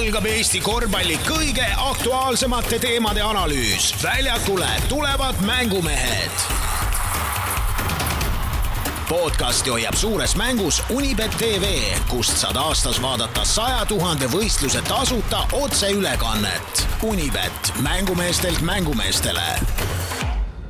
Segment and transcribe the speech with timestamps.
[0.00, 3.94] algab Eesti korvpalli kõige aktuaalsemate teemade analüüs.
[4.02, 6.30] väljakule tulevad mängumehed.
[9.08, 11.64] podcasti hoiab suures mängus Unibet tv,
[12.08, 16.86] kust saad aastas vaadata saja tuhande võistluse tasuta otseülekannet.
[17.02, 19.58] Unibet, mängumeestelt mängumeestele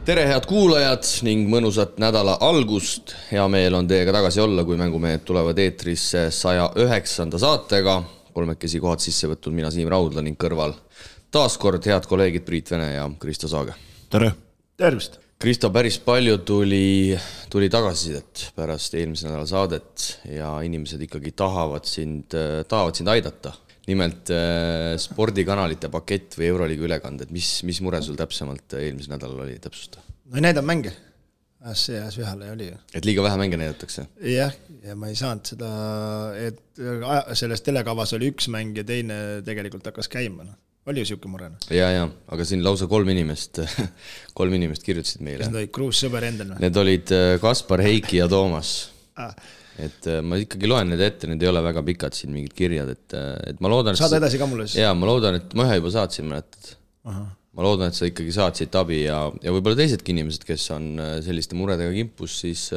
[0.04, 3.14] tere, head kuulajad ning mõnusat nädala algust.
[3.32, 8.02] hea meel on teiega tagasi olla, kui mängumehed tulevad eetrisse saja üheksanda saatega.
[8.34, 10.76] Kolmekesi kohad sisse võtnud mina, Siim Raudla ning kõrval
[11.30, 13.76] taas kord head kolleegid Priit Vene ja Kristo Saage.
[14.10, 14.32] tere!
[14.76, 15.20] tervist!
[15.40, 17.16] Kristo, päris palju tuli,
[17.48, 22.36] tuli tagasisidet pärast eelmise nädala saadet ja inimesed ikkagi tahavad sind,
[22.68, 23.54] tahavad sind aidata
[23.88, 29.56] nimelt äh, spordikanalite pakett või Euroliiga ülekanded, mis, mis mure sul täpsemalt eelmisel nädalal oli,
[29.62, 30.02] täpsusta?
[30.28, 30.92] no ei näidanud mänge.
[31.76, 32.78] See ajas vihale oli ju.
[32.94, 34.06] et liiga vähe mänge näidatakse?
[34.24, 34.54] jah,
[34.86, 35.70] ja ma ei saanud seda,
[36.40, 36.82] et
[37.38, 40.56] selles telekavas oli üks mäng ja teine tegelikult hakkas käima, noh.
[40.88, 41.70] oli ju niisugune mure, noh.
[41.74, 43.62] ja, ja, aga siin lausa kolm inimest
[44.38, 45.44] kolm inimest kirjutasid meile.
[45.44, 46.60] kes need olid, Kruus, sõber endal või?
[46.64, 48.76] Need olid äh, Kaspar, Heiki ja Toomas
[49.20, 49.34] ah
[49.80, 52.90] et äh, ma ikkagi loen need ette, need ei ole väga pikad siin mingid kirjad,
[52.92, 53.96] et, äh, et ma loodan.
[53.98, 54.80] saada edasi ka mulle siis?
[54.82, 56.74] jaa, ma loodan, et ma ühe juba saatsin, mäletad.
[57.56, 61.14] Ma loodan, et sa ikkagi saatsid abi ja, ja võib-olla teisedki inimesed, kes on äh,
[61.24, 62.68] selliste muredega kimpus, siis,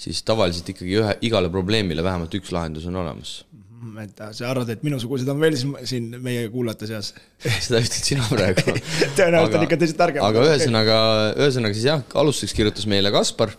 [0.00, 4.70] siis tavaliselt ikkagi ühe, igale probleemile vähemalt üks lahendus on olemas mhm, et sa arvad,
[4.72, 7.12] et minusugused on veel siin meie kuulajate seas?
[7.66, 8.78] seda ütled sina praegu
[9.18, 10.30] tõenäoliselt on ikka teised targemad.
[10.30, 11.02] aga ühesõnaga,
[11.36, 13.52] ühesõnaga siis jah, alustuseks kirjutas meile Kaspar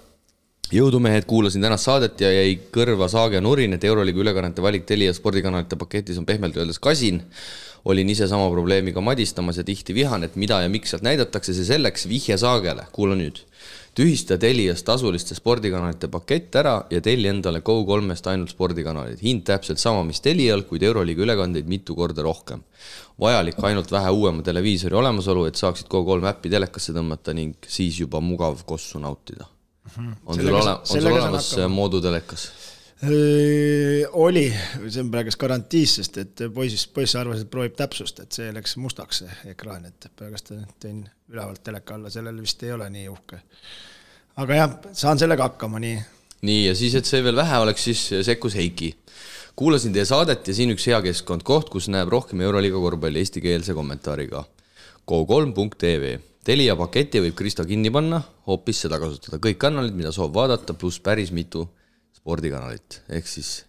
[0.73, 5.77] jõudumehed, kuulasin tänast saadet ja jäi kõrva saage nurin, et Euroliiga ülekannete valik Telia spordikanalite
[5.79, 7.21] paketis on pehmelt öeldes kasin.
[7.85, 11.65] Olin ise sama probleemiga madistamas ja tihti vihan, et mida ja miks sealt näidatakse, see
[11.67, 13.43] selleks, vihje saagele, kuula nüüd.
[13.93, 19.19] tühista Telias tasuliste spordikanalite pakett ära ja telli endale Go3-st ainult spordikanalid.
[19.21, 22.63] hind täpselt sama, mis Telial, kuid Euroliiga ülekandeid mitu korda rohkem.
[23.19, 28.19] vajalik ainult vähe uuema televiisori olemasolu, et saaksid Go3 äppi telekasse tõmmata ning siis juba
[28.21, 29.45] mugav kossu nautida
[29.83, 30.13] Mhm.
[30.25, 32.51] on sul ole-, on sul olemas Moodu telekas?
[33.03, 34.45] Oli,
[34.87, 38.77] see on praegust garantiis, sest et poiss, poiss arvas, et proovib täpsust, et see läks
[38.79, 41.03] mustaks, see ekraan, et praegust tõin
[41.33, 43.41] ülevalt teleka alla, sellel vist ei ole nii uhke.
[44.43, 45.99] aga jah, saan sellega hakkama, nii.
[46.47, 48.93] nii, ja siis, et see veel vähe oleks, siis sekkus Heiki.
[49.55, 53.75] kuulasin teie saadet ja siin üks hea keskkond, koht, kus näeb rohkem Euroliiga korvpalli eestikeelse
[53.75, 54.45] kommentaariga.
[55.03, 60.75] Go3.tv Telia paketi võib Kristo kinni panna, hoopis seda kasutada, kõik kanalid, mida soov vaadata,
[60.75, 61.69] pluss päris mitu
[62.23, 63.63] spordikanalit, ehk siis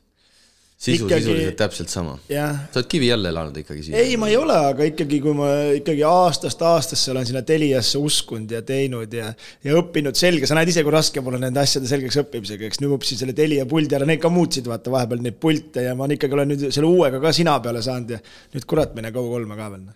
[0.85, 2.15] sisu ikkagi, sisuliselt täpselt sama.
[2.29, 3.97] sa oled kivi all elanud ikkagi siin?
[3.99, 5.49] ei, ma ei ole, aga ikkagi, kui ma
[5.79, 9.33] ikkagi aastast aastasse olen sinna Teliasse uskunud ja teinud ja
[9.65, 12.83] ja õppinud selge, sa näed ise, kui raske mul on nende asjade selgeks õppimisega, eks
[12.83, 15.99] nüüd ma õppisin selle Telia puldi ära, need ka muutsid vaata vahepeal neid pilte ja
[15.99, 18.23] ma ikkagi olen nüüd selle uuega ka sina peale saanud ja
[18.55, 19.93] nüüd kurat, mine Go3-e ka veel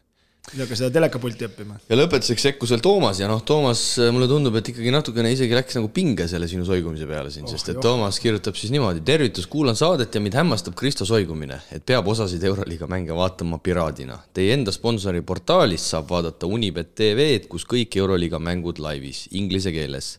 [0.55, 1.77] ei hakka seda telekapulti õppima.
[1.89, 3.83] ja lõpetuseks sekkus veel Toomas ja noh, Toomas,
[4.15, 7.53] mulle tundub, et ikkagi natukene isegi läks nagu pinge selle sinu soigumise peale siin oh,,
[7.53, 7.85] sest et joh.
[7.85, 12.45] Toomas kirjutab siis niimoodi, tervitus, kuulan saadet ja mind hämmastab Kristo soigumine, et peab osasid
[12.49, 14.21] Euroliiga mänge vaatama piraadina.
[14.37, 20.17] Teie enda sponsori portaalist saab vaadata Unibet tv-d, kus kõik Euroliiga mängud laivis, inglise keeles.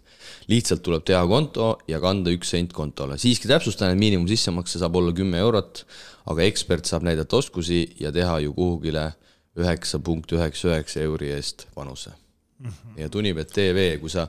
[0.49, 3.17] lihtsalt tuleb teha konto ja kanda üks sent kontole.
[3.17, 5.85] siiski täpsustan, et miinimumsissemakse saab olla kümme eurot,
[6.29, 9.13] aga ekspert saab näidata oskusi ja teha ju kuhugile
[9.57, 12.11] üheksa punkt üheksa üheksa euri eest panuse
[12.59, 12.69] mm.
[12.69, 12.99] -hmm.
[13.01, 14.27] ja Tunibet tv, kui sa,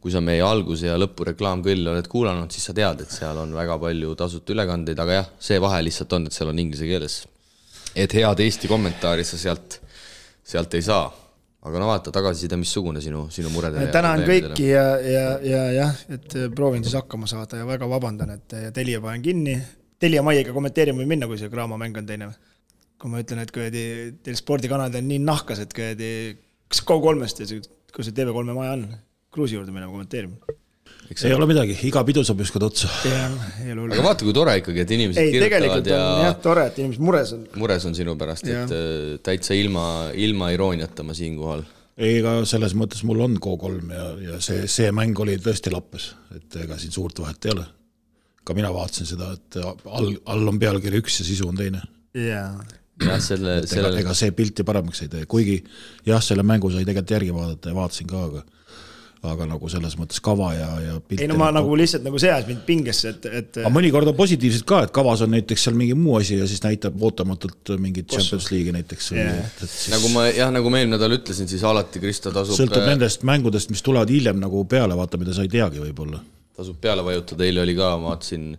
[0.00, 3.54] kui sa meie alguse ja lõpu reklaamkõlle oled kuulanud, siis sa tead, et seal on
[3.54, 7.26] väga palju tasuta ülekandeid, aga jah, see vahe lihtsalt on, et seal on inglise keeles.
[7.96, 9.80] et head Eesti kommentaari sa sealt,
[10.44, 11.08] sealt ei saa
[11.68, 13.90] aga no vaata, tagasiside missugune sinu, sinu muredele?
[13.94, 18.56] tänan kõiki ja, ja, ja jah, et proovin siis hakkama saada ja väga vabandan, et
[18.74, 19.56] Telia panen kinni.
[19.98, 22.47] Telia Maiega kommenteerima võib minna, kui see Graamo mäng on teine või?
[22.98, 23.82] Kui ma ütlen, et kuradi
[24.26, 26.12] teil spordikanalid on nii nahkas, et kuradi,
[26.70, 27.60] kas Go3-st ja
[27.94, 28.88] kus see TV3 maja on,
[29.34, 30.56] Kruusi juurde minema kommenteerima.
[31.12, 32.88] Eks ei ole midagi, iga pidu saab ükskord otsa.
[33.04, 36.00] aga vaata, kui tore ikkagi, et inimesed ei, kirjutavad ja.
[36.26, 37.42] jah, tore, et inimesed mures on.
[37.60, 39.84] mures on sinu pärast, et äh, täitsa ilma,
[40.16, 41.64] ilma irooniata ma siinkohal.
[42.00, 46.10] ei, ega selles mõttes mul on Go3 ja, ja see, see mäng oli tõesti lappes,
[46.36, 47.68] et ega siin suurt vahet ei ole.
[48.44, 51.84] ka mina vaatasin seda, et all, all on pealkiri üks ja sisu on teine.
[52.16, 52.52] jaa
[53.06, 53.94] jah, selle, selle.
[54.00, 55.58] ega see pilti paremaks ei tee, kuigi
[56.06, 58.46] jah, selle mängu sai tegelikult järgi vaadata ja vaatasin ka, aga
[59.26, 62.46] aga nagu selles mõttes kava ja, ja ei no ma nagu lihtsalt nagu see ajas
[62.46, 65.96] mind pingesse, et, et aga mõnikord on positiivselt ka, et kavas on näiteks seal mingi
[65.98, 69.40] muu asi ja siis näitab ootamatult mingit Champions League'i näiteks yeah..
[69.58, 69.88] Siis...
[69.90, 73.26] nagu ma jah, nagu ma eelmine nädal ütlesin, siis alati Kristo tasub sõltub äh, nendest
[73.26, 76.22] mängudest, mis tulevad hiljem nagu peale, vaata, mida sa ei teagi võib-olla.
[76.58, 78.52] tasub peale vajutada, eile oli ka, ma vaatasin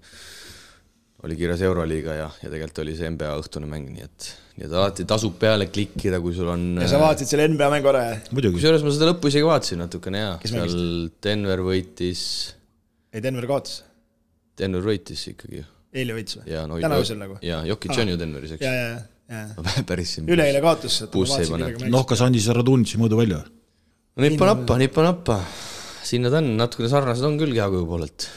[1.24, 4.28] oli kirjas Euroliiga ja, ja tegelikult oli see NBA õhtune mäng, nii et,
[4.58, 6.64] nii et alati tasub peale klikkida, kui sul on.
[6.80, 8.32] ja sa vaatasid selle NBA mängu ära, jah?
[8.56, 12.24] kusjuures ma seda lõppu isegi vaatasin natukene ja, seal Denver võitis.
[13.12, 13.84] ei, Denver kaotas.
[14.60, 15.64] Denver võitis ikkagi.
[15.96, 16.58] eile võitis või?
[16.72, 17.40] no, täna öösel nagu?
[17.44, 18.68] jaa, Jokic on ju Denveris, eks?
[19.30, 19.46] ja.
[19.90, 20.32] päris siin.
[20.32, 21.02] üleeile kaotas.
[21.12, 21.74] puussi ei pane.
[21.92, 23.44] noh, kas andis härra Tundsi mõõdu välja?
[23.44, 25.42] no nipa-nappa, nipa-nappa.
[26.08, 28.32] sinna ta on, natukene sarnased on küll kehakuju poolelt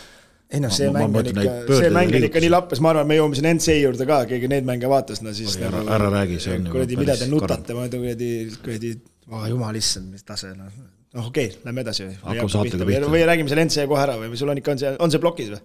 [0.53, 3.19] ei noh, see mäng on ikka, see mäng on ikka nii lappes, ma arvan, me
[3.19, 5.57] jõuame siin NC juurde ka, keegi neid mänge vaatas, no siis.
[5.65, 6.67] ära, ära räägi, see on.
[6.73, 8.33] kuradi, mida te nutate, ma kuradi,
[8.65, 8.95] kuradi,
[9.33, 10.73] oh jumal issand, mis tase, noh.
[11.17, 12.19] noh, okei okay,, lähme edasi või?
[12.25, 13.13] hakkame saatega pihta.
[13.15, 15.55] või räägime selle NC kohe ära või sul on ikka, on see, on see plokis
[15.55, 15.63] või?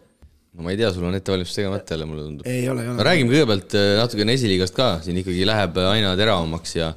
[0.57, 2.47] no ma ei tea, sul on ettevalmistus tegemata jälle, mulle tundub.
[2.47, 2.97] ei ole, ei ole.
[3.01, 6.93] no räägime kõigepealt äh, natukene esiliigast ka, siin ikkagi läheb aina teravamaks ja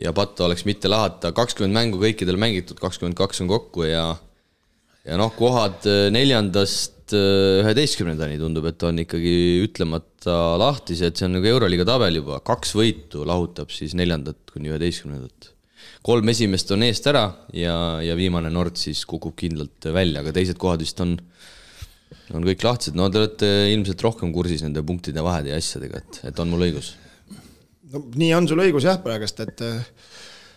[0.00, 4.04] ja patta oleks mitte lahata, kakskümmend mängu kõikidel mängitud, kakskümmend kaks on kokku ja
[5.04, 9.32] ja noh, kohad äh, neljandast üheteistkümnendani tundub, et on ikkagi
[9.64, 15.52] ütlemata lahtised, see on nagu Euroliiga tabel juba, kaks võitu lahutab siis neljandat kuni üheteistkümnendat.
[16.06, 17.74] kolm esimest on eest ära ja,
[18.04, 21.16] ja viimane Nord siis kukub kindlalt välja, aga teised kohad vist on,
[22.34, 26.20] on kõik lahtised, no te olete ilmselt rohkem kursis nende punktide vahede ja asjadega, et,
[26.32, 26.94] et on mul õigus?
[27.90, 29.82] no nii on sul õigus jah, praegust, et äh,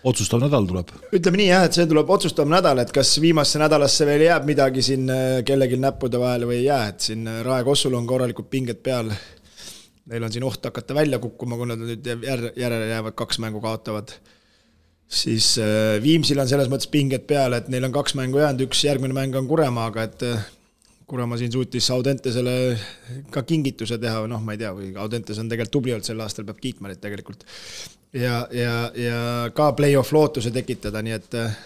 [0.03, 0.91] otsustav nädal tuleb.
[1.15, 4.83] ütleme nii jah, et see tuleb otsustav nädal, et kas viimasse nädalasse veel jääb midagi
[4.85, 8.49] siin äh, kellelgi näppude vahele või ei jää, et siin äh, Rae Kossul on korralikud
[8.51, 9.11] pinged peal.
[10.11, 12.07] Neil on siin oht hakata välja kukkuma, kui nad nüüd
[12.59, 14.11] järele jäävad, kaks mängu kaotavad.
[15.07, 18.83] siis äh, Viimsil on selles mõttes pinged peal, et neil on kaks mängu jäänud, üks
[18.83, 20.27] järgmine mäng on Kuremaaga, et
[21.07, 22.53] Kuremaa siin suutis Audentesele
[23.33, 26.47] ka kingituse teha, noh, ma ei tea, või Audentes on tegelikult tubli olnud sel aastal,
[26.47, 27.43] peab kiitma neid tegelikult
[28.13, 29.19] ja, ja, ja
[29.55, 31.57] ka play-off lootuse tekitada, nii et äh,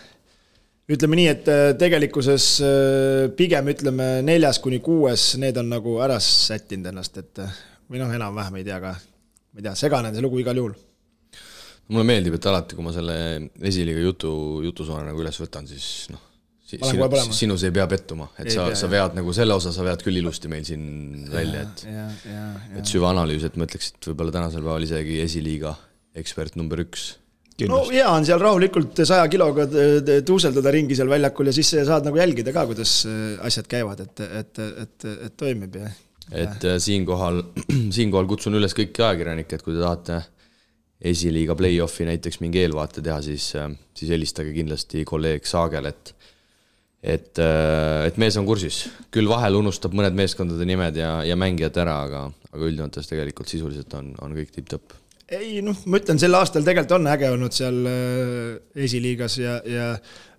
[0.96, 6.20] ütleme nii, et äh, tegelikkuses äh, pigem ütleme neljas kuni kuues, need on nagu ära
[6.24, 7.44] sättinud ennast, et
[7.88, 10.78] või noh, enam-vähem ei tea ka, ma ei tea, segane on see lugu igal juhul.
[11.88, 13.18] mulle meeldib, et alati, kui ma selle
[13.64, 14.32] esiliiga jutu,
[14.66, 16.24] jutusoone nagu üles võtan, siis noh,
[16.68, 20.04] sinu, sinus ei pea pettuma, et ei sa, sa vead nagu selle osa, sa vead
[20.04, 21.86] küll ilusti meil siin välja, et
[22.82, 25.74] et süvaanalüüs, et ma ütleks, et võib-olla tänasel päeval isegi esiliiga
[26.18, 27.08] ekspert number üks.
[27.70, 29.68] no hea on seal rahulikult saja kiloga
[30.26, 34.26] tuuseldada ringi seal väljakul ja siis saad nagu jälgida ka, kuidas äh, asjad käivad, et,
[34.28, 35.92] et, et, et toimib ja.
[36.32, 37.46] et äh, siinkohal,
[37.98, 40.20] siinkohal kutsun üles kõiki ajakirjanikke, et kui te tahate
[41.08, 46.17] esiliiga play-off'i näiteks mingi eelvaate teha, siis, äh, siis helistage kindlasti kolleeg Saagel, et
[47.02, 52.00] et, et mees on kursis, küll vahel unustab mõned meeskondade nimed ja, ja mängijad ära,
[52.08, 54.98] aga, aga üldjoontes tegelikult sisuliselt on, on kõik tipp-topp
[55.28, 59.88] ei noh, ma ütlen, sel aastal tegelikult on äge olnud seal äh, esiliigas ja, ja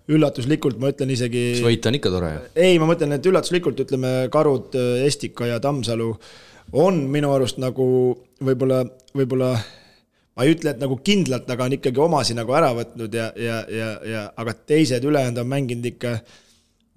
[0.09, 1.43] üllatuslikult ma ütlen isegi.
[1.55, 2.31] kas võit on ikka tore?
[2.57, 6.09] ei, ma mõtlen, et üllatuslikult ütleme, Karud, äh, Estika ja Tammsalu
[6.79, 7.85] on minu arust nagu
[8.45, 8.81] võib-olla,
[9.17, 13.29] võib-olla ma ei ütle, et nagu kindlalt, aga on ikkagi omasi nagu ära võtnud ja,
[13.37, 16.17] ja, ja, ja aga teised ülejäänud on mänginud ikka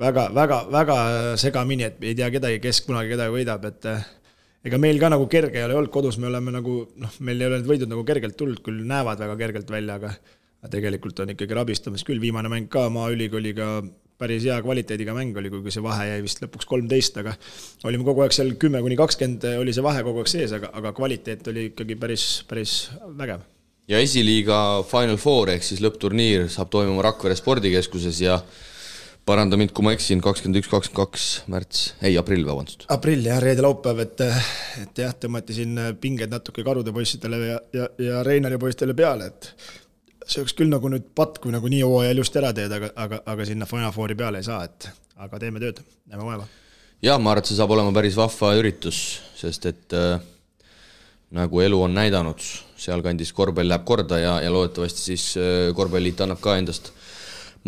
[0.01, 0.99] väga, väga, väga
[1.41, 3.89] segamini, et ei tea kedagi, kes kunagi kedagi võidab, et
[4.65, 7.51] ega meil ka nagu kerge ei ole olnud, kodus me oleme nagu noh, meil ei
[7.51, 10.15] ole need võidud nagu kergelt tulnud, küll näevad väga kergelt välja, aga
[10.63, 13.81] aga tegelikult on ikkagi rabistamas küll, viimane mäng ka Maaülikooliga
[14.23, 17.33] päris hea kvaliteediga mäng oli, kuigi see vahe jäi vist lõpuks kolmteist, aga
[17.89, 20.93] olime kogu aeg seal kümme kuni kakskümmend oli see vahe kogu aeg sees, aga, aga
[20.95, 22.77] kvaliteet oli ikkagi päris, päris
[23.19, 23.43] vägev.
[23.91, 28.39] ja esiliiga Final Four ehk siis lõppturniir saab toimuma Rakvere spordikeskuses ja
[29.29, 32.87] paranda mind, kui ma eksin, kakskümmend üks, kakskümmend kaks märts, ei aprill, vabandust.
[32.93, 34.25] aprill jah, reede-laupäev, et,
[34.83, 39.53] et jah, tõmmati siin pinged natuke Karude poissidele ja, ja, ja Reinari poistele peale, et
[40.27, 43.23] see oleks küll nagu nüüd patt, kui nagu nii hooajal just ära teed, aga, aga,
[43.35, 44.91] aga sinna Final Fouri peale ei saa, et
[45.23, 46.49] aga teeme tööd, näeme vaeva.
[47.03, 49.03] jah, ma arvan, et see saab olema päris vahva üritus,
[49.39, 50.17] sest et äh,
[51.39, 52.43] nagu elu on näidanud,
[52.83, 56.91] sealkandis korvpall läheb korda ja, ja loodetavasti siis äh, korvpalliliit annab ka endast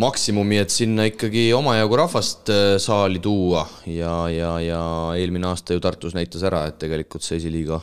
[0.01, 4.85] maksimumi, et sinna ikkagi omajagu rahvast äh, saali tuua ja, ja, ja
[5.19, 7.79] eelmine aasta ju Tartus näitas ära, et tegelikult see esiliiga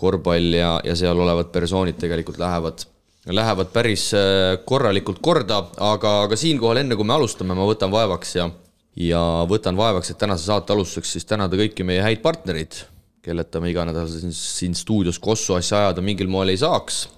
[0.00, 2.86] korvpall ja, ja seal olevad persoonid tegelikult lähevad,
[3.28, 8.36] lähevad päris äh, korralikult korda, aga, aga siinkohal, enne kui me alustame, ma võtan vaevaks
[8.38, 8.48] ja,
[8.96, 12.80] ja võtan vaevaks, et tänase saate alustuseks siis tänada kõiki meie häid partnereid,
[13.26, 17.08] kelleta me iga nädal siin, siin stuudios kossu asja ajada mingil moel ei saaks.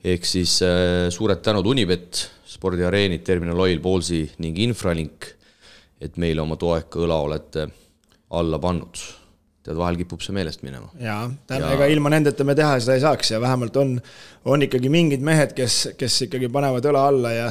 [0.00, 5.32] ehk siis äh, suured tänud Unibet spordiareenid, Terminal Oil, Ballsi ning Infralink,
[6.00, 7.66] et meile oma toeka õla olete
[8.36, 9.00] alla pannud.
[9.60, 10.88] tead, vahel kipub see meelest minema.
[11.00, 11.74] jaa, täna ja...
[11.76, 13.98] ega ilma nendeta me teha seda ei saaks ja vähemalt on,
[14.44, 17.50] on ikkagi mingid mehed, kes, kes ikkagi panevad õla alla ja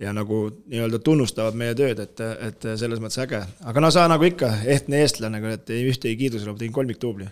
[0.00, 3.42] ja nagu nii-öelda tunnustavad meie tööd, et, et selles mõttes äge.
[3.68, 7.28] aga no sa nagu ikka, ehtne eestlane, et ei ühtegi kiidusõnu, tegin kolmikduubli.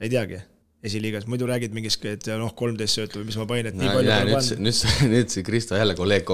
[0.00, 0.42] ei teagi,
[0.82, 3.92] esiliigas, muidu räägid mingist, et noh, kolmteist söötu või mis ma panin, et nii no,
[4.00, 6.32] palju pole nüüd, nüüd, see- nüüd see Kristo jälle kolleeg,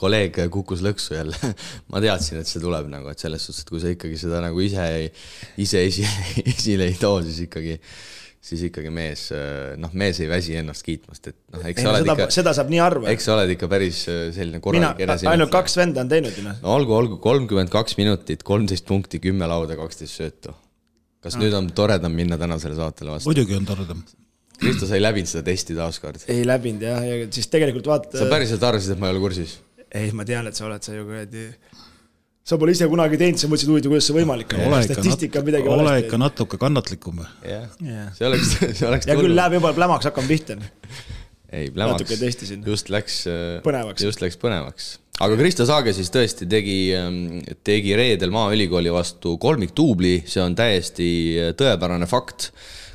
[0.00, 1.52] kolleeg kukkus lõksu jälle.
[1.92, 4.64] ma teadsin, et see tuleb nagu, et selles suhtes, et kui sa ikkagi seda nagu
[4.64, 4.86] ise,
[5.60, 7.76] ise esile, esile ei too, siis ikkagi,
[8.42, 9.26] siis ikkagi mees,
[9.84, 12.72] noh, mees ei väsi ennast kiitmast, et noh, eks sa oled seda, ikka, seda saab
[12.72, 13.12] nii harva.
[13.12, 16.56] eks sa oled ikka päris äh, selline korralik, ainult kaks venda on teinud ju noh.
[16.64, 20.56] no olgu, olgu, kolmkümmend kaks minutit, kolmteist punkti, kümme lauda, kaksteist söötu.
[21.22, 23.30] Kas nüüd on toredam minna tänasele saatele vastu?
[23.30, 24.02] muidugi on toredam.
[24.62, 26.24] Kristo, sa ei läbinud seda testi taaskord.
[26.30, 28.26] ei läbinud jah, ja siis tegelikult vaata sa.
[28.30, 29.56] päriselt arvasid, et ma ei ole kursis?
[29.92, 31.46] ei, ma tean, et sa oled, sa ju kuradi.
[32.46, 34.76] sa pole ise kunagi teinud, sa mõtlesid, huvitav, kuidas see võimalik ole on.
[34.78, 36.22] ikka statistika on midagi ole valesti ikka.
[36.22, 37.22] natuke kannatlikum.
[37.46, 38.10] jah Jah.
[38.18, 40.58] see oleks, see oleks ja küll läheb juba plämaks hakkama pihta.
[41.50, 42.18] ei, plämaks
[42.66, 43.22] just läks
[43.66, 44.06] Põnevaks.
[44.06, 44.96] just läks põnevaks.
[45.22, 46.76] Aga Kristo Saage siis tõesti tegi,
[47.62, 51.08] tegi reedel Maaülikooli vastu kolmikduubli, see on täiesti
[51.58, 52.50] tõepärane fakt.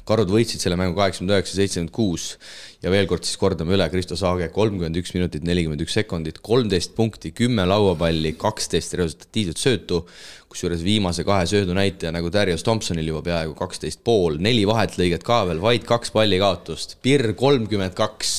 [0.08, 2.38] karud võitsid selle mängu kaheksakümmend üheksa, seitsekümmend kuus
[2.80, 6.96] ja veel kord siis kordame üle, Kristo Saage kolmkümmend üks minutit, nelikümmend üks sekundit, kolmteist
[6.96, 10.02] punkti, kümme lauapalli, kaksteist resultatiivset söötu,
[10.48, 15.44] kusjuures viimase kahe söödu näitaja nagu Darius Thompsonil juba peaaegu kaksteist pool, neli vahetlõiget ka
[15.52, 18.38] veel, vaid kaks palli kaotust, Pirr kolmkümmend kaks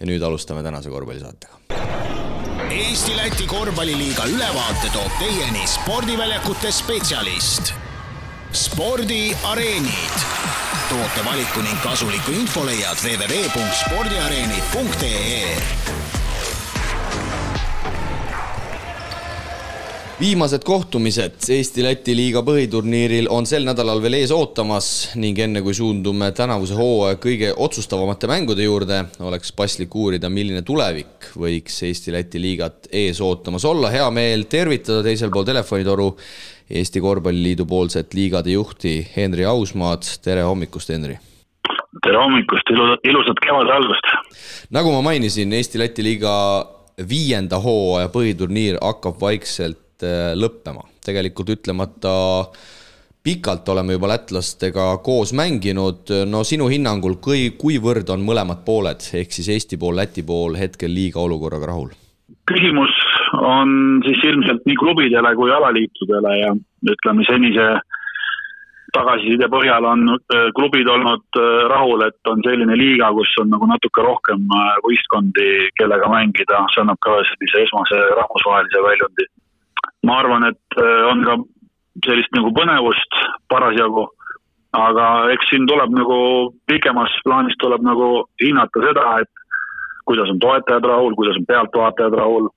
[0.00, 2.23] ja nüüd alustame tänase korvpallisaatega.
[2.70, 7.72] Eesti-Läti korvpalliliiga ülevaate toob teieni spordiväljakute spetsialist.
[8.52, 10.18] spordiareenid.
[10.88, 15.62] tootevaliku ning kasuliku info leiad www.spordiareenid.ee
[20.20, 24.86] viimased kohtumised Eesti-Läti liiga põhiturniiril on sel nädalal veel ees ootamas
[25.18, 31.32] ning enne kui suundume tänavuse hooaja kõige otsustavamate mängude juurde, oleks paslik uurida, milline tulevik
[31.34, 33.90] võiks Eesti-Läti liigat ees ootamas olla.
[33.90, 36.12] hea meel tervitada teisel pool telefonitoru
[36.70, 40.06] Eesti Korvpalliliidu poolset liigade juhti Henri Ausmaad.
[40.22, 41.18] tere hommikust, Henri!
[42.06, 42.70] tere hommikust,
[43.02, 44.14] ilusat kevade algust!
[44.70, 46.34] nagu ma mainisin, Eesti-Läti liiga
[47.08, 49.83] viienda hooaja põhiturniir hakkab vaikselt
[50.38, 50.84] lõppema.
[51.04, 52.14] tegelikult ütlemata
[53.24, 59.32] pikalt oleme juba lätlastega koos mänginud, no sinu hinnangul, kui, kuivõrd on mõlemad pooled, ehk
[59.32, 61.92] siis Eesti pool, Läti pool hetkel liiga olukorraga rahul?
[62.50, 62.92] küsimus
[63.40, 66.50] on siis ilmselt nii klubidele kui alaliitudele ja
[66.92, 67.68] ütleme, senise
[68.94, 70.04] tagasiside põhjal on
[70.56, 71.38] klubid olnud
[71.72, 74.44] rahul, et on selline liiga, kus on nagu natuke rohkem
[74.84, 79.28] võistkondi, kellega mängida, see annab ka sellise esmase rahvusvahelise väljundi
[80.04, 81.38] ma arvan, et on ka
[82.04, 83.20] sellist nagu põnevust
[83.52, 84.08] parasjagu,
[84.74, 86.18] aga eks siin tuleb nagu
[86.70, 89.44] pikemas plaanis tuleb nagu hinnata seda, et
[90.08, 92.50] kuidas on toetajad rahul, kuidas on pealtvaatajad rahul.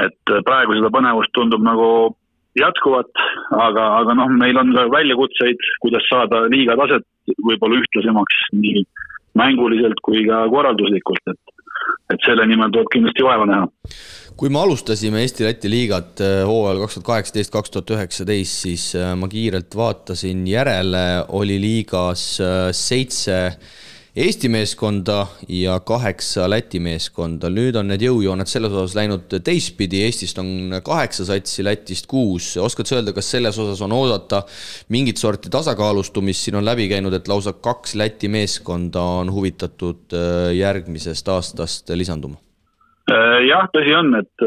[0.00, 2.16] et praegu seda põnevust tundub nagu
[2.56, 3.10] jätkuvat,
[3.52, 7.04] aga, aga noh, meil on ka väljakutseid, kuidas saada liiga taset
[7.44, 8.80] võib-olla ühtlasemaks nii
[9.36, 11.68] mänguliselt kui ka korralduslikult, et,
[12.14, 13.68] et selle nimel tuleb kindlasti vaeva näha
[14.40, 18.86] kui me alustasime Eesti-Läti liigat hooajal kaks tuhat kaheksateist, kaks tuhat üheksateist, siis
[19.20, 21.02] ma kiirelt vaatasin järele,
[21.36, 22.24] oli liigas
[22.72, 23.36] seitse
[24.16, 27.52] Eesti meeskonda ja kaheksa Läti meeskonda.
[27.52, 32.56] nüüd on need jõujooned selles osas läinud teistpidi, Eestist on kaheksa satsi, Lätist kuus.
[32.56, 34.42] oskad sa öelda, kas selles osas on oodata
[34.88, 40.16] mingit sorti tasakaalustumist, siin on läbi käinud, et lausa kaks Läti meeskonda on huvitatud
[40.56, 42.40] järgmisest aastast lisanduma?
[43.10, 44.44] Jah, tõsi on, et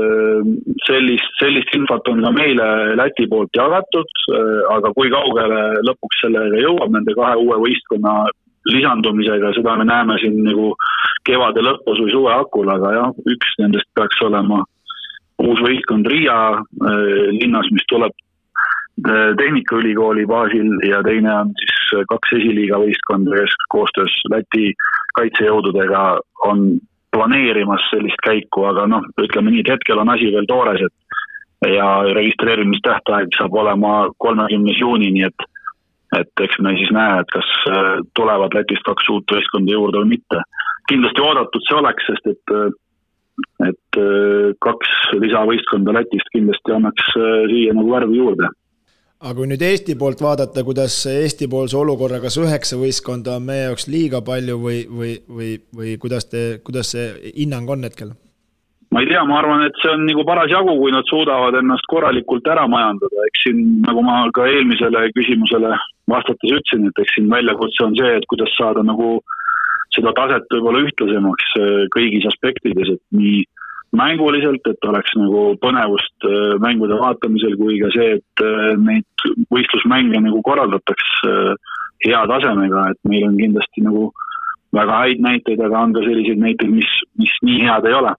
[0.88, 2.68] sellist, sellist infot on ka meile
[3.00, 4.10] Läti poolt jagatud,
[4.72, 8.24] aga kui kaugele lõpuks sellega jõuab nende kahe uue võistkonna
[8.72, 10.72] lisandumisega, seda me näeme siin nagu
[11.28, 14.64] kevade lõpus või suve hakul, aga jah, üks nendest peaks olema
[15.44, 16.38] uus võistkond Riia
[17.40, 18.16] linnas, mis tuleb
[19.04, 24.70] Tehnikaülikooli baasil ja teine on siis kaks esiliiga võistkonda, kes koostöös Läti
[25.18, 26.04] kaitsejõududega
[26.46, 26.68] on
[27.14, 31.88] planeerimas sellist käiku, aga noh, ütleme nii, et hetkel on asi veel toores, et ja
[32.16, 33.94] registreerimistähtaeg saab olema
[34.24, 35.50] kolmekümnes juuni, nii et
[36.14, 37.48] et eks me siis näe, et kas
[38.14, 40.44] tulevad Lätist kaks uut võistkonda juurde või mitte.
[40.92, 42.54] kindlasti oodatud see oleks, sest et
[43.66, 44.00] et
[44.62, 44.92] kaks
[45.24, 48.52] lisavõistkonda Lätist kindlasti annaks siia nagu värvi juurde
[49.24, 53.88] aga kui nüüd Eesti poolt vaadata, kuidas Eesti-poolse olukorra, kas üheksa võistkonda on meie jaoks
[53.88, 58.14] liiga palju või, või, või, või kuidas te, kuidas see hinnang on hetkel?
[58.94, 62.46] ma ei tea, ma arvan, et see on nagu parasjagu, kui nad suudavad ennast korralikult
[62.54, 65.72] ära majandada, eks siin, nagu ma ka eelmisele küsimusele
[66.14, 69.16] vastates ütlesin, et eks siin väljakutse on see, et kuidas saada nagu
[69.96, 71.56] seda taset võib-olla ühtlasemaks
[71.96, 73.42] kõigis aspektides, et nii
[73.94, 76.26] mänguliselt, et oleks nagu põnevust
[76.64, 78.44] mängude vaatamisel, kui ka see, et
[78.82, 81.12] neid võistlusmänge nagu korraldataks
[82.04, 84.10] hea tasemega, et meil on kindlasti nagu
[84.74, 86.90] väga häid näiteid, aga on ka selliseid näiteid, mis,
[87.22, 88.16] mis nii head ei ole.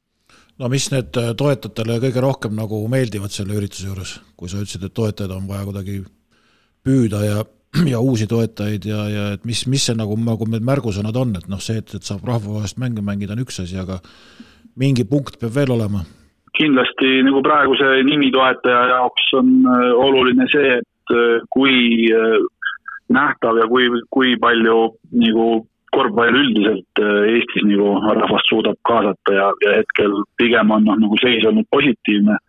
[0.62, 4.87] no mis need äh, toetajatele kõige rohkem nagu meeldivad selle ürituse juures, kui sa ütlesid,
[4.87, 5.99] et toetajaid on vaja kuidagi
[6.87, 7.43] püüda ja,
[7.93, 11.50] ja uusi toetajaid ja, ja et mis, mis see nagu, nagu need märgusõnad on, et
[11.50, 13.99] noh, see, et, et saab rahvusvahelist mänge mängida, on üks asi, aga
[14.76, 16.04] mingi punkt peab veel olema
[16.54, 22.11] kindlasti nagu praeguse nimitoetaja jaoks on äh, oluline see, et äh, kui
[23.12, 25.47] nähtav ja kui, kui palju nagu
[25.95, 31.21] korvpall üldiselt äh, Eestis nagu rahvast suudab kaasata ja, ja hetkel pigem on noh, nagu
[31.23, 32.40] seis olnud positiivne.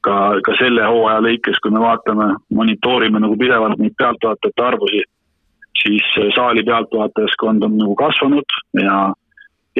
[0.00, 5.08] ka, ka selle hooaja lõikes, kui me vaatame, monitoorime nagu pidevalt neid pealtvaatajate arvusid,
[5.82, 8.94] siis äh, saali pealtvaatajaskond on nagu kasvanud ja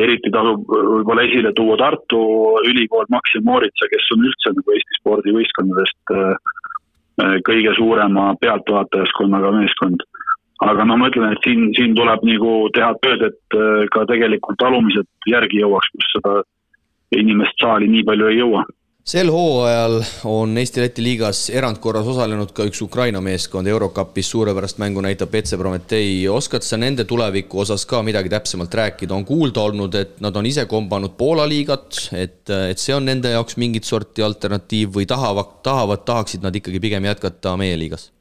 [0.04, 2.20] eriti tasub võib-olla esile tuua Tartu
[2.68, 10.06] Ülikool Maxim Moritsa, kes on üldse nagu Eesti spordivõistkondadest äh, kõige suurema pealtvaatajaskonnaga meeskond.
[10.60, 14.66] Aga no ma ütlen, et siin, siin tuleb nagu teha tööd, et äh, ka tegelikult
[14.66, 16.40] alumised järgi jõuaks, kus seda
[17.16, 18.64] inimest saali nii palju ei jõua
[19.10, 19.96] sel hooajal
[20.30, 26.28] on Eesti-Läti liigas erandkorras osalenud ka üks Ukraina meeskond Eurocupis, suurepärast mängu näitab BC Prometee.
[26.30, 30.46] oskad sa nende tuleviku osas ka midagi täpsemalt rääkida, on kuulda olnud, et nad on
[30.46, 35.58] ise kombanud Poola liigat, et, et see on nende jaoks mingit sorti alternatiiv või tahavad,
[35.66, 38.12] tahavad, tahaksid nad ikkagi pigem jätkata meie liigas?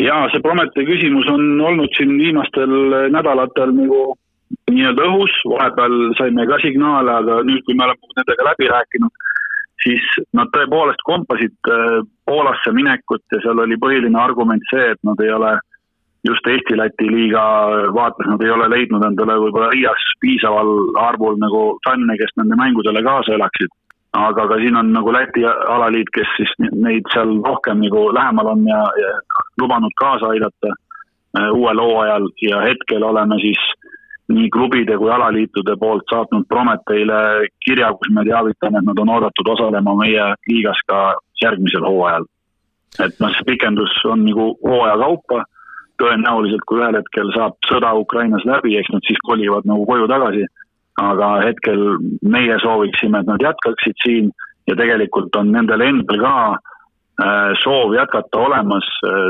[0.00, 2.74] jaa, see Promete küsimus on olnud siin viimastel
[3.14, 4.00] nädalatel nagu
[4.72, 9.22] nii-öelda õhus, vahepeal saime ka signaale, aga nüüd, kui me oleme nendega läbi rääkinud,
[9.82, 10.04] siis
[10.36, 15.32] nad tõepoolest kompasid äh, Poolasse minekut ja seal oli põhiline argument see, et nad ei
[15.34, 15.54] ole
[16.24, 17.44] just Eesti-Läti liiga
[17.92, 23.02] vaates, nad ei ole leidnud endale võib-olla Riias piisaval arvul nagu fänne, kes nende mängudele
[23.04, 23.72] kaasa elaksid.
[24.14, 28.66] Aga ka siin on nagu Läti alaliit, kes siis neid seal rohkem nagu lähemal on
[28.68, 29.12] ja, ja
[29.60, 32.30] lubanud kaasa aidata äh, uuel hooajal.
[32.46, 33.60] Ja hetkel oleme siis
[34.32, 39.50] nii klubide kui alaliitude poolt saatnud Prometeile kirja, kus me teavitame, et nad on oodatud
[39.56, 41.00] osalema meie liigas ka
[41.42, 42.24] järgmisel hooajal.
[43.04, 45.44] et noh, see pikendus on nagu hooaja kaupa,
[45.98, 50.46] tõenäoliselt kui ühel hetkel saab sõda Ukrainas läbi, eks nad siis kolivad nagu koju tagasi
[51.00, 51.80] aga hetkel
[52.22, 54.30] meie sooviksime, et nad jätkaksid siin
[54.68, 58.86] ja tegelikult on nendel endal ka äh, soov jätkata olemas,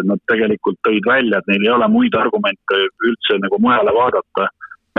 [0.09, 4.51] nad tegelikult tõid välja, et neil ei ole muid argumente üldse nagu mujale vaadata.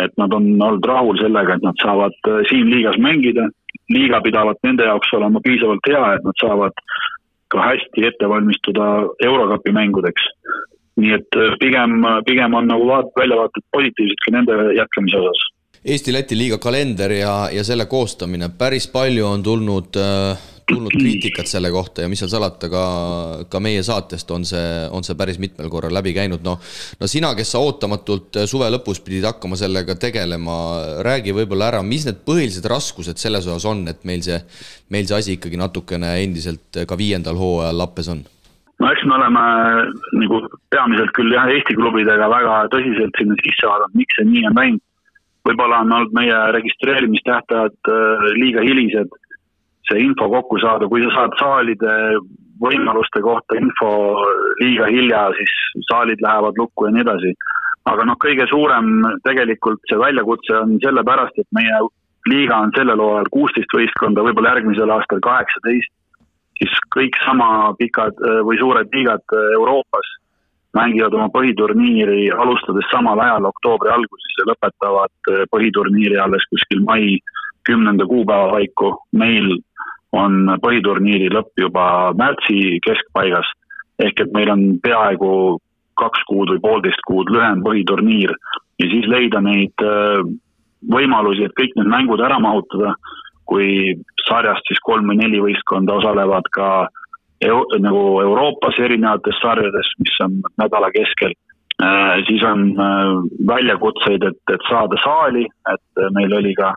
[0.03, 3.47] Et nad on olnud rahul sellega, et nad saavad äh, siin liigas mängida,
[3.89, 6.85] liiga pidavat nende jaoks olema piisavalt hea, et nad saavad
[7.53, 8.87] ka hästi ette valmistuda
[9.23, 10.31] Eurokapi mängudeks.
[10.95, 15.41] nii et äh, pigem, pigem on nagu vaat-, väljavaated positiivsed ka nende jätkamise osas.
[15.85, 21.69] Eesti-Läti liiga kalender ja, ja selle koostamine, päris palju on tulnud, äh, tulnud kriitikat selle
[21.73, 22.83] kohta ja mis seal salata, ka,
[23.51, 26.61] ka meie saatest on see, on see päris mitmel korral läbi käinud, noh.
[26.99, 30.57] no sina, kes sa ootamatult suve lõpus pidid hakkama sellega tegelema,
[31.05, 34.39] räägi võib-olla ära, mis need põhilised raskused selles osas on, et meil see,
[34.93, 38.25] meil see asi ikkagi natukene endiselt ka viiendal hooajal lappes on?
[38.81, 39.43] No eks me oleme
[40.19, 40.41] nagu
[40.73, 44.83] peamiselt küll jah, Eesti klubidega väga tõsiselt sinna sisse vaadanud, miks see nii on läinud.
[45.45, 49.13] Võib-olla on olnud meie registreerimistähtajad äh, liiga hilised,
[49.89, 51.93] see info kokku saada, kui sa saad saalide
[52.61, 53.91] võimaluste kohta info
[54.61, 57.35] liiga hilja, siis saalid lähevad lukku ja nii edasi.
[57.85, 58.87] aga noh, kõige suurem
[59.27, 61.81] tegelikult see väljakutse on sellepärast, et meie
[62.31, 65.91] liiga on sellel hooajal kuusteist võistkonda, võib-olla järgmisel aastal kaheksateist,
[66.57, 70.09] siis kõik sama pikad äh, või suured liigad äh, Euroopas
[70.75, 77.17] mängivad oma põhiturniiri alustades samal ajal oktoobri alguses ja lõpetavad eh, põhiturniiri alles kuskil mai
[77.65, 78.95] kümnenda kuupäeva paiku.
[79.11, 79.57] meil
[80.15, 83.47] on põhiturniiri lõpp juba märtsi keskpaigas
[84.03, 85.59] ehk et meil on peaaegu
[85.99, 88.35] kaks kuud või poolteist kuud lühem põhiturniir
[88.79, 90.21] ja siis leida neid eh,
[90.91, 92.93] võimalusi, et kõik need mängud ära mahutada,
[93.49, 93.95] kui
[94.27, 97.04] sarjast siis kolm või neli võistkonda osalevad ka äh,
[97.43, 101.33] nagu Euroopas erinevates sarjades, mis on nädala keskel.
[101.83, 103.11] Äh, siis on äh,
[103.47, 106.73] väljakutseid, et, et saada saali, et äh, meil oli ka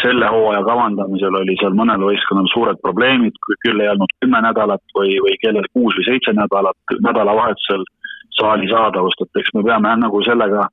[0.00, 5.18] selle hooaja kavandamisel oli seal mõnel võistkonnal suured probleemid, küll ei olnud kümme nädalat või,
[5.20, 7.84] või kellel kuus või seitse nädalat nädalavahetusel
[8.38, 10.70] saali saadavust, et eks me peame nagu sellega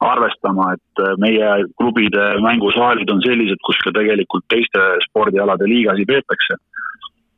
[0.00, 6.56] arvestama, et meie klubide mängusaalid on sellised, kus ka tegelikult teiste spordialade liigasi peetakse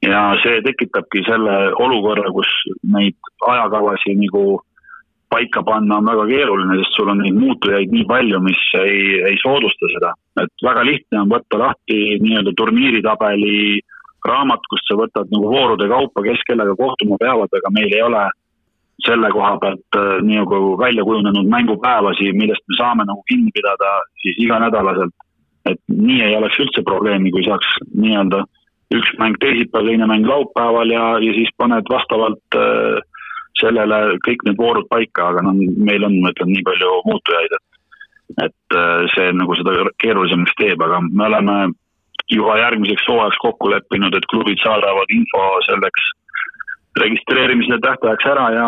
[0.02, 2.50] ja see tekitabki selle olukorra, kus
[2.82, 3.16] neid
[3.48, 4.61] ajakavasi nagu
[5.30, 9.37] paika panna on väga keeruline, sest sul on neid muutujaid nii palju, mis ei, ei
[9.42, 10.14] soodusta seda.
[10.42, 13.80] et väga lihtne on võtta lahti nii-öelda turniiritabeli
[14.26, 18.24] raamat, kust sa võtad nagu voorude kaupa, kes kellega kohtuma peavad, aga meil ei ole
[19.04, 24.38] selle koha pealt äh, nagu välja kujunenud mängupäevasi, millest me saame nagu kinni pidada siis
[24.46, 25.14] iganädalaselt.
[25.66, 27.66] et nii ei oleks üldse probleemi, kui saaks
[27.98, 28.44] nii-öelda
[28.94, 33.01] üks mäng teisipäeval, teine mäng laupäeval ja, ja siis paned vastavalt äh,
[33.61, 37.64] sellele kõik need voorud paika, aga noh, meil on, ma ütlen, nii palju muutujaid, et
[38.42, 41.57] et äh, see nagu seda keerulisemaks teeb, aga me oleme
[42.31, 46.11] juba järgmiseks hooajaks kokku leppinud, et klubid saadavad info selleks
[47.01, 48.66] registreerimise tähtajaks ära ja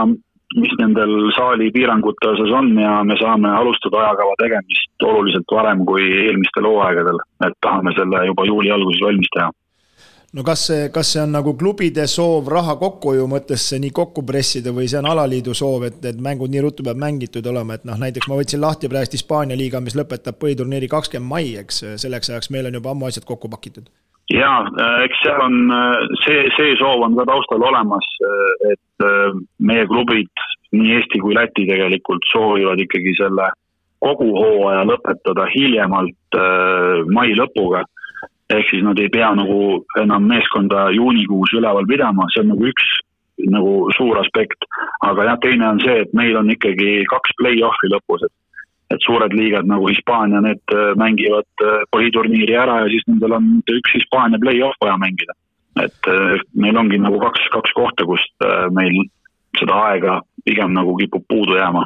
[0.57, 6.07] mis nendel saali piirangute osas on ja me saame alustada ajakava tegemist oluliselt varem kui
[6.22, 9.50] eelmistel hooaegadel, et tahame selle juba juuli alguses valmis teha
[10.36, 14.24] no kas see, kas see on nagu klubide soov raha kokkuhoiu mõttes see nii kokku
[14.28, 17.86] pressida või see on alaliidu soov, et need mängud nii ruttu peab mängitud olema, et
[17.88, 22.32] noh, näiteks ma võtsin lahti praegu Hispaania liiga, mis lõpetab põhiturniiri kakskümmend mai, eks, selleks
[22.32, 23.88] ajaks meil on juba ammu asjad kokku pakitud.
[24.28, 24.58] jaa,
[25.06, 25.72] eks seal on
[26.26, 28.12] see, see soov on ka taustal olemas,
[28.68, 29.08] et
[29.58, 30.28] meie klubid,
[30.76, 33.48] nii Eesti kui Läti tegelikult soovivad ikkagi selle
[34.04, 36.36] kogu hooaja lõpetada hiljemalt
[37.16, 37.86] mai lõpuga
[38.54, 42.88] ehk siis nad ei pea nagu enam meeskonda juunikuus üleval pidama, see on nagu üks
[43.52, 44.64] nagu suur aspekt.
[45.06, 48.34] aga jah, teine on see, et meil on ikkagi kaks play-off'i lõpus, et
[48.88, 53.50] et suured liigad nagu Hispaania, need äh, mängivad äh, põhiturniiri ära ja siis nendel on
[53.68, 55.37] üks Hispaania play-off vaja mängida.
[55.82, 58.96] et äh, meil ongi nagu kaks, kaks kohta, kust meil
[59.61, 61.84] seda aega pigem nagu kipub puudu jääma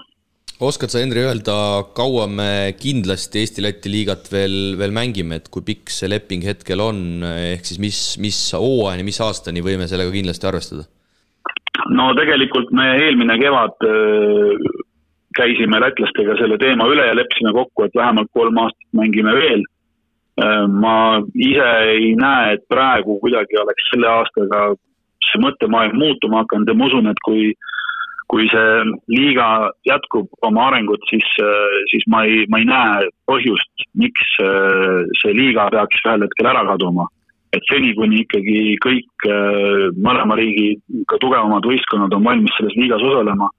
[0.60, 1.54] oskad sa, Henri, öelda,
[1.96, 7.22] kaua me kindlasti Eesti-Läti liigat veel, veel mängime, et kui pikk see leping hetkel on,
[7.24, 10.88] ehk siis mis, mis hooajani, mis aastani võime sellega kindlasti arvestada?
[11.90, 14.66] no tegelikult me eelmine kevad äh,
[15.36, 19.64] käisime lätlastega selle teema üle ja leppisime kokku, et vähemalt kolm aastat mängime veel.
[20.40, 20.96] Äh, ma
[21.34, 24.64] ise ei näe, et praegu kuidagi oleks selle aastaga
[25.30, 27.52] see mõttemaailm muutuma hakanud ja ma usun, et kui
[28.32, 29.46] kui see liiga
[29.84, 31.26] jätkub oma arengut, siis,
[31.90, 36.64] siis ma ei, ma ei näe põhjust, miks äh, see liiga peaks ühel hetkel ära
[36.70, 37.10] kaduma.
[37.52, 40.78] et seni, kuni ikkagi kõik äh, mõlema riigi
[41.10, 43.50] ka tugevamad võistkonnad on valmis selles liigas osalema,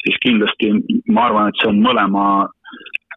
[0.00, 0.72] siis kindlasti
[1.12, 2.24] ma arvan, et see on mõlema,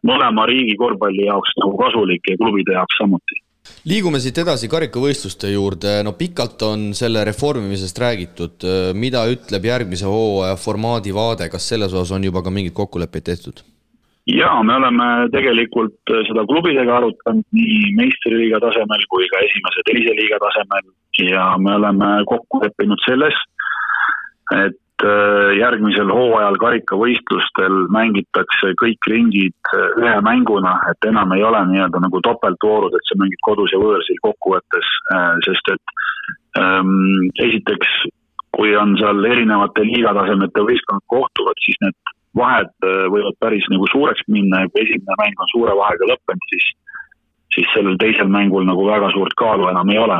[0.04, 3.40] mõlema riigi korvpalli jaoks nagu kasulik ja klubide jaoks samuti
[3.88, 8.66] liigume siit edasi karikavõistluste juurde, no pikalt on selle reformimisest räägitud,
[8.98, 13.64] mida ütleb järgmise hooaja formaadi vaade, kas selles osas on juba ka mingeid kokkuleppeid tehtud?
[14.26, 20.40] jaa, me oleme tegelikult seda klubidega arutanud nii meistriliiga tasemel kui ka esimese, teise liiga
[20.42, 20.88] tasemel.
[21.30, 23.38] Ja me oleme kokku leppinud selles,
[24.56, 24.76] et
[25.58, 32.20] järgmisel hooajal karikavõistlustel mängitakse kõik ringid äh, ühe mänguna, et enam ei ole nii-öelda nagu
[32.24, 35.94] topeltvoorud, et sa mängid kodus ja võõrsil kokkuvõttes, äh, sest et
[36.62, 37.92] ähm, esiteks,
[38.56, 42.72] kui on seal erinevate liigatasemete võistkonnad kohtuvad, siis need vahed
[43.12, 46.72] võivad päris nagu suureks minna ja kui esimene mäng on suure vahega lõppenud, siis
[47.56, 50.18] siis sellel teisel mängul nagu väga suurt kaalu enam ei ole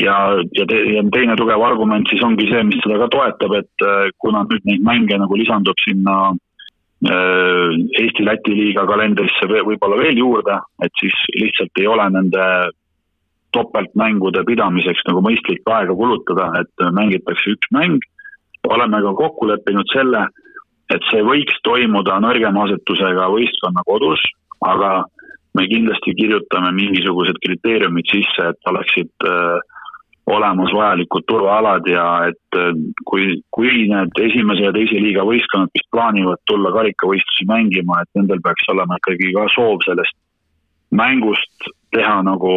[0.00, 0.16] ja,
[0.56, 4.44] ja, ja teine tugev argument siis ongi see, mis seda ka toetab, et äh, kuna
[4.48, 11.16] nüüd neid mänge nagu lisandub sinna äh, Eesti-Läti liiga kalendrisse võib-olla veel juurde, et siis
[11.36, 12.46] lihtsalt ei ole nende
[13.56, 17.98] topeltmängude pidamiseks nagu mõistlik aega kulutada, et mängitakse üks mäng.
[18.68, 20.26] oleme ka kokku leppinud selle,
[20.92, 24.20] et see võiks toimuda nõrgema asetusega võistkonna kodus,
[24.68, 24.90] aga
[25.56, 29.58] me kindlasti kirjutame mingisugused kriteeriumid sisse, et oleksid äh,
[30.30, 32.72] olemas vajalikud turvaalad ja et äh,
[33.08, 38.42] kui, kui need esimese ja teise liiga võistkonnad, mis plaanivad tulla karikavõistlusi mängima, et nendel
[38.44, 40.16] peaks olema ikkagi ka soov sellest
[40.90, 42.54] mängust teha nagu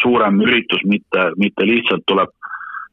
[0.00, 2.32] suurem üritus, mitte, mitte lihtsalt tuleb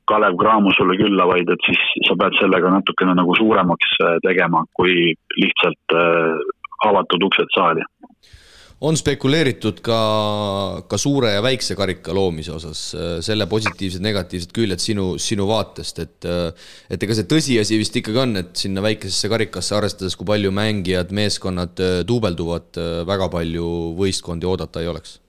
[0.10, 4.66] Kalev Cramo sulle külla, vaid et siis sa pead sellega natukene nagu suuremaks äh, tegema,
[4.76, 6.42] kui lihtsalt äh,
[6.90, 7.86] avatud uksed saali
[8.84, 9.98] on spekuleeritud ka,
[10.92, 12.82] ka suure ja väikse karika loomise osas,
[13.24, 16.28] selle positiivsed, negatiivsed küljed sinu, sinu vaatest, et
[16.92, 21.14] et ega see tõsiasi vist ikkagi on, et sinna väikesesse karikasse, arvestades, kui palju mängijad,
[21.16, 23.70] meeskonnad duubelduvad, väga palju
[24.00, 25.20] võistkondi oodata ei oleks?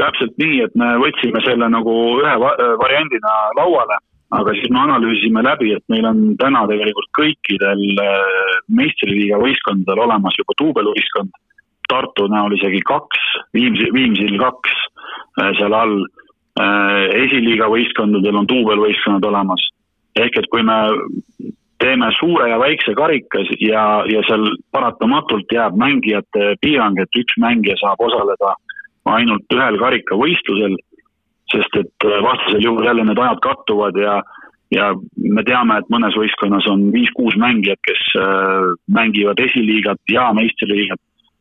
[0.00, 1.92] täpselt nii, et me võtsime selle nagu
[2.22, 2.36] ühe
[2.80, 3.98] variandina lauale,
[4.32, 7.82] aga siis me analüüsisime läbi, et meil on täna tegelikult kõikidel
[8.80, 11.34] meistriliiga võistkondadel olemas juba duubelvõistkond
[11.90, 13.22] Tartu näol isegi kaks,
[13.56, 14.74] Viimsi, Viimsil kaks
[15.40, 16.02] äh, seal all.
[16.60, 19.62] Äh, esiliiga võistkondadel on duubelvõistkonnad olemas.
[20.18, 20.74] ehk et kui me
[21.80, 27.78] teeme suure ja väikse karikas ja, ja seal paratamatult jääb mängijate piirang, et üks mängija
[27.80, 28.56] saab osaleda
[29.14, 30.74] ainult ühel karikavõistlusel,
[31.54, 34.20] sest et äh, vastasel juhul jälle need ajad kattuvad ja
[34.70, 38.02] ja me teame, et mõnes võistkonnas on viis-kuus mängijat, kes
[38.86, 41.00] mängivad esiliigat ja meistriliigat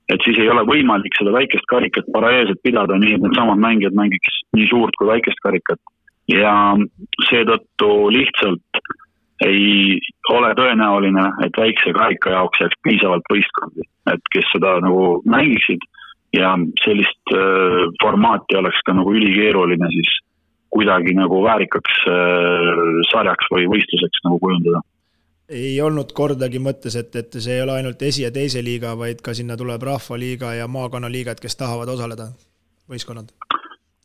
[0.10, 4.42] et siis ei ole võimalik seda väikest karikat paralleelselt pidada, nii et needsamad mängijad mängiks
[4.58, 5.82] nii suurt kui väikest karikat.
[6.30, 6.54] ja
[7.26, 8.82] seetõttu lihtsalt
[9.46, 9.98] ei
[10.30, 15.86] ole tõenäoline, et väikse karika jaoks jääks piisavalt võistkondi, et kes seda nagu mängiksid
[16.38, 20.12] ja sellist äh, formaati oleks ka nagu ülikeeruline siis
[20.70, 24.84] kuidagi nagu väärikaks äh, sarjaks või võistluseks nagu kujundada
[25.50, 29.24] ei olnud kordagi mõttes, et, et see ei ole ainult esi- ja teise liiga, vaid
[29.26, 32.30] ka sinna tuleb rahvaliiga ja maakonnaliigad, kes tahavad osaleda,
[32.90, 33.34] võistkonnad,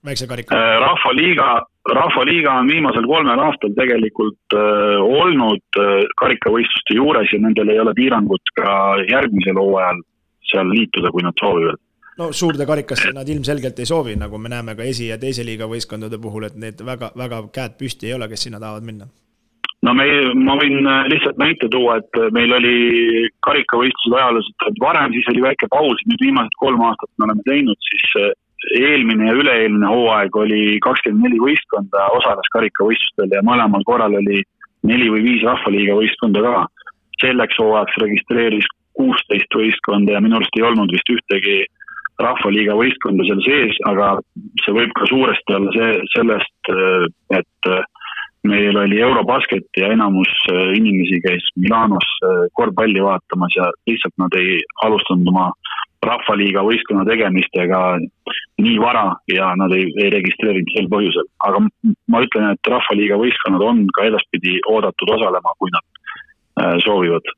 [0.07, 0.57] väikse karika?
[0.57, 1.49] Äh, rahvaliiga,
[1.93, 7.97] rahvaliiga on viimasel kolmel aastal tegelikult äh, olnud äh, karikavõistluste juures ja nendel ei ole
[7.97, 8.77] piirangut ka
[9.11, 10.05] järgmisel hooajal
[10.51, 11.81] seal liituda, kui nad soovivad.
[12.15, 15.67] No suurde karikasse nad ilmselgelt ei soovi, nagu me näeme ka esi- ja teise liiga
[15.69, 19.09] võistkondade puhul, et need väga, väga käed püsti ei ole, kes sinna tahavad minna
[19.85, 20.07] no me,
[20.47, 22.77] ma võin äh, lihtsalt näite tuua, et äh, meil oli
[23.47, 28.17] karikavõistlused ajalooliselt varem, siis oli väike paus, nüüd viimased kolm aastat me oleme teinud, siis
[28.23, 28.33] äh,
[28.81, 34.41] eelmine ja üle-eelmine hooaeg oli kakskümmend neli võistkonda osales karikavõistlustel ja mõlemal korral oli
[34.89, 36.65] neli või viis rahvaliiga võistkonda ka.
[37.21, 38.67] selleks hooajaks registreeris
[38.97, 41.65] kuusteist võistkonda ja minu arust ei olnud vist ühtegi
[42.23, 44.15] rahvaliiga võistkonda seal sees, aga
[44.65, 46.73] see võib ka suuresti olla see, sellest,
[47.35, 47.71] et
[48.49, 54.37] meil oli Eurobasket ja enamus äh, inimesi käis Milanos äh, korvpalli vaatamas ja lihtsalt nad
[54.39, 55.51] ei alustanud oma
[56.05, 57.79] rahvaliiga võistkonna tegemistega
[58.61, 61.31] nii vara ja nad ei, ei registreerinud sel põhjusel.
[61.49, 61.63] aga
[62.13, 66.05] ma ütlen, et rahvaliiga võistkonnad on ka edaspidi oodatud osalema, kui nad
[66.61, 67.33] äh, soovivad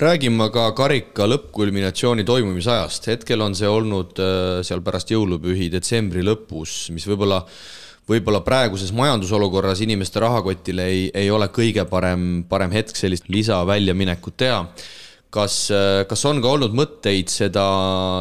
[0.00, 4.22] räägime ka karika lõppkulminatsiooni toimumisajast, hetkel on see olnud
[4.64, 7.42] seal pärast jõulupühi detsembri lõpus, mis võib-olla
[8.10, 14.64] võib-olla praeguses majandusolukorras inimeste rahakotile ei, ei ole kõige parem, parem hetk sellist lisaväljaminekut teha.
[15.30, 15.56] kas,
[16.10, 17.62] kas on ka olnud mõtteid seda,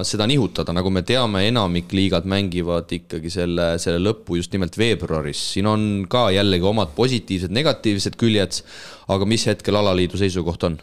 [0.06, 5.42] seda nihutada, nagu me teame, enamik liigad mängivad ikkagi selle, selle lõppu just nimelt veebruaris,
[5.56, 8.62] siin on ka jällegi omad positiivsed, negatiivsed küljed,
[9.10, 10.78] aga mis hetkel alaliidu seisukoht on?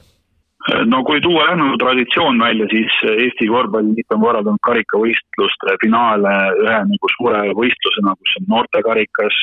[0.91, 6.33] No kui tuua jah nagu traditsioon välja, siis Eesti Korvpalliliit on korraldanud karikavõistluste finaale
[6.65, 9.39] ühe nagu suure võistlusena, kus on noortekarikas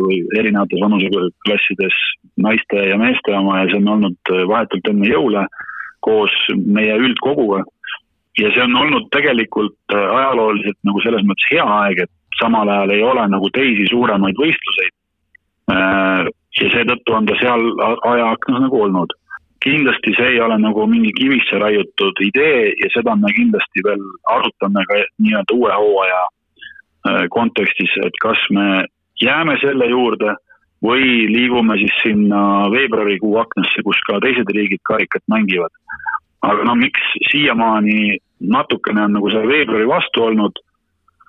[0.00, 2.00] või erinevates vanuseklassides
[2.42, 5.46] naiste ja meeste oma ja see on olnud vahetult enne jõule
[6.04, 6.34] koos
[6.66, 7.62] meie üldkoguga.
[8.38, 13.02] ja see on olnud tegelikult ajalooliselt nagu selles mõttes hea aeg, et samal ajal ei
[13.06, 14.94] ole nagu teisi suuremaid võistluseid.
[16.58, 17.70] ja seetõttu on ta seal
[18.02, 19.14] ajaaknas nagu olnud
[19.64, 24.02] kindlasti see ei ole nagu mingi kivisse raiutud idee ja seda me kindlasti veel
[24.36, 28.84] arutame ka nii-öelda uue hooaja äh, kontekstis, et kas me
[29.22, 30.34] jääme selle juurde
[30.84, 35.72] või liigume siis sinna veebruarikuu aknasse, kus ka teised riigid karikat mängivad.
[36.44, 40.58] aga no miks siiamaani natukene on nagu see veebruari vastu olnud,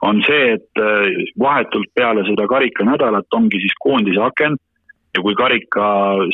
[0.01, 4.57] on see, et äh, vahetult peale seda karikanädalat ongi siis koondise aken
[5.15, 5.85] ja kui karika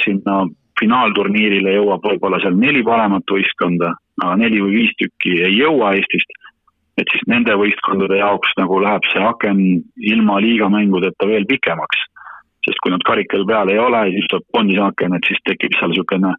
[0.04, 0.42] sinna
[0.82, 6.38] finaalturniirile jõuab võib-olla seal neli paremat võistkonda, aga neli või viis tükki ei jõua Eestist.
[7.00, 9.60] et siis nende võistkondade jaoks nagu läheb see aken
[10.14, 12.08] ilma liigamängudeta veel pikemaks.
[12.66, 15.90] sest kui nad karikal peal ei ole, siis tuleb koondise aken, et siis tekib seal
[15.90, 16.34] niisugune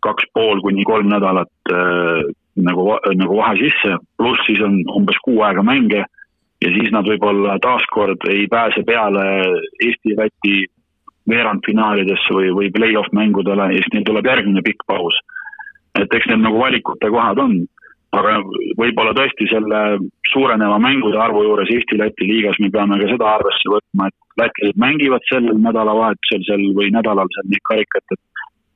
[0.00, 2.22] kaks pool kuni kolm nädalat äh,
[2.56, 6.04] nagu, nagu vahe sisse, pluss siis on umbes kuu aega mänge
[6.64, 9.24] ja siis nad võib-olla taaskord ei pääse peale
[9.84, 10.66] Eesti-Läti
[11.28, 15.18] veerandfinaalidesse või, või play-off mängudele ja siis neil tuleb järgmine pikk paus.
[15.98, 17.54] et eks need nagu valikute kohad on,
[18.14, 18.36] aga
[18.78, 19.98] võib-olla tõesti selle
[20.30, 25.26] suureneva mängude arvu juures Eesti-Läti liigas me peame ka seda arvesse võtma, et lätlased mängivad
[25.28, 28.24] sellel nädalavahetusel seal või nädalal seal neid karikat, et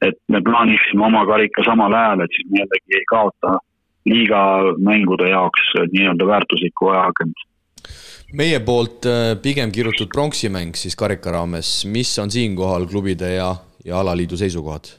[0.02, 3.52] et me plaaniksime oma karika samal ajal, et siis me jällegi ei kaota
[4.10, 4.40] liiga
[4.82, 7.44] mängude jaoks nii-öelda väärtuslikku ajaakent
[8.36, 13.52] meie poolt äh, pigem kirutud pronksimäng siis karika raames, mis on siinkohal klubide ja,
[13.84, 14.94] ja alaliidu seisukohad?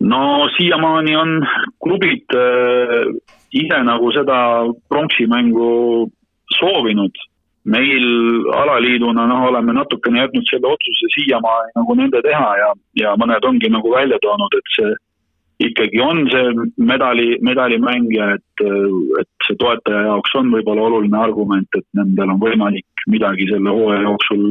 [0.00, 1.34] no siiamaani on
[1.82, 3.10] klubid äh,
[3.52, 4.38] ise nagu seda
[4.88, 6.08] pronksimängu
[6.58, 7.26] soovinud.
[7.64, 8.04] meil
[8.56, 12.70] alaliiduna noh, oleme natukene jätnud selle otsuse siiamaani nagu nende teha ja,
[13.02, 14.94] ja mõned ongi nagu välja toonud, et see
[15.60, 16.52] ikkagi on see
[16.88, 18.64] medali, medalimäng ja et,
[19.20, 24.06] et see toetaja jaoks on võib-olla oluline argument, et nendel on võimalik midagi selle hooaja
[24.06, 24.44] jooksul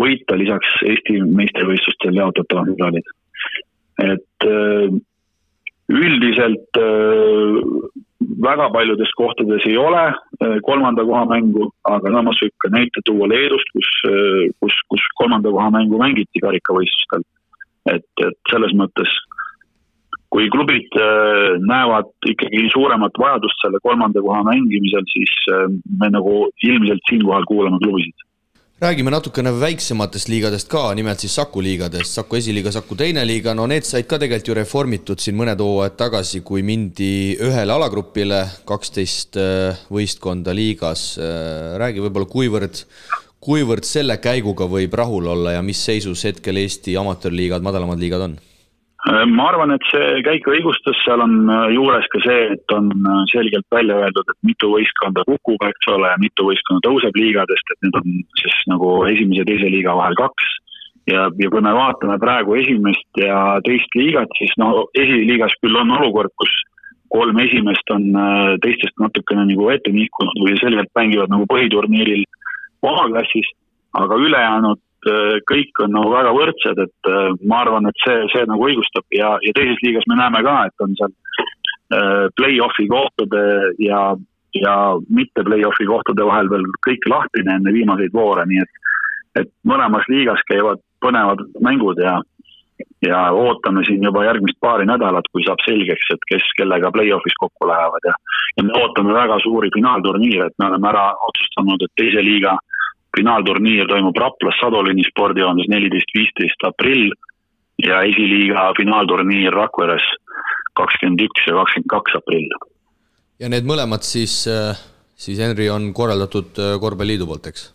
[0.00, 3.14] võita, lisaks Eesti meistrivõistlustel jaotatavad medalid.
[4.00, 4.46] et
[5.90, 6.78] üldiselt
[8.44, 10.04] väga paljudes kohtades ei ole
[10.64, 13.90] kolmanda koha mängu, aga samas võib ka näite tuua Leedust, kus,
[14.62, 17.26] kus, kus kolmanda koha mängu mängiti karikavõistlustel.
[17.90, 19.10] et, et selles mõttes
[20.30, 20.94] kui klubid
[21.66, 25.32] näevad ikkagi suuremat vajadust selle kolmanda koha mängimisel, siis
[25.98, 28.26] me nagu ilmselt siinkohal kuulame klubisid
[28.80, 33.66] räägime natukene väiksematest liigadest ka, nimelt siis Saku liigadest, Saku esiliiga, Saku teine liiga, no
[33.68, 39.36] need said ka tegelikult ju reformitud siin mõned hooajad tagasi, kui mindi ühele alagrupile, kaksteist
[39.36, 41.10] äh, võistkonda liigas.
[41.20, 42.80] Äh, räägi võib-olla, kuivõrd,
[43.44, 48.40] kuivõrd selle käiguga võib rahul olla ja mis seisus hetkel Eesti amatöörliigad, madalamad liigad on?
[49.08, 52.90] Äh, ma arvan, et see käik õigustus, seal on äh, juures ka see, et on
[52.92, 57.86] äh, selgelt välja öeldud, et mitu võistkonda kukub, eks ole, mitu võistkonda tõuseb liigadest, et
[57.86, 60.50] need on siis nagu esimese ja teise liiga vahel kaks.
[61.08, 65.96] ja, ja kui me vaatame praegu esimest ja teist liigat, siis no esiliigas küll on
[65.96, 66.52] olukord, kus
[67.10, 68.04] kolm esimest on
[68.62, 72.28] teistest natukene nagu ette nihkunud või selgelt mängivad nagu põhiturniiril
[72.84, 73.48] kohaklassis,
[73.96, 74.89] aga ülejäänud Äh,
[75.48, 79.36] kõik on nagu väga võrdsed, et äh, ma arvan, et see, see nagu õigustab ja,
[79.40, 81.14] ja teises liigas me näeme ka, et on seal
[81.96, 83.44] äh, play-off'i kohtade
[83.80, 84.02] ja,
[84.60, 84.74] ja
[85.08, 88.84] mitte play-off'i kohtade vahel veel kõik lahtine enne viimaseid voore, nii et,
[89.44, 92.18] et mõlemas liigas käivad põnevad mängud ja,
[93.06, 97.68] ja ootame siin juba järgmist paari nädalat, kui saab selgeks, et kes kellega play-off'is kokku
[97.72, 98.16] lähevad ja,
[98.58, 102.58] ja me ootame väga suuri finaalturniire, et me oleme ära otsustanud, et teise liiga
[103.16, 107.10] finaalturniir toimub Raplas Sadolini spordijoones neliteist, viisteist aprill
[107.86, 110.06] ja esiliiga finaalturniir Rakveres
[110.78, 112.48] kakskümmend üks ja kakskümmend kaks aprill.
[113.40, 114.78] ja need mõlemad siis, äh,
[115.16, 117.70] siis Henri on korraldatud äh, Korvpalliliidu poolt, eks?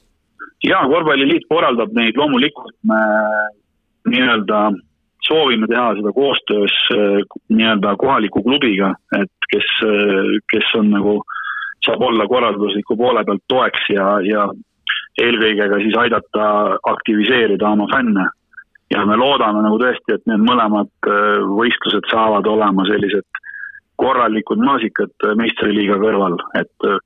[0.63, 3.01] jaa, Korvpalliliit korraldab neid, loomulikult me
[4.11, 4.69] nii-öelda
[5.25, 9.71] soovime teha seda koostöös äh, nii-öelda kohaliku klubiga, et kes,
[10.51, 11.19] kes on nagu,
[11.85, 14.47] saab olla korraldusliku poole pealt toeks ja, ja
[15.21, 16.47] eelkõige ka siis aidata
[16.91, 18.29] aktiviseerida oma fänne.
[18.93, 23.25] ja me loodame nagu tõesti, et need mõlemad äh, võistlused saavad olema sellised
[23.97, 26.99] korralikud maasikad äh, meistriliiga kõrval, et äh,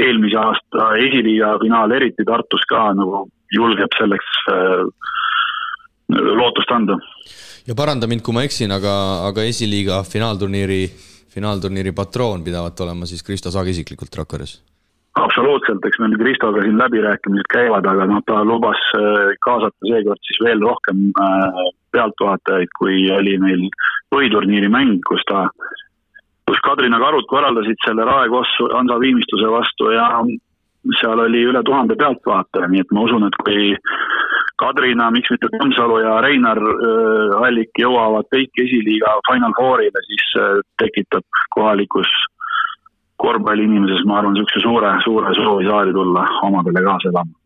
[0.00, 4.42] eelmise aasta esiliiga finaal, eriti Tartus ka nagu julgeb selleks
[6.10, 6.96] lootust anda.
[7.66, 8.94] ja paranda mind, kui ma eksin, aga,
[9.28, 10.82] aga esiliiga finaalturniiri,
[11.30, 14.58] finaalturniiri patroon pidavat olema siis Kristo Saag isiklikult Rakveres
[15.18, 20.40] absoluutselt, eks meil Kristoga siin läbirääkimised käivad, aga noh, ta lubas äh, kaasata seekord siis
[20.44, 21.62] veel rohkem äh,
[21.96, 23.66] pealtvaatajaid, kui oli meil
[24.14, 25.48] põhiturniiri mäng, kus ta,
[26.48, 30.06] kus Kadrina karud korraldasid selle Raekoos Hansa viimistluse vastu ja
[31.00, 33.74] seal oli üle tuhande pealtvaataja, nii et ma usun, et kui
[34.60, 40.60] Kadrina, miks mitte Tammsalu ja Reinar äh, Allik jõuavad kõik esiliiga Final Fourile, siis äh,
[40.82, 42.10] tekitab kohalikus
[43.20, 47.36] korvpalliinimises, ma arvan, niisuguse suure, suure soovi saali tulla omadele kaasa elama.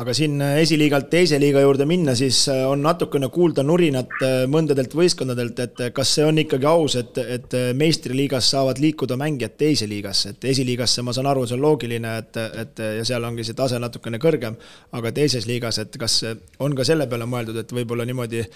[0.00, 4.94] Aga siin esiliigalt teise liiga juurde minna, siis äh, on natukene kuulda nurinat äh, mõndadelt
[4.94, 10.36] võistkondadelt, et kas see on ikkagi aus, et, et meistriliigas saavad liikuda mängijad teise liigasse,
[10.36, 13.82] et esiliigasse, ma saan aru, see on loogiline, et, et ja seal ongi see tase
[13.82, 14.54] natukene kõrgem,
[14.94, 16.20] aga teises liigas, et kas
[16.62, 18.46] on ka selle peale mõeldud, et võib-olla niimoodi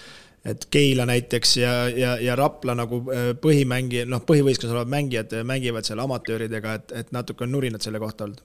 [0.45, 5.45] et Keila näiteks ja, ja, ja Rapla nagu äh, põhimängi-, noh, põhivõistkonnas olevad mängijad äh,
[5.47, 8.43] mängivad seal amatööridega, et, et natuke on nurinat selle kohta olnud?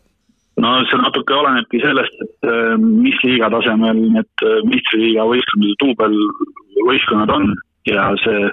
[0.60, 7.52] no see natuke olenebki sellest, et äh, mis liiga tasemel need meistriliiga võistlused, duubelvõistkonnad on
[7.88, 8.48] ja see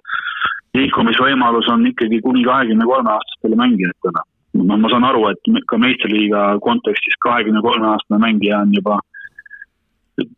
[0.78, 4.24] liikumisvõimalus on ikkagi kuni kahekümne kolme aastastele mängijatele.
[4.60, 9.00] no ma saan aru, et ka meistriliiga kontekstis kahekümne kolme aastane mängija on juba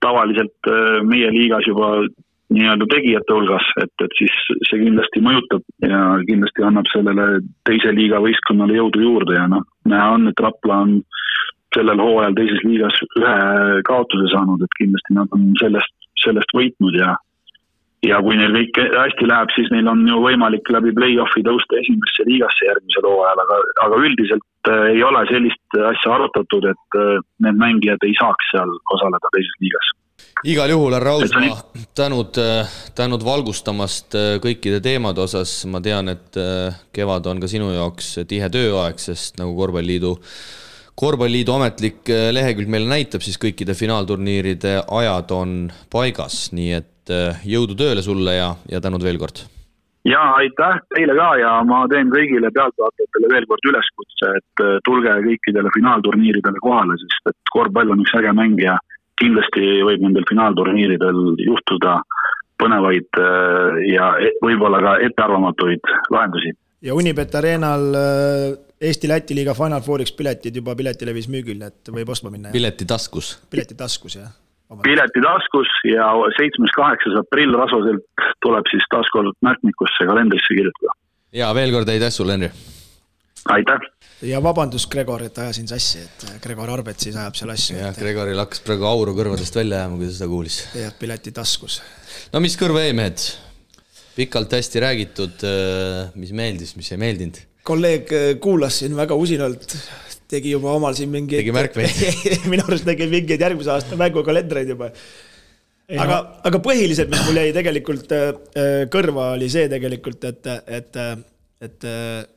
[0.04, 0.70] tavaliselt
[1.08, 1.92] meie liigas juba
[2.54, 4.36] nii-öelda tegijate hulgas, et, et siis
[4.70, 7.28] see kindlasti mõjutab ja kindlasti annab sellele
[7.70, 10.96] teise liiga võistkonnale jõudu juurde ja noh, näha on, et Rapla on
[11.76, 17.16] sellel hooajal teises liigas ühe kaotuse saanud, et kindlasti nad on sellest, sellest võitnud ja
[18.08, 22.26] ja kui neil kõik hästi läheb, siis neil on ju võimalik läbi play-off'i tõusta esimesse
[22.30, 27.60] liigasse järgmisel hooajal, aga, aga üldiselt äh, ei ole sellist asja arutatud, et äh, need
[27.60, 29.92] mängijad ei saaks seal osaleda teises liigas
[30.48, 31.58] igal juhul, härra Raudmaa,
[31.98, 32.38] tänud,
[32.96, 38.14] tänud valgustamast äh, kõikide teemade osas, ma tean, et äh, kevad on ka sinu jaoks
[38.30, 40.16] tihe tööaeg, sest nagu korvpalliliidu,
[41.00, 45.62] korvpalliliidu ametlik äh, lehekülg meile näitab, siis kõikide finaalturniiride ajad on
[45.92, 46.96] paigas, nii et
[47.50, 49.48] jõudu tööle sulle ja, ja tänud veel kord!
[50.08, 55.74] ja aitäh teile ka ja ma teen kõigile pealtvaatajatele veel kord üleskutse, et tulge kõikidele
[55.76, 58.78] finaalturniiridele kohale, sest et korvpall on üks äge mäng ja
[59.20, 62.00] kindlasti võib nendel finaalturniiridel juhtuda
[62.60, 66.54] põnevaid äh, ja e-, võib-olla ka ettearvamatuid lahendusi.
[66.86, 68.58] ja Unibet Arenal äh,
[68.90, 72.54] Eesti-Läti liiga Final Fouriks piletid juba Piletilevis müügil, et võib ostma minna.
[72.56, 73.36] pileti taskus.
[73.52, 74.32] pileti taskus, jah.
[74.84, 76.10] pileti taskus ja
[76.40, 80.98] seitsmes-kaheksas aprill Rasvaselt tuleb siis taas kord märkmikusse kalendrisse kirjutada.
[81.36, 82.52] ja veel kord aitäh sulle, Henri!
[83.56, 83.88] aitäh!
[84.28, 87.78] Ja vabandust, Gregor, et ajasin sassi, et Gregor Arbet siis ajab seal asju.
[87.80, 90.64] jah, Gregoril hakkas praegu auru kõrvadest välja jääma, kui ta seda kuulis.
[90.78, 91.82] jah, pileti taskus.
[92.34, 93.30] no mis kõrva jäi, mehed?
[94.20, 95.46] pikalt hästi räägitud,
[96.20, 97.40] mis meeldis, mis ei meeldinud
[97.70, 99.74] kolleeg äh, kuulas siin väga usinalt,
[100.30, 101.42] tegi juba omal siin mingeid.
[101.44, 104.92] tegi märkmeid minu arust tegi mingeid järgmise aasta mängukalendreid juba.
[105.90, 110.50] aga, aga põhiliselt, mis mul jäi tegelikult äh, äh, kõrva, oli see tegelikult, et,
[110.80, 111.04] et,
[111.62, 111.86] et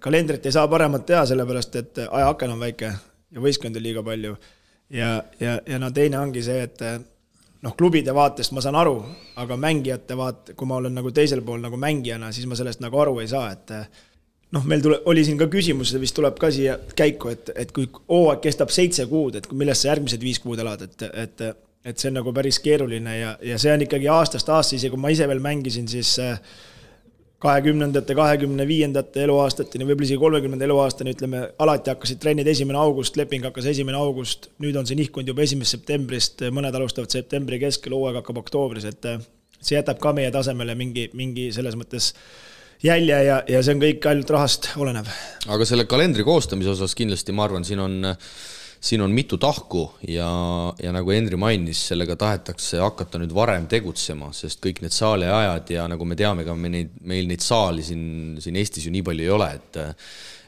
[0.02, 2.90] kalendrit ei saa paremat teha, sellepärast et ajaaken on väike
[3.32, 4.36] ja võistkondi on liiga palju.
[4.90, 6.82] ja, ja, ja no teine ongi see, et
[7.62, 8.96] noh, klubide vaatest ma saan aru,
[9.40, 12.98] aga mängijate vaat-, kui ma olen nagu teisel pool nagu mängijana, siis ma sellest nagu
[12.98, 13.74] aru ei saa, et
[14.52, 17.88] noh, meil tule, oli siin ka küsimus, vist tuleb ka siia käiku, et, et kui
[18.10, 21.46] hooaeg kestab seitse kuud, et millest sa järgmised viis kuud elad, et, et
[21.82, 25.02] et see on nagu päris keeruline ja, ja see on ikkagi aastast aastasse, isegi kui
[25.02, 26.36] ma ise veel mängisin, siis äh,
[27.42, 33.44] kahekümnendate, kahekümne viiendate eluaastateni, võib-olla isegi kolmekümnenda eluaastani, ütleme, alati hakkasid trennid esimene august, leping
[33.48, 38.20] hakkas esimene august, nüüd on see nihkunud juba esimesest septembrist, mõned alustavad septembri keskel, hooaeg
[38.20, 39.20] hakkab oktoobris, et äh,
[39.58, 42.48] see jätab ka meie tasemele mingi, mingi selles mõttes äh,
[42.82, 45.10] jälje ja, ja see on kõik ainult rahast olenev.
[45.46, 48.00] aga selle kalendri koostamise osas kindlasti ma arvan, siin on,
[48.82, 50.28] siin on mitu tahku ja,
[50.82, 55.86] ja nagu Henri mainis, sellega tahetakse hakata nüüd varem tegutsema, sest kõik need saaliajad ja
[55.90, 58.04] nagu me teame ka, me neid, meil neid saali siin,
[58.42, 59.82] siin Eestis ju nii palju ei ole, et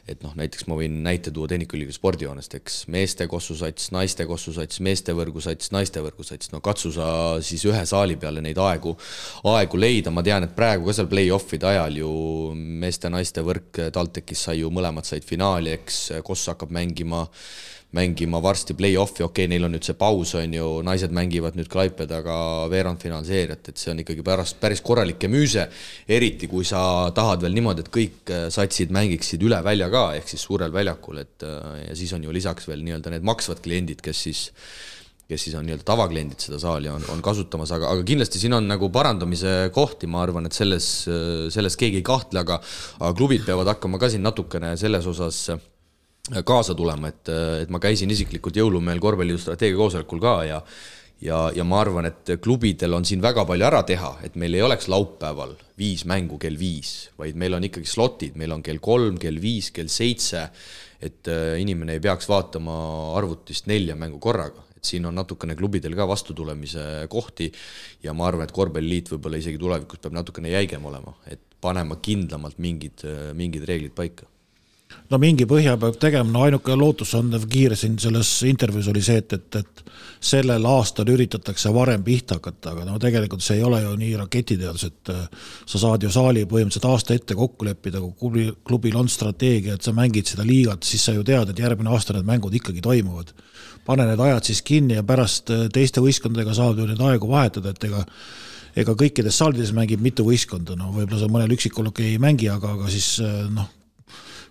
[0.05, 5.15] et noh, näiteks ma võin näite tuua Tehnikaülikooli spordihoonest, eks, meeste kossusats, naiste kossusats, meeste
[5.17, 7.07] võrgusats, naiste võrgusats, no katsu sa
[7.41, 8.93] siis ühe saali peale neid aegu,
[9.49, 12.11] aegu leida, ma tean, et praegu ka seal play-off'ide ajal ju
[12.53, 17.25] meeste-naiste võrk TalTechis sai ju, mõlemad said finaali, eks, Koss hakkab mängima
[17.95, 21.69] mängima varsti play-off'i, okei okay,, neil on nüüd see paus, on ju, naised mängivad nüüd
[21.71, 22.37] Klaipedaga
[22.71, 25.67] veerandfinaalseeriat, et see on ikkagi pärast päris korralik kemüüse,
[26.17, 26.81] eriti kui sa
[27.15, 31.21] tahad veel niimoodi, et kõik äh, satsid mängiksid üle välja ka, ehk siis suurel väljakul,
[31.23, 34.49] et äh, ja siis on ju lisaks veel nii-öelda need maksvad kliendid, kes siis
[35.25, 38.67] kes siis on nii-öelda tavakliendid seda saali on, on kasutamas, aga, aga kindlasti siin on
[38.69, 40.89] nagu parandamise kohti, ma arvan, et selles,
[41.55, 42.59] selles keegi ei kahtle, aga
[42.99, 45.47] aga klubid peavad hakkama ka siin natukene selles osas
[46.45, 47.29] kaasa tulema, et,
[47.61, 50.61] et ma käisin isiklikult jõulumehel korvpalliliidu strateegia koosolekul ka ja
[51.23, 54.63] ja, ja ma arvan, et klubidel on siin väga palju ära teha, et meil ei
[54.65, 59.19] oleks laupäeval viis mängu kell viis, vaid meil on ikkagi slotid, meil on kell kolm,
[59.21, 60.47] kell viis, kell seitse,
[61.03, 62.75] et äh, inimene ei peaks vaatama
[63.17, 67.51] arvutist nelja mängu korraga, et siin on natukene klubidel ka vastutulemise kohti
[68.03, 72.59] ja ma arvan, et korvpalliliit võib-olla isegi tulevikus peab natukene jäigem olema, et panema kindlamalt
[72.61, 73.05] mingid,
[73.37, 74.27] mingid reeglid paika
[75.09, 79.33] no mingi põhja peab tegema, no ainuke lootusandev kiire siin selles intervjuus oli see, et,
[79.37, 79.83] et, et
[80.25, 84.87] sellel aastal üritatakse varem pihta hakata, aga no tegelikult see ei ole ju nii raketiteadus,
[84.89, 89.11] et äh, sa saad ju saali põhimõtteliselt aasta ette kokku leppida, kui klubi, klubil on
[89.11, 92.55] strateegia, et sa mängid seda liigat, siis sa ju tead, et järgmine aasta need mängud
[92.57, 93.35] ikkagi toimuvad.
[93.85, 97.69] pane need ajad siis kinni ja pärast äh, teiste võistkondadega saab ju neid aegu vahetada,
[97.69, 98.01] et ega
[98.75, 102.73] ega kõikides saalides mängib mitu võistkonda, no võib-olla sa mõnel üksikul okei ei mängi, aga,
[102.75, 103.69] aga siis äh, noh,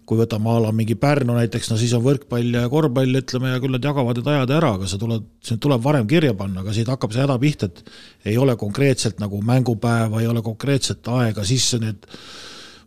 [0.08, 3.60] kui võtame a la mingi Pärnu näiteks, no siis on võrkpall ja korvpall, ütleme, ja
[3.62, 6.74] küll nad jagavad need ajad ära, aga see tuleb, see tuleb varem kirja panna, aga
[6.76, 11.46] siit hakkab see häda pihta, et ei ole konkreetselt nagu mängupäeva, ei ole konkreetset aega,
[11.48, 12.04] siis need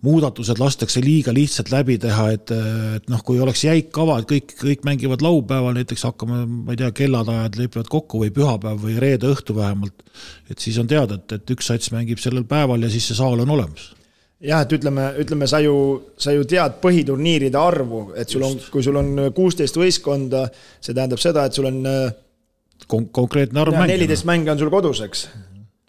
[0.05, 2.53] muudatused lastakse liiga lihtsalt läbi teha, et,
[2.99, 6.81] et noh, kui oleks jäik kava, et kõik, kõik mängivad laupäeval, näiteks hakkame, ma ei
[6.83, 10.05] tea, kellad ajad lepivad kokku või pühapäev või reede õhtu vähemalt,
[10.51, 13.41] et siis on teada, et, et üks sats mängib sellel päeval ja siis see saal
[13.41, 13.96] on olemas
[14.43, 15.75] jah, et ütleme, ütleme, sa ju,
[16.17, 20.47] sa ju tead põhiturniiride arvu, et sul on, kui sul on kuusteist võistkonda,
[20.81, 21.83] see tähendab seda, et sul on
[22.87, 23.95] Kon konkreetne arv mänge.
[23.95, 25.27] neliteist mänge on sul kodus, eks?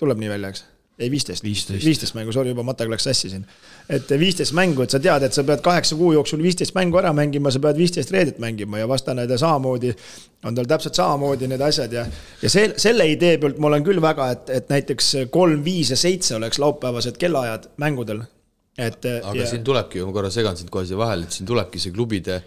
[0.01, 0.64] tuleb nii välja, eks?
[0.99, 1.44] ei, viisteist.
[1.44, 3.44] viisteist mängu, sorry, juba matega läks sassi siin.
[3.88, 7.12] et viisteist mängu, et sa tead, et sa pead kaheksa kuu jooksul viisteist mängu ära
[7.14, 9.92] mängima, sa pead viisteist reedet mängima ja vastane samamoodi,
[10.49, 12.07] on tal täpselt samamoodi need asjad ja
[12.42, 16.01] ja see, selle idee pealt ma olen küll väga, et, et näiteks kolm, viis ja
[16.01, 18.24] seitse oleks laupäevased kellaajad mängudel
[18.79, 19.47] et aga ja...
[19.51, 22.41] siin tulebki, ma korra segan sind kohe siia vahele, et siin tulebki see klubide,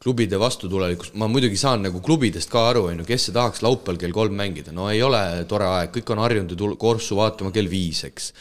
[0.00, 4.00] klubide vastutulelikkus, ma muidugi saan nagu klubidest ka aru, on ju, kes see tahaks laupäeval
[4.00, 7.70] kell kolm mängida, no ei ole tore aeg, kõik on harjunud ju korsu vaatama kell
[7.72, 8.32] viis, eks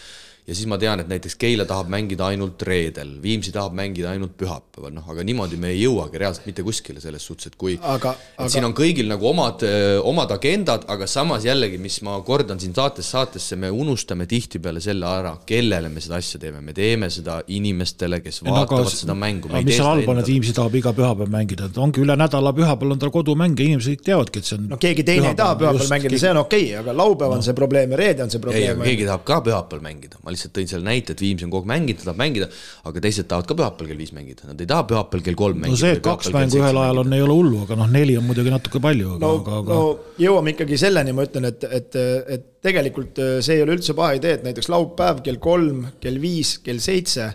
[0.50, 4.34] ja siis ma tean, et näiteks Keila tahab mängida ainult reedel, Viimsi tahab mängida ainult
[4.40, 8.16] pühapäeval, noh, aga niimoodi me ei jõuagi reaalselt mitte kuskile selles suhtes, et kui Aga-
[8.16, 9.62] et aga- siin on kõigil nagu omad,
[10.10, 15.06] omad agendad, aga samas jällegi, mis ma kordan siin saatest saatesse, me unustame tihtipeale selle
[15.06, 19.52] ära, kellele me seda asja teeme, me teeme seda inimestele, kes vaatavad seda mängu.
[19.54, 22.54] aga mis seal halba on, et Viimsi tahab iga pühapäev mängida, et ongi üle nädala
[22.58, 25.38] pühapäeval on tal kodumäng ja inimesed kõik teavadki, et see on no keegi teine ei
[25.38, 25.94] taha pühapäeval.
[25.94, 28.46] mängida, see on okei okay,, aga laupäev on see probleem ja reede on see ei,
[28.48, 28.90] probleem aga.
[28.90, 31.72] keegi tahab ka pühapäeval mängida, ma lihtsalt tõin selle näite, et Viimsi on kogu aeg
[31.74, 32.48] mänginud, ta tahab mängida,
[32.90, 35.76] aga teised tahavad ka pühapäeval kell viis mängida, nad ei taha pühapäeval kell kolm mängida.
[35.76, 38.28] no see, et kaks mängu ühel ajal on, ei ole hullu, aga noh, neli on
[38.30, 42.00] muidugi natuke palju, aga no no,, aga no jõuame ikkagi selleni, ma ütlen, et, et,
[42.38, 46.24] et tegelikult äh, see ei ole üldse paha idee, et näiteks laupäev kell kolm, kell
[46.24, 47.34] viis, kell seitse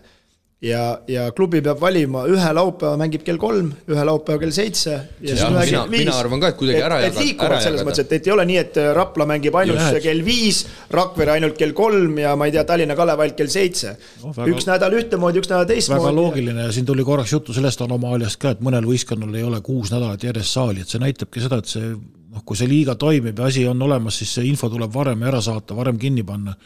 [0.65, 4.95] ja, ja klubi peab valima, ühe laupäeva mängib kell kolm, ühe laupäeva kell seitse.
[5.21, 7.91] Mina- mina arvan ka, et kuidagi ära et jagada- liikuvad ära selles jagada.
[7.91, 11.59] mõttes, et, et ei ole nii, et Rapla mängib ainult et- kell viis, Rakvere ainult
[11.61, 14.97] kell kolm ja ma ei tea, Tallinna Kalev ainult kell seitse No, väga- üks nädal
[15.01, 16.15] ühtemoodi, üks nädal väga teistmoodi.
[16.17, 19.91] loogiline ja siin tuli korraks juttu sellest anomaaliast ka, et mõnel võistkonnal ei ole kuus
[19.93, 21.93] nädalat järjest saali, et see näitabki seda, et see
[22.35, 25.41] noh, kui see liiga toimib ja asi on olemas, siis see info tuleb varem ära
[25.45, 26.57] saata, varem kinni panna.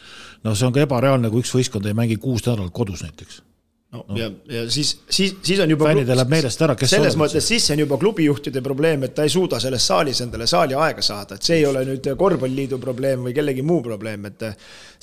[0.44, 3.42] no see on ka ebareaalne, kui üks võistkond ei mängi kuus nädalat kodus näiteks.
[3.93, 7.47] No ja, ja siis, siis, siis on juba Fännidel läheb meelest ära, kes selles mõttes
[7.49, 7.64] siis.
[7.64, 11.39] see on juba klubijuhtide probleem, et ta ei suuda selles saalis endale saali aega saada,
[11.39, 14.59] et see ei ole nüüd korvpalliliidu probleem või kellegi muu probleem, et eh,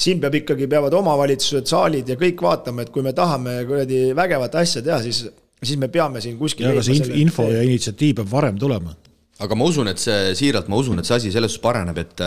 [0.06, 4.60] siin peab ikkagi, peavad omavalitsused, saalid ja kõik vaatama, et kui me tahame kuradi vägevat
[4.62, 5.24] asja teha, siis,
[5.64, 8.94] siis me peame siin kuskil ja aga see selle- info ja initsiatiiv peab varem tulema.
[9.42, 12.22] aga ma usun, et see, siiralt ma usun, et see asi selles suhtes paraneb, et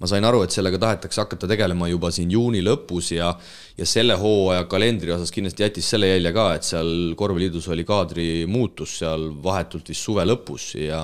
[0.00, 3.32] ma sain aru, et sellega tahetakse hakata tegelema juba siin juuni lõpus ja
[3.78, 8.26] ja selle hooaja kalendri osas kindlasti jättis selle jälje ka, et seal korvpalliliidus oli kaadri
[8.50, 11.02] muutus seal vahetult vist suve lõpus ja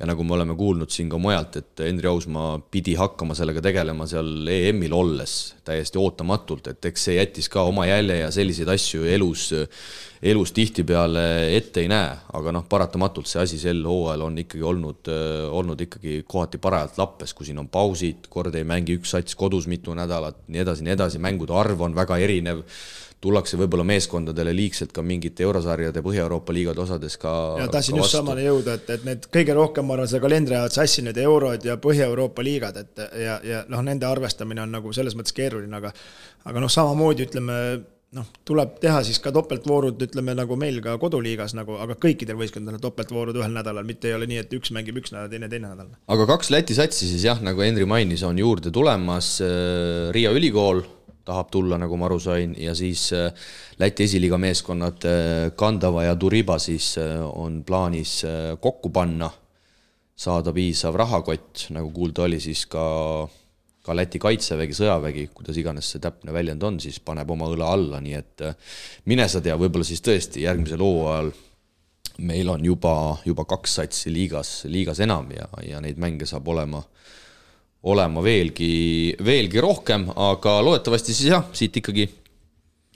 [0.00, 4.08] ja nagu me oleme kuulnud siin ka mujalt, et Henri Ausmaa pidi hakkama sellega tegelema
[4.10, 9.04] seal EM-il olles täiesti ootamatult, et eks see jättis ka oma jälje ja selliseid asju
[9.04, 9.50] elus
[10.22, 11.24] elus tihtipeale
[11.56, 15.10] ette ei näe, aga noh, paratamatult see asi sel hooajal on ikkagi olnud,
[15.56, 19.68] olnud ikkagi kohati parajalt lappes, kui siin on pausid, kord ei mängi üks sats kodus
[19.70, 22.60] mitu nädalat, nii edasi, nii edasi, mängude arv on väga erinev,
[23.20, 28.44] tullakse võib-olla meeskondadele liigselt ka mingite eurosarjade Põhja-Euroopa liigade osades ka ja tahtsin just samale
[28.46, 31.76] jõuda, et, et need kõige rohkem, ma arvan, seda kalendri ajavad sassi need eurod ja
[31.80, 35.92] Põhja-Euroopa liigad, et ja, ja noh, nende arvestamine on nagu selles mõttes keeruline, aga
[36.48, 37.56] aga noh, samamoodi ütleme,
[38.16, 42.82] noh, tuleb teha siis ka topeltvoorud, ütleme nagu meil ka koduliigas nagu, aga kõikidel võistkondadel
[42.82, 45.92] topeltvoorud ühel nädalal, mitte ei ole nii, et üks mängib üks nädal, teine teine nädal.
[46.10, 49.36] aga kaks Läti satsi siis jah, nagu Henri mainis, on juurde tulemas,
[50.14, 50.82] Riia ülikool
[51.30, 53.10] tahab tulla, nagu ma aru sain, ja siis
[53.78, 55.06] Läti esiliiga meeskonnad
[55.56, 58.20] Kandava ja Turiba siis on plaanis
[58.60, 59.30] kokku panna,
[60.20, 62.82] saada piisav rahakott, nagu kuulda oli, siis ka
[63.84, 68.00] ka Läti kaitsevägi, sõjavägi, kuidas iganes see täpne väljend on, siis paneb oma õla alla,
[68.04, 68.44] nii et
[69.08, 71.32] mine sa tea, võib-olla siis tõesti järgmisel hooajal
[72.20, 76.82] meil on juba, juba kaks satsi liigas, liigas enam ja, ja neid mänge saab olema,
[77.88, 78.72] olema veelgi,
[79.24, 82.08] veelgi rohkem, aga loodetavasti siis jah, siit ikkagi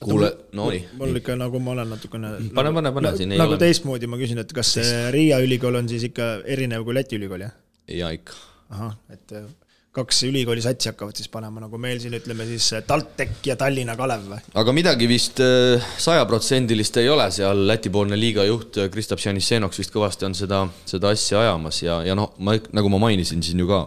[0.04, 0.82] kuule, no nii.
[1.00, 4.40] mul ikka nagu ma olen natukene pane, pane, pane, siin ei nagu teistmoodi ma küsin,
[4.42, 7.54] et kas see Riia ülikool on siis ikka erinev kui Läti ülikool, jah?
[7.88, 8.36] ja ikka.
[8.74, 9.46] ahah, et äh,
[9.94, 14.28] kaks ülikooli satsi hakkavad siis panema, nagu meil siin ütleme siis TalTech ja Tallinna Kalev
[14.32, 14.40] või?
[14.60, 20.28] aga midagi vist äh, sajaprotsendilist ei ole, seal Läti-poolne liiga juht Kristaps Janissenoks vist kõvasti
[20.28, 23.84] on seda, seda asja ajamas ja, ja noh, ma, nagu ma mainisin siin ju ka,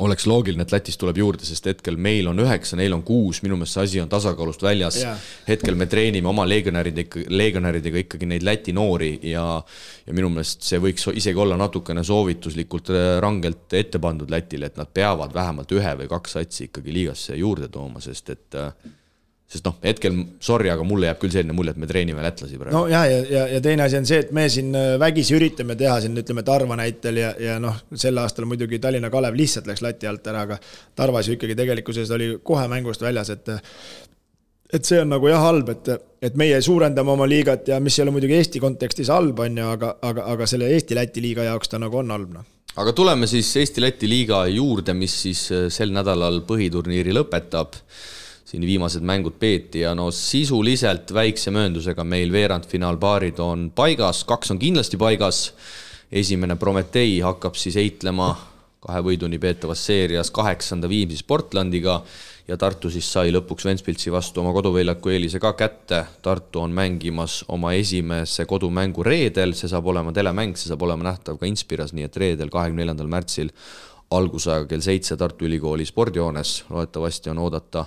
[0.00, 3.58] oleks loogiline, et Lätist tuleb juurde, sest hetkel meil on üheksa, neil on kuus, minu
[3.60, 5.00] meelest see asi on tasakaalust väljas.
[5.02, 5.26] Yeah..
[5.48, 9.44] hetkel me treenime oma legionäridega, legionäridega ikkagi neid Läti noori ja,
[10.06, 14.80] ja minu meelest see võiks isegi olla natukene soovituslikult äh, rangelt ette pandud Lätile, et
[14.80, 18.60] nad peavad vähemalt ühe või kaks satsi ikkagi liigasse juurde tooma, sest et
[19.50, 22.74] sest noh, hetkel sorry, aga mulle jääb küll selline mulje, et me treenime lätlasi praegu.
[22.76, 25.96] no ja, ja, ja, ja teine asi on see, et me siin vägisi üritame teha
[26.04, 30.06] siin ütleme Tarva näitel ja, ja noh, sel aastal muidugi Tallinna Kalev lihtsalt läks lati
[30.10, 30.60] alt ära, aga
[30.98, 33.50] Tarvas ju ikkagi tegelikkuses oli kohe mängust väljas, et
[34.70, 35.90] et see on nagu jah halb, et,
[36.22, 39.66] et meie suurendame oma liigat ja mis ei ole muidugi Eesti kontekstis halb, on ju,
[39.66, 42.46] aga, aga, aga selle Eesti-Läti liiga jaoks ta nagu on halb, noh
[42.78, 45.42] aga tuleme siis Eesti-Läti liiga juurde, mis siis
[45.74, 47.74] sel nädalal põhiturniiri lõpetab
[48.50, 54.58] siin viimased mängud peeti ja no sisuliselt väikse mööndusega meil veerandfinaalpaarid on paigas, kaks on
[54.58, 55.52] kindlasti paigas.
[56.10, 58.32] esimene Prometee hakkab siis heitlema
[58.80, 62.00] kahe võiduni peetavas seerias kaheksanda Viimsi Sportlandiga
[62.48, 66.00] ja Tartu siis sai lõpuks Ventspilsi vastu oma koduväljaku eelise ka kätte.
[66.22, 71.38] Tartu on mängimas oma esimese kodumängu reedel, see saab olema telemäng, see saab olema nähtav
[71.38, 73.54] ka Inspiras, nii et reedel, kahekümne neljandal märtsil
[74.10, 77.86] algusajaga kell seitse Tartu Ülikooli spordihoones, loodetavasti on oodata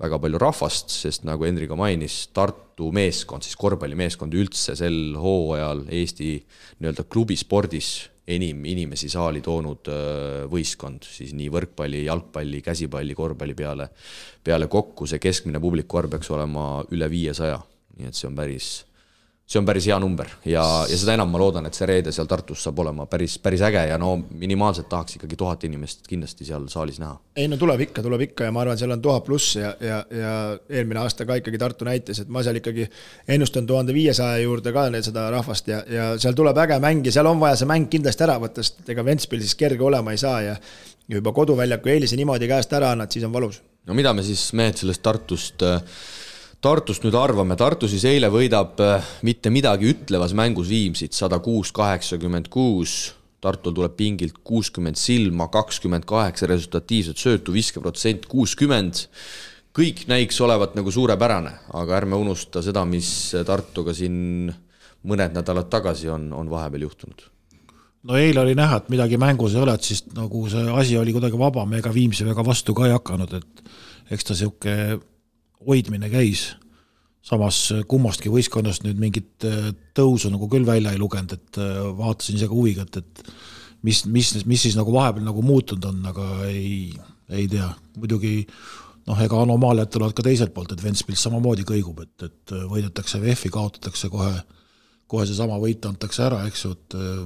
[0.00, 6.32] väga palju rahvast, sest nagu Hendrik mainis, Tartu meeskond, siis korvpallimeeskond üldse sel hooajal Eesti
[6.80, 7.92] nii-öelda klubispordis
[8.30, 9.90] enim inimesi saali toonud
[10.50, 13.90] võistkond, siis nii võrkpalli, jalgpalli, käsipalli, korvpalli peale,
[14.44, 17.58] peale kokku see keskmine publiku arv peaks olema üle viiesaja,
[17.98, 18.70] nii et see on päris
[19.50, 22.28] see on päris hea number ja, ja seda enam ma loodan, et see reede seal
[22.30, 26.68] Tartus saab olema päris, päris äge ja no minimaalselt tahaks ikkagi tuhat inimest kindlasti seal
[26.70, 27.16] saalis näha.
[27.36, 29.98] ei no tuleb ikka, tuleb ikka ja ma arvan, seal on tuhat pluss ja, ja,
[30.14, 30.34] ja
[30.68, 32.86] eelmine aasta ka ikkagi Tartu näitas, et ma seal ikkagi
[33.28, 37.26] ennustan tuhande viiesaja juurde ka seda rahvast ja, ja seal tuleb äge mäng ja seal
[37.26, 40.56] on vaja see mäng kindlasti ära võtta, sest ega Ventspilsis kerge olema ei saa ja
[41.10, 43.58] juba koduväljaku eelise niimoodi käest ära annad, siis on valus.
[43.86, 45.82] no mida me siis mehed sellest Tartust äh,
[46.60, 51.70] Tartust nüüd arvame, Tartu siis eile võidab äh, mitte midagi ütlevas mängus Viimsit sada kuus,
[51.72, 53.14] kaheksakümmend kuus.
[53.40, 59.06] Tartul tuleb pingilt kuuskümmend silma, kakskümmend kaheksa resultatiivset söötu, viskeprotsent kuuskümmend.
[59.72, 64.52] kõik näiks olevat nagu suurepärane, aga ärme unusta seda, mis Tartuga siin
[65.06, 67.24] mõned nädalad tagasi on, on vahepeal juhtunud
[68.04, 71.12] no eile oli näha, et midagi mängus ei ole, et siis nagu see asi oli
[71.16, 73.64] kuidagi vabam, ega Viimsi väga vastu ka ei hakanud, et
[74.10, 75.00] eks ta niisugune
[75.66, 76.54] hoidmine käis.
[77.22, 77.56] samas
[77.86, 82.48] kummastki võistkonnast nüüd mingit äh, tõusu nagu küll välja ei lugenud, et äh, vaatasin ise
[82.48, 83.32] ka huviga, et, et
[83.86, 86.88] mis, mis, mis siis nagu vahepeal nagu muutunud on, aga ei,
[87.28, 87.68] ei tea,
[88.00, 88.46] muidugi
[89.06, 93.52] noh, ega anomaaliad tulevad ka teiselt poolt, et Ventspils samamoodi kõigub, et, et võidetakse VEF-i,
[93.52, 94.32] kaotatakse kohe,
[95.10, 97.22] kohe seesama võit antakse ära, eks ju, et äh,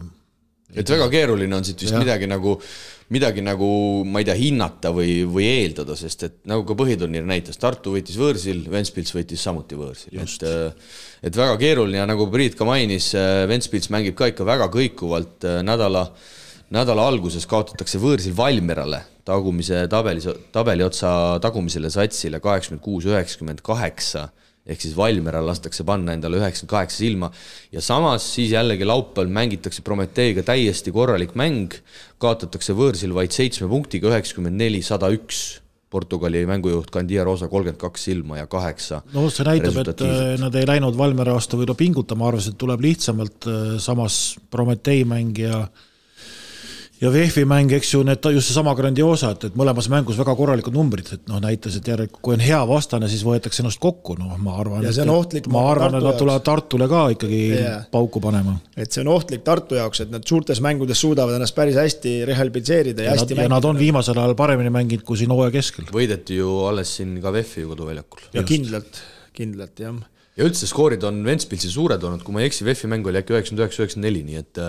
[0.75, 2.01] et väga keeruline on siit vist ja.
[2.03, 2.57] midagi nagu,
[3.15, 3.69] midagi nagu
[4.09, 8.19] ma ei tea, hinnata või, või eeldada, sest et nagu ka põhiturniir näitas, Tartu võitis
[8.21, 10.95] võõrsil, Ventspils võitis samuti võõrsil, et äh,
[11.25, 15.47] et väga keeruline ja nagu Priit ka mainis, äh, Ventspils mängib ka ikka väga kõikuvalt
[15.49, 16.07] äh, nädala,
[16.75, 24.29] nädala alguses kaotatakse võõrsil Valmierale, tagumise tabeli, tabeli otsa tagumisele satsile kaheksakümmend kuus, üheksakümmend kaheksa
[24.65, 27.31] ehk siis Valmieral lastakse panna endale üheksakümmend kaheksa silma
[27.73, 31.77] ja samas siis jällegi laupäeval mängitakse Prometheiga täiesti korralik mäng,
[32.23, 35.61] kaotatakse võõrsil vaid seitsme punktiga, üheksakümmend neli, sada üks.
[35.95, 39.05] Portugali mängujuht Candia Rosa kolmkümmend kaks silma ja kaheksa.
[39.15, 42.83] no see näitab, et äh, nad ei läinud Valmiera vastu võib-olla pingutama, arvasid, et tuleb
[42.83, 44.17] lihtsamalt, äh, samas
[44.51, 45.61] Promethei mäng ja
[47.05, 50.75] ja VEF-i mäng, eks ju, need just seesama Grandiosa, et, et mõlemas mängus väga korralikud
[50.75, 54.33] numbrid, et noh, näitas, et järelikult kui on hea vastane, siis võetakse ennast kokku, noh,
[54.41, 54.87] ma arvan.
[54.87, 55.49] ja see on ohtlik.
[55.53, 57.85] ma arvan, et nad tulevad Tartule ka ikkagi yeah.
[57.93, 58.57] pauku panema.
[58.77, 63.05] et see on ohtlik Tartu jaoks, et nad suurtes mängudes suudavad ennast päris hästi rehabiliteerida
[63.05, 63.49] ja, ja hästi nad, mängida.
[63.49, 65.91] ja nad on viimasel ajal paremini mänginud kui siin hooaja keskel.
[65.93, 68.29] võideti ju alles siin ka VEF-i koduväljakul.
[68.33, 68.53] ja just.
[68.53, 69.03] kindlalt,
[69.37, 69.99] kindlalt jah
[70.35, 73.37] ja üldse skoorid on Ventspilsi suured olnud, kui ma ei eksi, VEF-i mäng oli äkki
[73.37, 74.63] üheksakümmend üheksa, üheksakümmend neli, nii et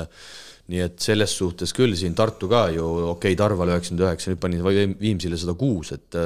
[0.72, 4.42] nii et selles suhtes küll siin Tartu ka ju, okei okay,, Tarval üheksakümmend üheksa, nüüd
[4.42, 6.18] pani Viimsile sada kuus, et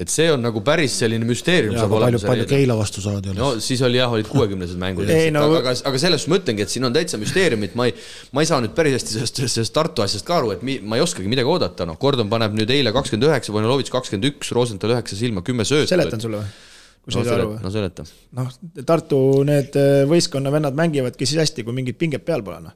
[0.00, 2.14] et see on nagu päris selline müsteerium ja, saab olema.
[2.14, 3.40] palju, palju Keila vastu saadi alles?
[3.40, 6.64] no siis oli jah, olid kuuekümnesed mängud no, aga, aga, aga selles suhtes ma ütlengi,
[6.64, 7.96] et siin on täitsa müsteeriumit, ma ei,
[8.36, 11.00] ma ei saa nüüd päris hästi sellest, sellest Tartu asjast ka aru, et mi, ma
[11.00, 14.94] ei oskagi midagi oodata, noh, Gordon paneb nüüd eile kakskümmend üheksa, Vojnolovitš kakskümmend üks, Rosenthal
[14.94, 15.90] üheksa silma, kümme söötu.
[15.90, 16.69] seletan sulle või?
[17.00, 17.52] Kui sa no, ei saa aru.
[17.64, 18.04] no seleta.
[18.36, 18.48] noh,
[18.86, 22.74] Tartu need äh, võistkonna vennad mängivadki siis hästi, kui mingit pinget peal pole, noh.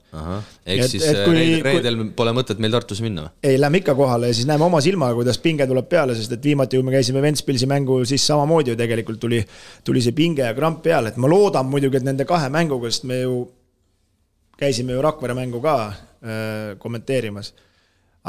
[0.64, 2.08] ehk siis et äh, kui, reedel kui...
[2.16, 3.34] pole mõtet meil Tartusse minna või?
[3.50, 6.48] ei, lähme ikka kohale ja siis näeme oma silmaga, kuidas pinge tuleb peale, sest et
[6.48, 9.42] viimati, kui me käisime Ventspilsi mängu, siis samamoodi ju tegelikult tuli,
[9.84, 13.04] tuli see pinge ja kramp peale, et ma loodan muidugi, et nende kahe mänguga, sest
[13.10, 13.44] me ju
[14.58, 17.52] käisime ju Rakvere mängu ka äh, kommenteerimas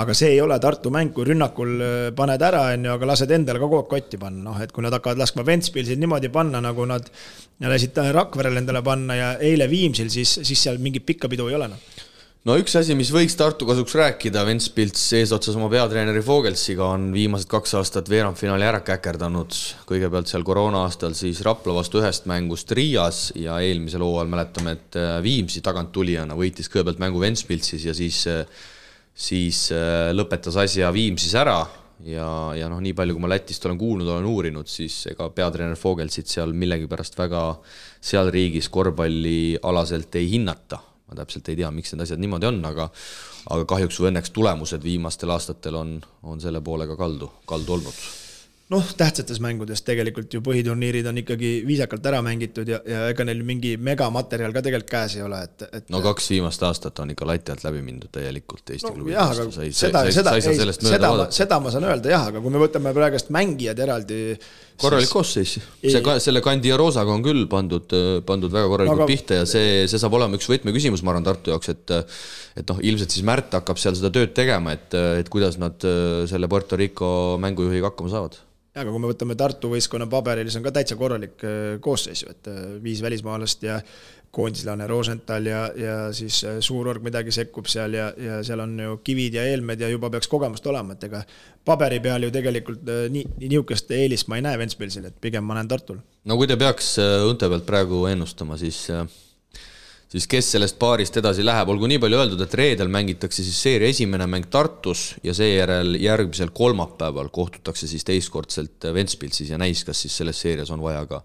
[0.01, 3.31] aga see ei ole Tartu mäng, kui rünnakul äh, paned ära, on ju, aga lased
[3.31, 6.63] endale ka kogu aeg kotti panna, noh, et kui nad hakkavad laskma Ventspilsil niimoodi panna,
[6.63, 7.07] nagu nad
[7.63, 11.71] lasid Rakverel endale panna ja eile Viimsil, siis, siis seal mingit pikka pidu ei ole,
[11.71, 12.03] noh
[12.45, 17.49] no üks asi, mis võiks Tartu kasuks rääkida, Ventspils eesotsas oma peatreeneri Vogelsiga on viimased
[17.49, 19.57] kaks aastat veerandfinaali ära käkerdanud.
[19.89, 24.99] kõigepealt seal koroona aastal siis Rapla vastu ühest mängust Riias ja eelmisel hooajal mäletame, et
[24.99, 28.45] äh, Viimsi taganttulijana võitis kõigepealt mängu Ventspilsis ja siis äh,
[29.15, 31.61] siis äh, lõpetas asja Viimsis ära
[32.03, 35.79] ja, ja noh, nii palju, kui ma Lätist olen kuulnud, olen uurinud, siis ega peatreener
[35.79, 37.45] Vogelsit seal millegipärast väga
[38.03, 40.81] seal riigis korvpallialaselt ei hinnata.
[41.05, 42.89] ma täpselt ei tea, miks need asjad niimoodi on, aga
[43.53, 48.24] aga kahjuks või õnneks tulemused viimastel aastatel on, on selle poolega kaldu, kaldu olnud
[48.73, 53.43] noh, tähtsates mängudes tegelikult ju põhiturniirid on ikkagi viisakalt ära mängitud ja, ja ega neil
[53.45, 55.85] mingi megamaterjal ka tegelikult käes ei ole, et, et.
[55.93, 59.51] no kaks viimast aastat on ikka lati alt läbi mindud täielikult Eesti no, klubi vastu,
[59.53, 60.45] sa ei, seda, seda, ei,
[60.81, 64.17] seda, seda ma saan öelda jah, aga kui me võtame praegust mängijad eraldi.
[64.81, 67.93] korralik koosseis, see ka selle Kandi ja Roosaga on küll pandud,
[68.25, 69.09] pandud väga korralikult aga...
[69.13, 71.93] pihta ja see, see saab olema üks võtmeküsimus, ma arvan, Tartu jaoks, et
[72.55, 75.85] et noh, ilmselt siis Märt hakkab seal seda tööd tegema, et, et kuidas nad
[76.29, 77.07] selle Puerto Rico
[77.41, 78.41] mängujuhiga hakkama saavad
[78.75, 82.35] aga kui me võtame Tartu võistkonna paberil, see on ka täitsa korralik äh, koosseis ju,
[82.35, 83.79] et äh, viis välismaalast ja
[84.35, 88.97] koondislane Rosenthal ja, ja siis äh, Suurorg midagi sekkub seal ja, ja seal on ju
[89.03, 91.23] Kivid ja Eelmed ja juba peaks kogemust olema, et ega
[91.65, 95.71] paberi peal ju tegelikult nii, niisugust eelist ma ei näe Ventspilsil, et pigem ma näen
[95.71, 96.01] Tartul.
[96.25, 98.89] no kui te peaks õnte pealt praegu ennustama, siis
[100.15, 103.91] siis kes sellest paarist edasi läheb, olgu nii palju öeldud, et reedel mängitakse siis seeria
[103.91, 110.15] esimene mäng Tartus ja seejärel järgmisel kolmapäeval kohtutakse siis teistkordselt Ventspilsis ja näis, kas siis
[110.17, 111.21] selles seerias on vaja ka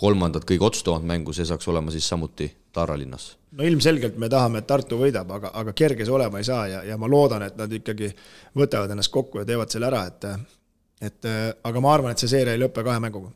[0.00, 3.32] kolmandat kõige otsustavamat mängu, see saaks olema siis samuti Taara linnas.
[3.58, 6.84] no ilmselgelt me tahame, et Tartu võidab, aga, aga kerge see olema ei saa ja,
[6.86, 8.12] ja ma loodan, et nad ikkagi
[8.56, 10.30] võtavad ennast kokku ja teevad selle ära, et
[11.00, 11.26] et
[11.64, 13.32] aga ma arvan, et see seeria ei lõpe kahe mänguga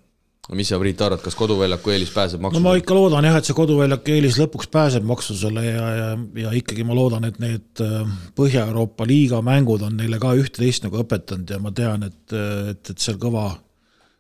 [0.52, 2.60] mis sa, Priit, arvad, kas koduväljaku eelis pääseb maksusele?
[2.60, 6.08] no ma ikka loodan jah, et see koduväljaku eelis lõpuks pääseb maksusele ja, ja,
[6.42, 8.02] ja ikkagi ma loodan, et need äh,
[8.36, 12.36] Põhja-Euroopa liiga mängud on neile ka üht-teist nagu õpetanud ja ma tean, et,
[12.74, 13.46] et, et seal kõva,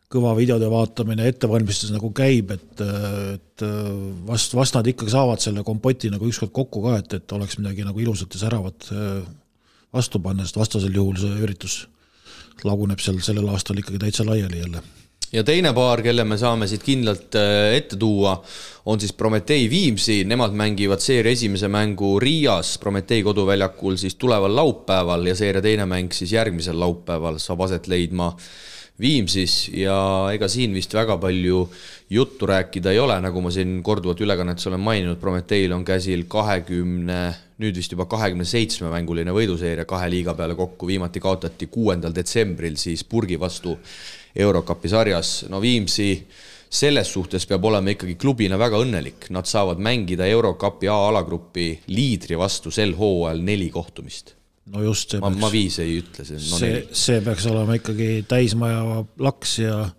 [0.08, 2.84] kõva videode vaatamine, ettevalmistus nagu käib, et,
[3.36, 3.68] et
[4.24, 7.84] vast, vast nad ikkagi saavad selle kompoti nagu ükskord kokku ka, et, et oleks midagi
[7.84, 9.24] nagu ilusat ja säravat äh,
[9.92, 11.82] vastu panna, sest vastasel juhul see üritus
[12.64, 14.80] laguneb seal sellel aastal ikkagi täitsa laiali jälle
[15.34, 18.36] ja teine paar, kelle me saame siit kindlalt äh, ette tuua,
[18.90, 25.26] on siis Prometee Viimsi, nemad mängivad seeria esimese mängu Riias Prometee koduväljakul siis tuleval laupäeval
[25.26, 28.34] ja seeria teine mäng siis järgmisel laupäeval saab aset leidma
[29.00, 29.72] Viimsis.
[29.74, 29.96] Ja
[30.30, 31.64] ega siin vist väga palju
[32.14, 37.22] juttu rääkida ei ole, nagu ma siin korduvalt ülekannetes olen maininud, Prometeil on käsil kahekümne,
[37.58, 42.78] nüüd vist juba kahekümne seitsme mänguline võiduseeria kahe liiga peale kokku, viimati kaotati kuuendal detsembril
[42.78, 43.74] siis Purgi vastu
[44.36, 46.08] Eurokapi sarjas, no Viimsi
[46.74, 52.72] selles suhtes peab olema ikkagi klubina väga õnnelik, nad saavad mängida Eurokapi A-alagrupi liidri vastu
[52.74, 54.34] sel hooajal neli kohtumist.
[54.66, 58.24] no just see ma, ma viis ei ütle, see no see, see peaks olema ikkagi
[58.28, 59.90] täismaja laks ja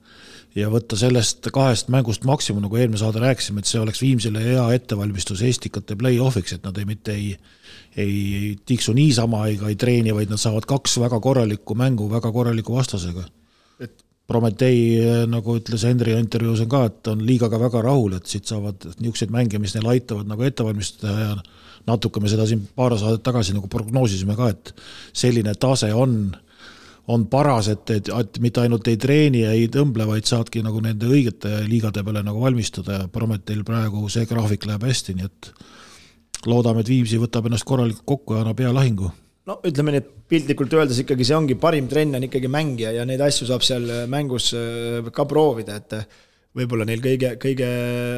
[0.55, 4.63] ja võtta sellest kahest mängust maksimum, nagu eelmine saade rääkisime, et see oleks Viimsile hea
[4.77, 7.35] ettevalmistus Estikate play-off'iks, et nad ei, mitte ei
[7.97, 12.75] ei tiksu niisama ega ei treeni, vaid nad saavad kaks väga korralikku mängu väga korraliku
[12.75, 13.23] vastasega.
[14.25, 18.25] Et Prometee, eh, nagu ütles Henri intervjuus on ka, et on liigaga väga rahul, et
[18.25, 21.35] siit saavad niisuguseid mänge, mis neil aitavad nagu ette valmistada ja
[21.85, 24.73] natuke me seda siin paar saadet tagasi nagu prognoosisime ka, et
[25.13, 26.35] selline tase on,
[27.07, 30.81] on paras, et, et, et mitte ainult ei treeni ja ei tõmble, vaid saadki nagu
[30.81, 35.51] nende õigete liigade peale nagu valmistuda ja Prometeil praegu see graafik läheb hästi, nii et
[36.49, 39.11] loodame, et Viimsi võtab ennast korralikult kokku ja annab hea lahingu
[39.49, 43.05] no ütleme nii, et piltlikult öeldes ikkagi see ongi parim trenn on ikkagi mängija ja
[43.07, 46.07] neid asju saab seal äh, mängus äh, ka proovida, et äh,
[46.55, 47.67] võib-olla neil kõige, kõige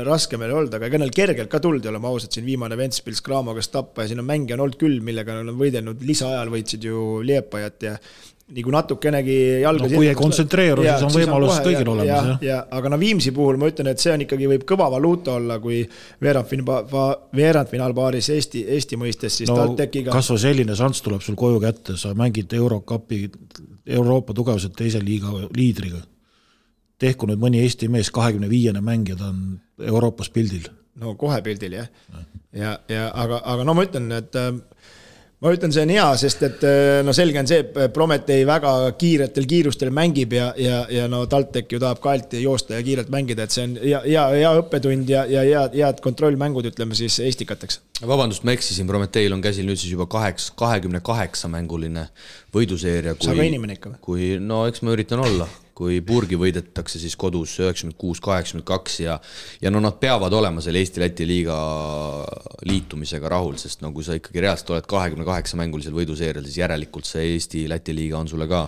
[0.06, 3.56] raskem ei olnud, aga ega neil kergelt ka tuldi, oleme ausad, siin viimane Ventspils Cramo
[3.58, 6.86] käest tappa ja siin on mängija on olnud küll, millega nad on võidelnud, lisaajal võitsid
[6.88, 7.96] ju Liepajat ja
[8.48, 12.38] nagu natukenegi jalga no, kui ei kontsentreeru, siis on võimalus kõigil olemas, jah.
[12.46, 15.58] ja aga no Viimsi puhul ma ütlen, et see on ikkagi, võib kõva valuuta olla,
[15.64, 15.82] kui
[16.24, 20.14] veerandfinaalpaaris Eesti, Eesti mõistes siis no, TalTechiga.
[20.16, 23.18] kas või selline šanss tuleb sul koju kätte, sa mängid Eurokapi,
[23.98, 26.02] Euroopa tugevuse teise liiga liidriga.
[27.00, 29.40] tehku nüüd mõni Eesti mees, kahekümne viiene mängija, ta on
[29.92, 30.66] Euroopas pildil.
[30.96, 32.20] no kohe pildil jah, ja,
[32.64, 34.56] ja, ja aga, aga no ma ütlen, et äh,
[35.44, 38.72] ma ütlen, see on hea, sest et äh, no selge on see, et Prometee väga
[38.98, 43.46] kiiretel kiirustel mängib ja, ja, ja no TalTech ju tahab kaelt joosta ja kiirelt mängida,
[43.46, 47.82] et see on hea, hea, hea õppetund ja, ja head, head kontrollmängud, ütleme siis Estikateks.
[48.02, 52.08] vabandust, ma eksisin, Prometeil on käsil nüüd siis juba kaheks, kahekümne kaheksa mänguline
[52.56, 53.14] võiduseeria.
[53.22, 54.04] sa ka inimene ikka või?
[54.10, 59.00] kui, no eks ma üritan olla kui Purgi võidetakse siis kodus üheksakümmend kuus, kaheksakümmend kaks
[59.04, 59.18] ja
[59.62, 61.58] ja no nad peavad olema selle Eesti-Läti liiga
[62.66, 67.10] liitumisega rahul, sest no kui sa ikkagi reaalselt oled kahekümne kaheksa mängulisel võiduseerial, siis järelikult
[67.10, 68.66] see Eesti-Läti liiga on sulle ka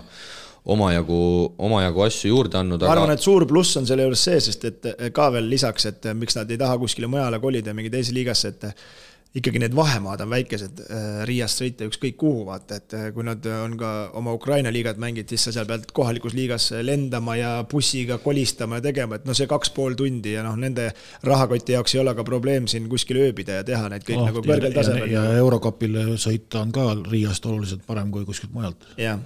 [0.70, 1.20] omajagu,
[1.58, 2.84] omajagu asju juurde andnud.
[2.84, 5.90] ma arvan aga..., et suur pluss on selle juures see, sest et ka veel lisaks,
[5.90, 8.68] et miks nad ei taha kuskile mujale kolida, mingi teise liigasse, et
[9.36, 13.46] ikkagi need vahemaad on väikesed, äh, Riiast sõita ükskõik kuhu, vaata, et äh, kui nad
[13.54, 18.18] on ka oma Ukraina liigat mänginud, siis sa seal pead kohalikus liigas lendama ja bussiga
[18.24, 20.90] kolistama ja tegema, et noh, see kaks pool tundi ja noh, nende
[21.30, 24.46] rahakoti jaoks ei ole ka probleem siin kuskil ööbida ja teha neid kõik oh, nagu
[24.46, 25.12] kõrgel tasemel.
[25.14, 28.90] ja Eurokapile sõita on ka Riiast oluliselt parem kui kuskilt mujalt.
[28.98, 29.22] jah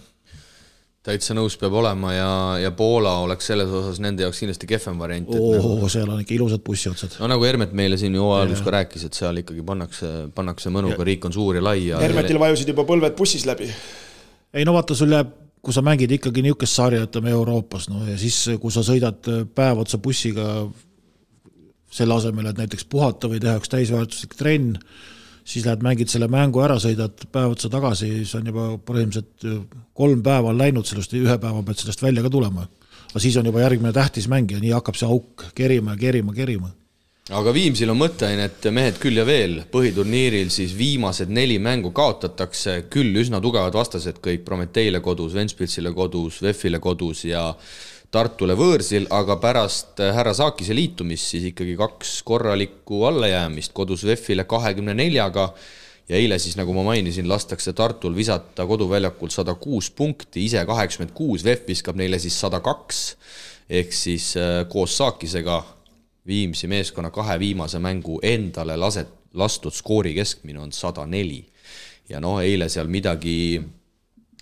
[1.03, 2.29] täitsa nõus peab olema ja,
[2.63, 5.29] ja Poola oleks selles osas nende jaoks kindlasti kehvem variant.
[5.35, 7.17] oo nagu..., seal on ikka ilusad bussiotsad.
[7.19, 11.03] no nagu Hermet meile siin ju hooajalus ka rääkis, et seal ikkagi pannakse, pannakse mõnuga,
[11.03, 11.99] riik on suur ja lai ja.
[12.03, 13.67] Hermetil vajusid juba põlved bussis läbi.
[14.53, 18.15] ei no vaata, sul jääb, kui sa mängid ikkagi niisugust sarja, ütleme Euroopas, no ja
[18.19, 20.47] siis, kui sa sõidad päev otsa bussiga
[21.93, 24.79] selle asemel, et näiteks puhata või teha üks täisväärtuslik trenn
[25.43, 30.23] siis lähed mängid selle mängu ära, sõidad päev otsa tagasi, siis on juba põhimõtteliselt kolm
[30.23, 32.67] päeva on läinud sellest, ühe päeva pead sellest välja ka tulema.
[33.13, 36.33] aga siis on juba järgmine tähtis mäng ja nii hakkab see auk kerima ja kerima,
[36.33, 36.71] kerima
[37.31, 43.15] aga Viimsil on mõtteainet mehed küll ja veel, põhiturniiril siis viimased neli mängu kaotatakse, küll
[43.21, 47.45] üsna tugevad vastased kõik, Prometheile kodus, Ventspilsile kodus, VEF-ile kodus ja
[48.13, 54.93] Tartule võõrsil, aga pärast härra Saakise liitumist siis ikkagi kaks korralikku allajäämist kodus VEF-ile kahekümne
[54.93, 55.47] neljaga
[56.09, 61.15] ja eile siis, nagu ma mainisin, lastakse Tartul visata koduväljakult sada kuus punkti, ise kaheksakümmend
[61.17, 63.01] kuus, VEF viskab neile siis sada kaks
[63.81, 65.63] ehk siis äh, koos Saakisega
[66.27, 71.43] Viimsi meeskonna kahe viimase mängu endale laset, lastud skoori keskmine on sada neli.
[72.09, 73.61] ja noh, eile seal midagi,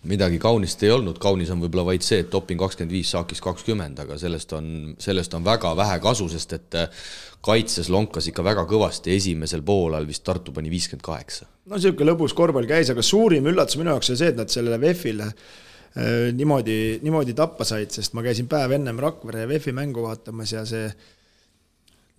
[0.10, 3.99] midagi kaunist ei olnud, kaunis on võib-olla vaid see, et doping kakskümmend viis, saakis kakskümmend,
[4.02, 4.70] aga sellest on,
[5.02, 7.04] sellest on väga vähe kasu, sest et äh,
[7.45, 11.45] kaitses lonkas ikka väga kõvasti, esimesel poolel vist Tartu pani viiskümmend kaheksa.
[11.70, 14.82] no niisugune lõbus korvpall käis, aga suurim üllatus minu jaoks oli see, et nad sellele
[14.82, 20.56] VEF-ile äh, niimoodi, niimoodi tappa said, sest ma käisin päev ennem Rakvere VEF-i mängu vaatamas
[20.58, 20.89] ja see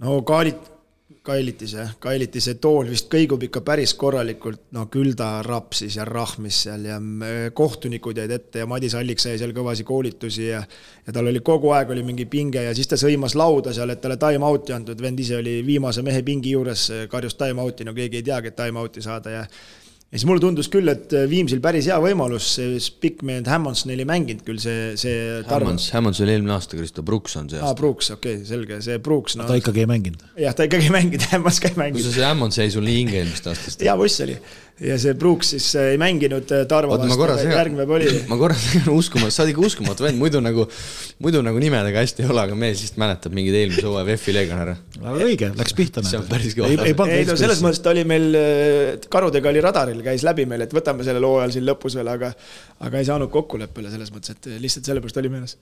[0.03, 0.71] no Kaalit-,
[1.23, 6.63] Kailitis jah, Kailitise tool vist kõigub ikka päris korralikult, no küll ta rapsis ja rahmis
[6.67, 10.63] seal ja äh, kohtunikud jäid ette ja Madis Allik sai seal kõvasi koolitusi ja
[11.07, 14.01] ja tal oli kogu aeg oli mingi pinge ja siis ta sõimas lauda seal, et
[14.01, 17.95] talle time out'i antud, vend ise oli viimase mehe pingi juures, karjus time out'i, no
[17.97, 19.47] keegi ei teagi, et time out'i saada ja
[20.13, 24.03] ja siis mulle tundus küll, et äh, Viimsil päris hea võimalus, see Spickman Hammonds neil
[24.05, 27.71] ei mänginud küll, see, see Hammonds, Hammonds oli eelmine aasta, Kristo Brooks on see aasta.
[27.73, 29.47] aa, Brooks, okei okay,, selge, see Brooks no,.
[29.49, 30.27] ta ikkagi ei mänginud.
[30.45, 32.03] jah, ta ikkagi ei mänginud, Hammonds ka ei mänginud.
[32.03, 33.87] kuidas see Hammonds jäi sul nii hinge eelmist aastast?
[33.89, 34.37] hea buss oli
[34.83, 38.11] ja see Brooks siis äh, ei mänginud äh, Tarvo vastu, järgmine oli.
[38.31, 40.67] ma korra segan uskumatu, sa oled ikka uskumatu vend, muidu nagu,
[41.23, 44.77] muidu nagu nimedega hästi ei ole, aga mees vist mäletab mingeid eelmise hooaja VEF-i legionäre.
[45.01, 46.05] aga õige, läks pihta.
[46.07, 46.73] see on päris kõva.
[46.73, 50.49] ei, ei, ei no selles mõttes ta oli meil, äh, Karudega oli radaril, käis läbi
[50.51, 52.33] meil, et võtame sellel hooajal siin lõpus veel, aga
[52.83, 55.59] aga ei saanud kokkuleppele selles mõttes, et lihtsalt sellepärast oli meeles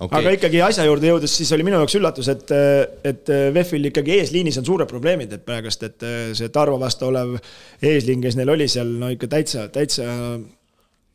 [0.00, 0.20] okay..
[0.20, 2.54] aga ikkagi asja juurde jõudes, siis oli minu jaoks üllatus, et,
[3.06, 7.36] et VEF-il ikkagi eesliinis on suured probleemid, et praegust, et see Tarvo vastu olev
[7.82, 10.08] eesliin, kes neil oli seal, no ikka täitsa, täitsa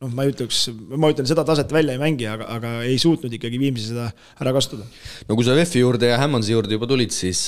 [0.03, 3.33] noh, ma ei ütleks, ma ütlen, seda taset välja ei mängi, aga, aga ei suutnud
[3.37, 4.09] ikkagi Viimsi seda
[4.41, 4.87] ära kasutada.
[5.29, 7.47] no kui sa VEF-i juurde ja Hammonsi juurde juba tulid, siis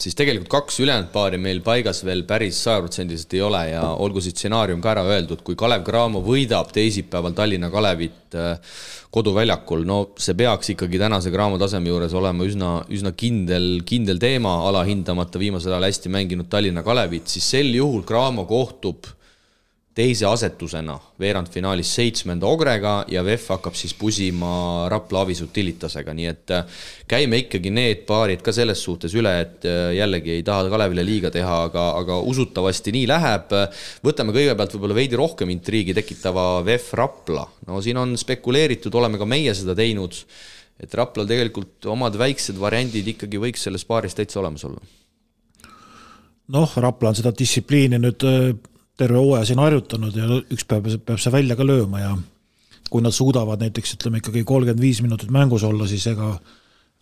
[0.00, 4.34] siis tegelikult kaks ülejäänud paari meil paigas veel päris sajaprotsendiliselt ei ole ja olgu siis
[4.34, 8.36] stsenaarium ka ära öeldud, kui Kalev Cramo võidab teisipäeval Tallinna Kalevit
[9.14, 14.56] koduväljakul, no see peaks ikkagi tänase Graamo taseme juures olema üsna, üsna kindel, kindel teema,
[14.68, 19.06] alahindamata viimasel ajal hästi mänginud Tallinna Kalevit, siis sel juhul Graamo kohtub
[19.94, 26.54] teise asetusena veerandfinaalis seitsmenda Ogrega ja VEF hakkab siis pusima Rapla Avisu Utilitasega, nii et
[26.54, 26.80] äh,
[27.10, 31.30] käime ikkagi need paarid ka selles suhtes üle, et äh, jällegi ei taha Kalevile liiga
[31.34, 33.54] teha, aga, aga usutavasti nii läheb.
[34.04, 39.30] võtame kõigepealt võib-olla veidi rohkem intriigi tekitava VEF Rapla, no siin on spekuleeritud, oleme ka
[39.30, 40.18] meie seda teinud,
[40.82, 44.82] et Raplal tegelikult omad väiksed variandid ikkagi võiks selles paaris täitsa olemas olla
[46.52, 48.54] noh, Rapla on seda distsipliini nüüd äh,
[48.98, 52.12] terve hooaja siin harjutanud ja üks päev peab see välja ka lööma ja
[52.90, 56.36] kui nad suudavad näiteks ütleme ikkagi kolmkümmend viis minutit mängus olla, siis ega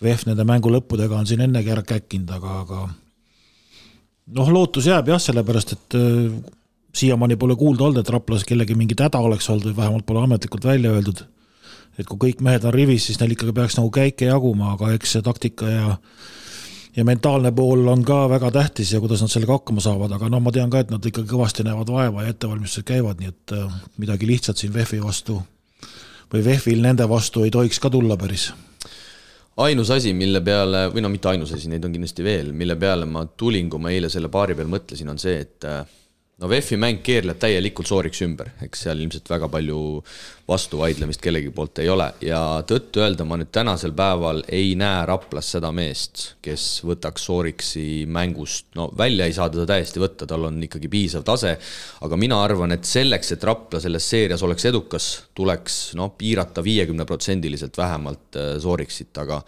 [0.02, 2.80] VEF nende mängu lõppudega on siin ennegi ära käkkinud, aga, aga
[4.38, 6.32] noh, lootus jääb jah, sellepärast et äh,
[6.96, 10.64] siiamaani pole kuulda olnud, et Raplas kellegi mingit häda oleks olnud või vähemalt pole ametlikult
[10.64, 11.24] välja öeldud.
[11.98, 15.12] et kui kõik mehed on rivis, siis neil ikkagi peaks nagu käike jaguma, aga eks
[15.12, 15.96] see taktika ja
[16.96, 20.42] ja mentaalne pool on ka väga tähtis ja kuidas nad sellega hakkama saavad, aga noh,
[20.44, 23.78] ma tean ka, et nad ikka kõvasti näevad vaeva ja ettevalmistused käivad, nii et äh,
[24.02, 25.38] midagi lihtsat siin VEF-i vastu
[26.32, 28.50] või VEF-il nende vastu ei tohiks ka tulla päris.
[29.62, 33.04] Ainus asi, mille peale, või no mitte ainus asi, neid on kindlasti veel, mille peale
[33.08, 35.82] ma tulin, kui ma eile selle paari peal mõtlesin, on see, et äh,
[36.42, 39.78] no VEF-i mäng keerleb täielikult sooriks ümber, eks seal ilmselt väga palju
[40.48, 42.08] vastuvaidlemist kellegi poolt ei ole.
[42.26, 48.72] Ja tõtt-öelda ma nüüd tänasel päeval ei näe Raplas seda meest, kes võtaks sooriksi mängust,
[48.78, 51.54] no välja ei saa teda täiesti võtta, tal on ikkagi piisav tase,
[52.02, 57.78] aga mina arvan, et selleks, et Rapla selles seerias oleks edukas, tuleks noh, piirata viiekümneprotsendiliselt
[57.78, 59.40] vähemalt äh, sooriksit, aga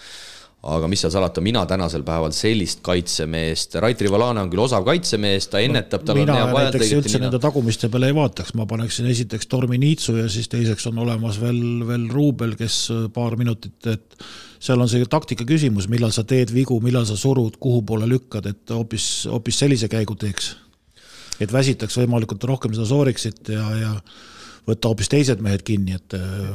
[0.64, 5.48] aga mis seal salata, mina tänasel päeval sellist kaitsemeest, Raitri Valane on küll osav kaitsemees,
[5.52, 6.70] ta ennetab, tal on hea vajad.
[6.70, 10.88] näiteks üldse nende tagumiste peale ei vaataks, ma paneksin esiteks Tormi Niitsu ja siis teiseks
[10.90, 14.18] on olemas veel, veel Ruubel, kes äh, paar minutit, et
[14.64, 18.48] seal on see taktika küsimus, millal sa teed vigu, millal sa surud, kuhu poole lükkad,
[18.48, 20.54] et hoopis, hoopis sellise käigu teeks.
[21.42, 23.94] et väsitaks võimalikult rohkem seda sooriksit ja, ja
[24.68, 26.50] võtta hoopis teised mehed kinni, et äh,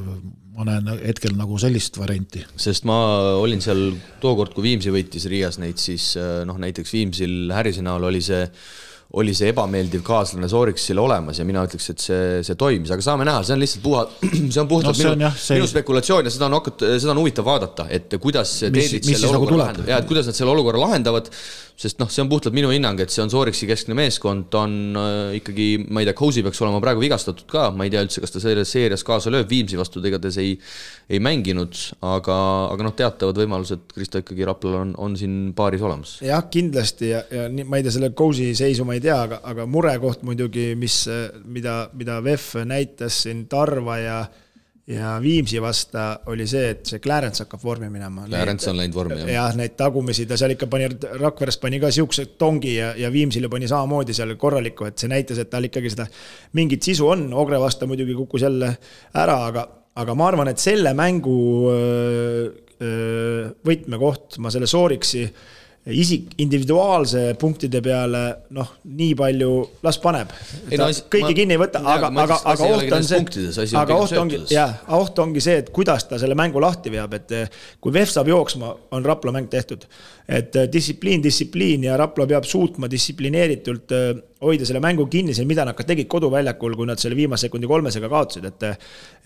[0.58, 2.44] ma näen hetkel nagu sellist varianti.
[2.60, 3.00] sest ma
[3.40, 3.94] olin seal
[4.24, 8.44] tookord, kui Viimsi võitis Riias neid, siis äh, noh, näiteks Viimsil Härise näol oli see
[9.18, 13.26] oli see ebameeldiv kaaslane Sooriksile olemas ja mina ütleks, et see, see toimis, aga saame
[13.26, 14.04] näha, see on lihtsalt puha,
[14.54, 15.58] see on puhtalt no, minu, see...
[15.58, 19.48] minu spekulatsioon ja seda on hakata, seda on huvitav vaadata, et kuidas teedid selle nagu
[19.48, 21.34] olukorra nagu lahendavad ja et kuidas nad selle olukorra lahendavad
[21.80, 24.98] sest noh, see on puhtalt minu hinnang, et see on Sooriksi keskne meeskond, ta on
[25.00, 28.20] äh, ikkagi, ma ei tea, Cozy peaks olema praegu vigastatud ka, ma ei tea üldse,
[28.24, 30.58] kas ta selles seerias kaasa lööb, Viimsi vastu ta igatahes ei,
[31.08, 32.36] ei mänginud, aga,
[32.74, 36.18] aga noh, teatavad võimalused Kristo ikkagi Raplal on, on siin paaris olemas.
[36.26, 39.42] jah, kindlasti ja, ja nii, ma ei tea, selle Cozy seisu ma ei tea, aga,
[39.44, 41.02] aga murekoht muidugi, mis,
[41.46, 44.22] mida, mida VEF näitas siin Tarva ja
[44.90, 48.24] ja Viimsi vasta oli see, et see Clarence hakkab vormi minema.
[48.26, 49.30] Clarence on läinud vormi, jah.
[49.36, 50.88] jah, neid tagumisi ta seal ikka pani,
[51.22, 55.42] Rakveres pani ka siukse tongi ja, ja Viimsile pani samamoodi seal korralikku, et see näitas,
[55.42, 56.08] et tal ikkagi seda
[56.58, 58.72] mingit sisu on, Ogre vasta muidugi kukkus jälle
[59.14, 59.68] ära, aga,
[60.02, 61.38] aga ma arvan, et selle mängu
[61.70, 62.50] öö,
[62.82, 65.28] öö, võtmekoht, ma selle Sooriksi
[65.96, 68.22] isik individuaalse punktide peale
[68.56, 69.50] noh, nii palju
[69.86, 70.32] las paneb.
[70.78, 74.42] No, kõiki ma, kinni ei võta, aga, aga, aga oht on see, aga oht ongi,
[74.54, 78.14] jaa, oht ongi see, et kuidas ta selle mängu lahti veab, et eh, kui VEF
[78.14, 79.86] saab jooksma, on Rapla mäng tehtud.
[80.30, 84.10] et eh, distsipliin, distsipliin ja Rapla peab suutma distsiplineeritult eh,
[84.46, 87.68] hoida selle mängu kinni, see, mida nad ka tegid koduväljakul, kui nad selle viimase sekundi
[87.68, 88.68] kolmesega kaotasid, et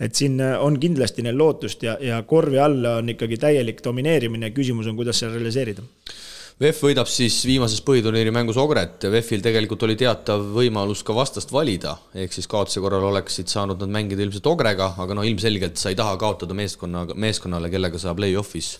[0.04, 4.88] et siin on kindlasti neil lootust ja, ja korvi all on ikkagi täielik domineerimine, küsimus
[4.90, 5.84] on, kuidas seda realiseerida
[6.54, 11.96] VEF võidab siis viimases põhiturniiri mängus Ogret VEF-il tegelikult oli teatav võimalus ka vastast valida,
[12.14, 15.98] ehk siis kaotuse korral oleksid saanud nad mängida ilmselt Ogrega, aga no ilmselgelt sa ei
[15.98, 18.76] taha kaotada meeskonna, meeskonnale, kellega sa play-off'is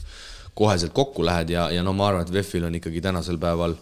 [0.55, 3.75] koheselt kokku lähed ja, ja no ma arvan, et VEF-il on ikkagi tänasel päeval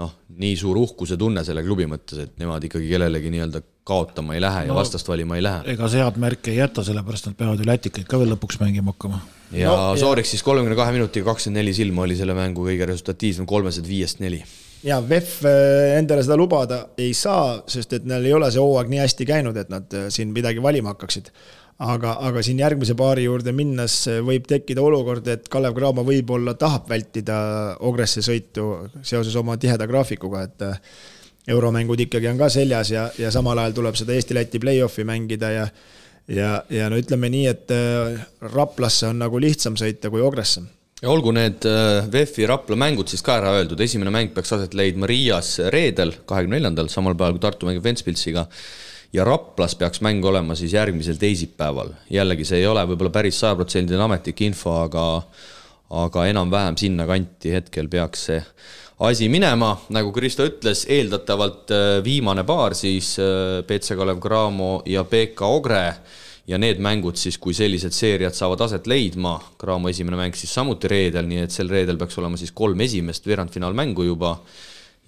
[0.00, 4.42] noh, nii suur uhkuse tunne selle klubi mõttes, et nemad ikkagi kellelegi nii-öelda kaotama ei
[4.42, 5.62] lähe no, ja vastast valima ei lähe.
[5.74, 8.94] ega see head märki ei jäta, sellepärast nad peavad ju lätikaid ka veel lõpuks mängima
[8.94, 9.20] hakkama.
[9.54, 13.46] ja no, Sooriks siis kolmekümne kahe minutiga kakskümmend neli silma oli selle mängu kõige resultatiivsem,
[13.46, 14.42] kolmesed viiest neli.
[14.88, 18.90] ja VEF äh, endale seda lubada ei saa, sest et neil ei ole see hooaeg
[18.90, 21.30] nii hästi käinud, et nad äh, siin midagi valima hakkaksid
[21.82, 23.96] aga, aga siin järgmise paari juurde minnes
[24.26, 27.38] võib tekkida olukord, et Kalev Cramo võib-olla tahab vältida
[27.88, 28.68] Ogresse sõitu
[29.02, 33.98] seoses oma tiheda graafikuga, et euromängud ikkagi on ka seljas ja, ja samal ajal tuleb
[33.98, 35.66] seda Eesti-Läti play-off'i mängida ja
[36.30, 38.22] ja, ja no ütleme nii, et äh,
[38.54, 40.62] Raplasse on nagu lihtsam sõita kui Ogresse
[41.04, 41.66] ja olgu need
[42.12, 46.56] VEF-i Rapla mängud siis ka ära öeldud, esimene mäng peaks aset leidma Riias reedel, kahekümne
[46.56, 48.46] neljandal, samal päeval kui Tartu mängib Ventspilsiga.
[49.14, 54.08] Ja Raplas peaks mäng olema siis järgmisel teisipäeval, jällegi see ei ole võib-olla päris sajaprotsendiline
[54.08, 55.04] ametlik info, aga
[55.94, 58.40] aga enam-vähem sinnakanti hetkel peaks see
[59.04, 63.14] asi minema, nagu Kristo ütles, eeldatavalt äh, viimane paar siis
[63.66, 65.86] BC äh, Kalev Cramo ja BK Ogre.
[66.44, 70.90] Ja need mängud siis, kui sellised seeriad saavad aset leidma, Cramo esimene mäng siis samuti
[70.92, 74.36] reedel, nii et sel reedel peaks olema siis kolm esimest veerandfinaalmängu juba.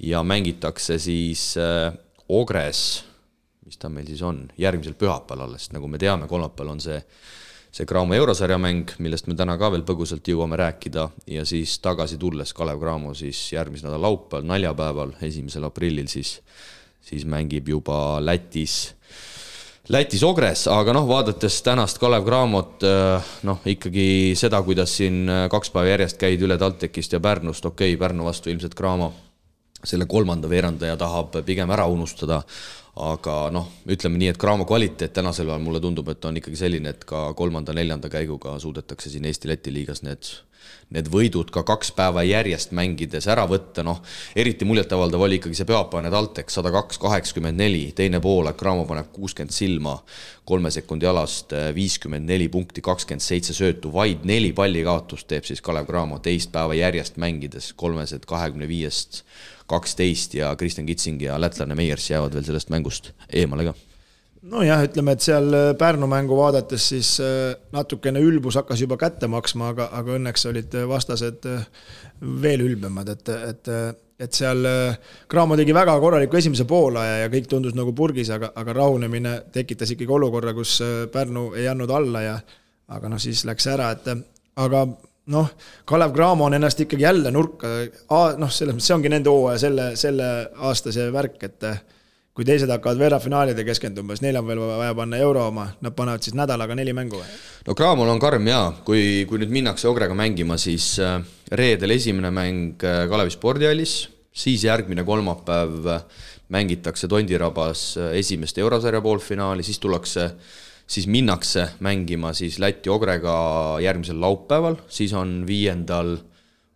[0.01, 1.93] Ja mängitakse siis äh,
[2.29, 3.05] Ogres,
[3.67, 7.01] mis ta meil siis on, järgmisel pühapäeval alles, nagu me teame, kolmapäeval on see
[7.77, 11.03] see Cramo eurosarja mäng, millest me täna ka veel põgusalt jõuame rääkida.
[11.29, 16.39] Ja siis tagasi tulles Kalev Cramo siis järgmise nädala laupäeval, naljapäeval, esimesel aprillil siis,
[17.05, 18.79] siis mängib juba Lätis
[19.89, 25.45] Lätis Ogres, aga noh, vaadates tänast Kalev Cramot, äh, noh ikkagi seda, kuidas siin äh,
[25.53, 29.13] kaks päeva järjest käid üle TalTechist ja Pärnust, okei okay,, Pärnu vastu ilmselt Cramo
[29.87, 32.41] selle kolmanda veerandaja tahab pigem ära unustada,
[32.97, 36.95] aga noh, ütleme nii, et Cramo kvaliteet tänasel päeval mulle tundub, et on ikkagi selline,
[36.95, 40.31] et ka kolmanda-neljanda käiguga suudetakse siin Eesti-Läti liigas need,
[40.97, 44.01] need võidud ka kaks päeva järjest mängides ära võtta, noh,
[44.39, 49.11] eriti muljetavaldav oli ikkagi see pühapäevane TalTech sada kaks, kaheksakümmend neli, teine poolek Cramo paneb
[49.13, 49.99] kuuskümmend silma,
[50.49, 55.91] kolme sekundi alast viiskümmend neli punkti, kakskümmend seitse söötu, vaid neli pallikaotust teeb siis Kalev
[55.91, 59.21] Cramo teist päeva järjest mängides, kolmesed kahekümne viiest
[59.67, 63.77] kaksteist ja Kristjan Kitsing ja lätlane Meiers jäävad veel sellest mängust eemale ka.
[64.47, 69.27] Nojah, ütleme, et seal äh, Pärnu mängu vaadates siis äh, natukene ülbus hakkas juba kätte
[69.31, 71.49] maksma, aga, aga õnneks olid äh, vastased
[72.43, 73.71] veel ülbemad, et, et,
[74.23, 74.63] et seal
[75.29, 79.91] Cramo tegi väga korraliku esimese poolaja ja kõik tundus nagu purgis, aga, aga rahunemine tekitas
[79.93, 80.79] ikkagi olukorra, kus
[81.13, 82.39] Pärnu ei andnud alla ja
[82.95, 84.09] aga noh, siis läks ära, et
[84.63, 84.87] aga
[85.33, 85.51] noh,
[85.85, 87.73] Kalev Cramo on ennast ikkagi jälle nurka,
[88.39, 90.31] noh, selles mõttes see ongi nende hooaja selle, selle
[90.69, 91.69] aasta see värk, et
[92.37, 96.25] kui teised hakkavad veerandfinaalide keskenduma, siis neil on veel vaja panna euro oma, nad panevad
[96.25, 97.39] siis nädalaga neli mängu või?
[97.65, 101.17] no Cramol on karm jaa, kui, kui nüüd minnakse Ogrega mängima, siis äh,
[101.57, 103.97] reedel esimene mäng äh, Kalevi spordihallis,
[104.37, 106.05] siis järgmine kolmapäev äh,
[106.53, 107.89] mängitakse Tondirabas
[108.21, 110.29] esimest eurosarja poolfinaali, siis tullakse
[110.87, 113.35] siis minnakse mängima siis Läti Ogrega
[113.83, 116.17] järgmisel laupäeval, siis on viiendal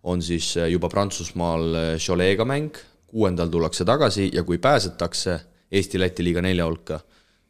[0.03, 5.41] on siis juba Prantsusmaal Cholet'ga mäng, kuuendal tullakse tagasi ja kui pääsetakse
[5.71, 7.01] Eesti-Läti liiga nelja hulka,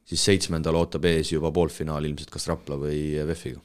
[0.05, 3.61] siis seitsmendal ootab ees juba poolfinaal ilmselt kas Rapla või VEF-iga.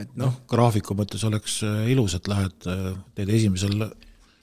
[0.00, 3.86] et noh, graafiku mõttes oleks äh, ilus, et lähed, äh, teed esimesel,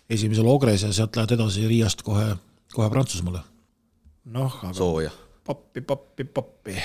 [0.10, 2.36] esimesel Ogres ja sealt lähed edasi Riiast kohe,
[2.74, 3.44] kohe Prantsusmaale.
[4.26, 5.12] noh, aga sooja.
[5.48, 6.76] pappi, pappi, pappi.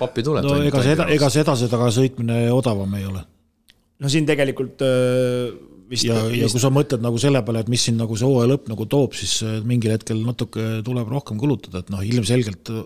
[0.00, 0.44] Pappi tuleb.
[0.46, 3.24] no ega see, ega see edasi-taga sõitmine odavam ei ole.
[4.02, 5.48] no siin tegelikult öö,
[5.90, 8.50] vist ja, ja kui sa mõtled nagu selle peale, et mis siin nagu see hooaja
[8.52, 12.84] lõpp nagu toob, siis äh, mingil hetkel natuke tuleb rohkem kulutada, et noh, ilmselgelt äh,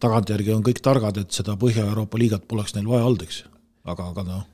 [0.00, 3.42] tagantjärgi on kõik targad, et seda Põhja-Euroopa liigat poleks neil vaja olnud, eks
[3.90, 4.44] aga, aga noh,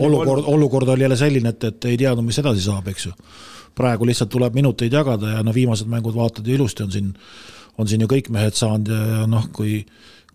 [0.00, 3.14] olukord, olukord oli jälle selline, et, et ei teadnud, mis edasi saab, eks ju.
[3.76, 7.10] praegu lihtsalt tuleb minuteid jagada ja no viimased mängud vaatad ju ilusti, on siin,
[7.78, 9.82] on siin ju kõik mehed saanud ja, ja noh, kui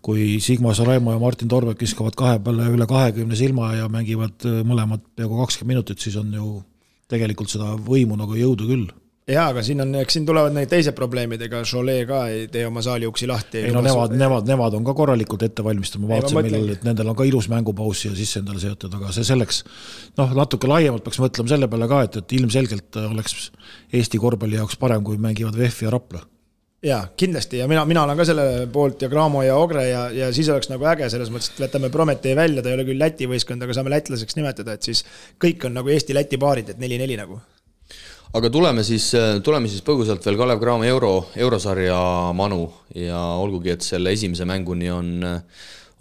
[0.02, 4.62] kui Sigma Saraimo ja Martin Torbek viskavad kahe peale üle kahekümne silma ja mängivad äh,
[4.66, 6.56] mõlemad peaaegu kakskümmend minutit, siis on ju
[7.12, 8.90] tegelikult seda võimu nagu jõudu küll
[9.30, 12.64] jaa, aga siin on, eks siin tulevad need teised probleemid, ega Cholet ka ei tee
[12.66, 13.62] oma saali uksi lahti.
[13.62, 17.12] ei no nemad, nemad, nemad on ka korralikult ette valmistanud, ma vaatasin, millal, et nendel
[17.12, 19.62] on ka ilus mängupaus siia sisse endale seotud, aga see selleks,
[20.18, 23.50] noh, natuke laiemalt peaks mõtlema selle peale ka, et, et ilmselgelt oleks
[23.94, 26.24] Eesti korvpalli jaoks parem, kui mängivad VEF ja Rapla
[26.82, 27.60] jaa, kindlasti.
[27.62, 30.70] Ja mina, mina olen ka selle poolt ja Cramo ja Ogre ja, ja siis oleks
[30.72, 33.76] nagu äge selles mõttes, et võtame Prometee välja, ta ei ole küll Läti võistkond, aga
[33.76, 35.04] saame lätlaseks nimetada, et siis
[35.42, 37.38] kõik on nagu Eesti-Läti paarid, et neli-neli nagu.
[38.32, 39.10] aga tuleme siis,
[39.44, 42.00] tuleme siis põgusalt veel Kalev Cramo euro, eurosarja
[42.34, 42.64] manu
[42.96, 45.22] ja olgugi, et selle esimese mänguni on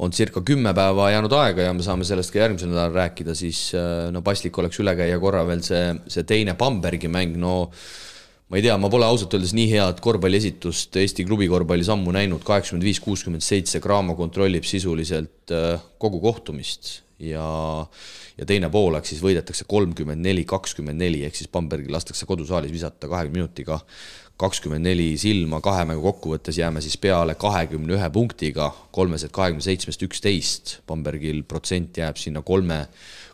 [0.01, 3.67] on circa kümme päeva jäänud aega ja me saame sellest ka järgmisel nädalal rääkida, siis
[4.09, 7.69] no paslik oleks üle käia korra veel see, see teine Bambergi mäng, no
[8.51, 12.43] ma ei tea, ma pole ausalt öeldes nii head korvpalliesitust Eesti klubi korvpallis ammu näinud,
[12.43, 17.45] kaheksakümmend viis, kuuskümmend seitse, Cramo kontrollib sisuliselt äh, kogu kohtumist ja
[18.41, 23.07] ja teine poolek siis võidetakse kolmkümmend neli, kakskümmend neli, ehk siis Bambergil lastakse kodusaalis visata
[23.11, 23.79] kahekümne minutiga
[24.41, 30.03] kakskümmend neli silma, kahe mängu kokkuvõttes jääme siis peale kahekümne ühe punktiga, kolmesed kahekümne seitsmest
[30.07, 32.87] üksteist, Bambergil protsent jääb sinna kolme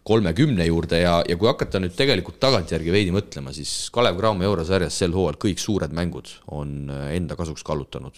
[0.08, 4.99] kolmekümne juurde ja, ja kui hakata nüüd tegelikult tagantjärgi veidi mõtlema, siis Kalev Cramo eurosarjas
[5.01, 8.16] sel hooajal kõik suured mängud on äh, enda kasuks kallutanud.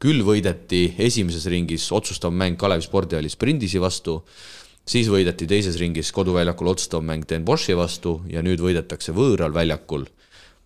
[0.00, 4.22] küll võideti esimeses ringis otsustav mäng Kalevi spordihallis Prindisi vastu,
[4.88, 10.08] siis võideti teises ringis koduväljakul otsustav mäng Den Boschi vastu ja nüüd võidetakse võõral väljakul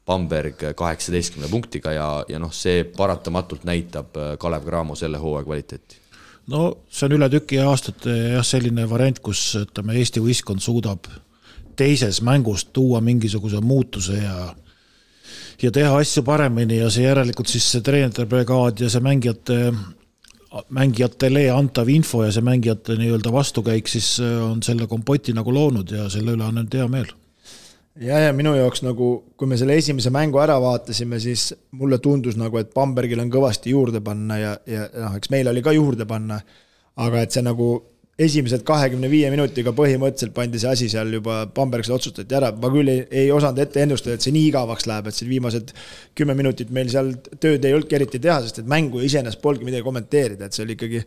[0.07, 6.04] Bamberg kaheksateistkümne punktiga ja, ja noh, see paratamatult näitab äh, Kalev Cramo selle hooaja kvaliteeti
[6.53, 11.09] no see on üle tüki aastate jah, selline variant, kus ütleme, Eesti võistkond suudab
[11.77, 14.53] teises mängus tuua mingisuguse muutuse ja
[15.63, 19.59] ja teha asju paremini ja see järelikult siis see treenerite brigaad ja see mängijate,
[20.75, 26.09] mängijatele antav info ja see mängijate nii-öelda vastukäik siis on selle kompoti nagu loonud ja
[26.11, 27.13] selle üle on nüüd hea meel
[28.01, 32.39] ja, ja minu jaoks nagu, kui me selle esimese mängu ära vaatasime, siis mulle tundus
[32.41, 36.07] nagu, et Bambergil on kõvasti juurde panna ja, ja noh, eks meil oli ka juurde
[36.09, 36.41] panna,
[37.05, 37.73] aga et see nagu
[38.15, 42.91] esimesed kahekümne viie minutiga põhimõtteliselt pandi see asi seal juba, Bambergis otsustati ära, ma küll
[42.93, 45.73] ei, ei osanud ette ennustada, et see nii igavaks läheb, et siin viimased
[46.19, 47.11] kümme minutit meil seal
[47.43, 50.79] tööd ei olnudki eriti teha, sest et mängu iseenesest polnudki midagi kommenteerida, et see oli
[50.79, 51.03] ikkagi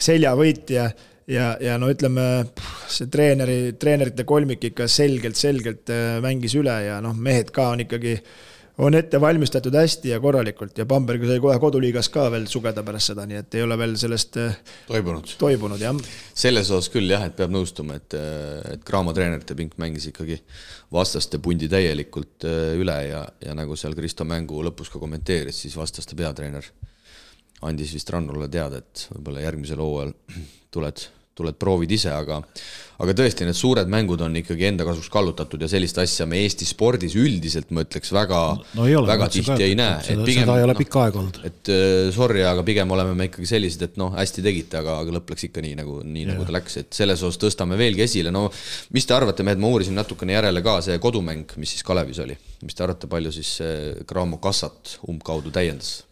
[0.00, 0.88] seljavõit ja
[1.30, 2.26] ja, ja no ütleme,
[2.90, 7.84] see treeneri, treenerite kolmik ikka selgelt, selgelt äh, mängis üle ja noh, mehed ka on
[7.84, 8.16] ikkagi,
[8.80, 13.12] on ette valmistatud hästi ja korralikult ja Bamberg sai kohe koduliigas ka veel sugeda pärast
[13.12, 14.58] seda, nii et ei ole veel sellest äh,
[14.88, 15.96] toibunud, toibunud, jah.
[16.44, 20.40] selles osas küll jah, et peab nõustuma, et, äh, et Graamo treenerite pink mängis ikkagi
[20.90, 22.48] vastaste pundi täielikult
[22.80, 26.66] üle ja, ja nagu seal Kristo mängu lõpus ka kommenteeris, siis vastaste peatreener
[27.68, 30.14] andis vist Rannule teada, et võib-olla järgmisel hooajal
[30.74, 31.06] tuled
[31.40, 32.42] tuled proovid ise, aga
[33.00, 36.66] aga tõesti, need suured mängud on ikkagi enda kasuks kallutatud ja sellist asja me Eesti
[36.68, 38.40] spordis üldiselt ma ütleks väga
[38.76, 40.02] no, ole, väga tihti ei näe.
[40.04, 41.38] seda, pigem, seda ei ole no, pikka aega olnud.
[41.48, 45.16] et uh, sorry, aga pigem oleme me ikkagi sellised, et noh, hästi tegite, aga, aga
[45.16, 46.34] lõpp läks ikka nii nagu, nii ja.
[46.34, 48.46] nagu ta läks, et selles osas tõstame veelgi esile, no
[48.96, 52.36] mis te arvate, mehed, ma uurisin natukene järele ka see kodumäng, mis siis Kalevis oli,
[52.66, 53.56] mis te arvate, palju siis
[54.08, 56.02] Graamo kassat umbkaudu täiendas?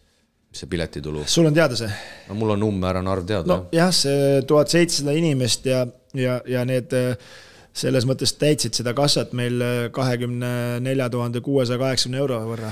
[0.49, 1.23] Mis see piletitulu?
[1.29, 1.89] sul on teada see?
[2.29, 3.59] no mul on umbmäärane arv teada.
[3.59, 5.85] nojah, see tuhat seitsesada inimest ja,
[6.17, 6.95] ja, ja need
[7.79, 9.61] selles mõttes täitsid seda kassat meil
[9.95, 10.51] kahekümne
[10.83, 12.71] nelja tuhande kuuesaja kaheksakümne euro võrra.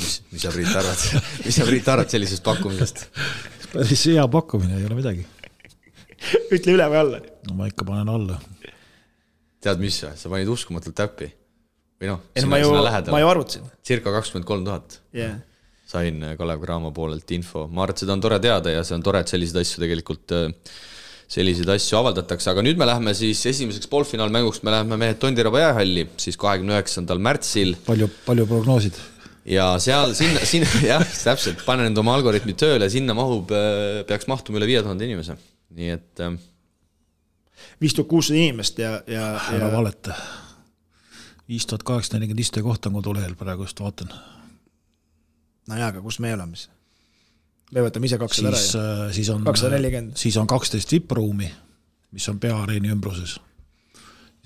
[0.00, 1.02] mis, mis sa, Priit, arvad,
[1.44, 3.04] mis sa, Priit, arvad sellisest pakkumisest?
[3.72, 5.26] päris hea pakkumine, ei ole midagi.
[6.56, 7.20] ütle üle või alla.
[7.50, 8.40] no ma ikka panen alla.
[9.60, 11.28] tead mis, sa panid uskumatult täppi.
[12.00, 12.72] või noh, ei no ma ju,
[13.12, 13.68] ma ju arvutasin.
[13.84, 15.02] circa kakskümmend kolm tuhat.
[15.12, 15.36] jah
[15.88, 19.04] sain Kalev Cramo poolelt info, ma arvan, et seda on tore teada ja see on
[19.04, 20.34] tore, et selliseid asju tegelikult,
[21.28, 26.08] selliseid asju avaldatakse, aga nüüd me läheme siis esimeseks poolfinaalmänguks, me läheme mehed Tondiraba jäähalli
[26.20, 27.74] siis kahekümne üheksandal märtsil.
[27.88, 29.00] palju, palju prognoosid?
[29.48, 33.52] ja seal sinna, sinna jah, täpselt, panen enda oma algoritmid tööle, sinna mahub,
[34.08, 35.38] peaks mahtuma üle viie tuhande inimese,
[35.78, 36.24] nii et.
[37.80, 39.30] viis tuhat kuussada inimest ja, ja.
[39.56, 40.16] ära valeta.
[41.48, 44.12] viis tuhat kaheksasada nelikümmend istekohta on kodulehel praegu just vaatan.
[45.68, 46.70] No jaa, aga kus me elame siis?
[47.72, 49.12] me võtame ise kakssada ära ju.
[49.18, 49.44] siis on,
[50.16, 51.50] siis on kaksteist vippruumi,
[52.16, 53.38] mis on peaareeni ümbruses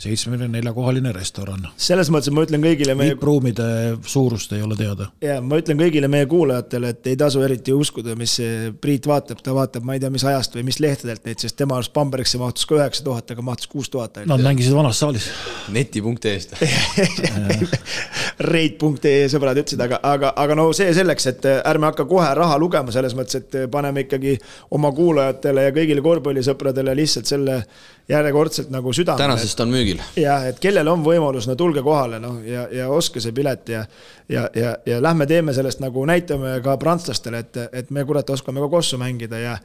[0.03, 1.69] seitsmekümne neljakohaline restoran.
[1.77, 3.67] selles mõttes, et ma ütlen kõigile meie vippruumide
[4.03, 5.09] suurust ei ole teada.
[5.23, 8.39] ja ma ütlen kõigile meie kuulajatele, et ei tasu eriti uskuda, mis
[8.83, 11.77] Priit vaatab, ta vaatab, ma ei tea, mis ajast või mis lehtedelt neid, sest tema
[11.79, 14.23] arust Bambergisse mahtus ka üheksa tuhat, aga mahtus kuus tuhat.
[14.27, 15.29] Nad mängisid vanas saalis.
[15.73, 16.57] neti.ee-st
[18.53, 22.95] Reit.ee sõbrad ütlesid, aga, aga, aga no see selleks, et ärme hakka kohe raha lugema,
[22.95, 24.37] selles mõttes, et paneme ikkagi
[24.75, 27.63] oma kuulajatele ja kõigile korvpallisõpradele lihtsalt selle
[28.13, 29.25] järjekordselt nagu südamele.
[29.25, 30.01] tänasest on müügil.
[30.17, 33.85] jah, et kellel on võimalus, no tulge kohale, noh, ja, ja ostke see pilet ja
[34.29, 38.63] ja, ja, ja lähme teeme sellest nagu, näitame ka prantslastele, et, et me kurat oskame
[38.63, 39.57] ka kossu mängida ja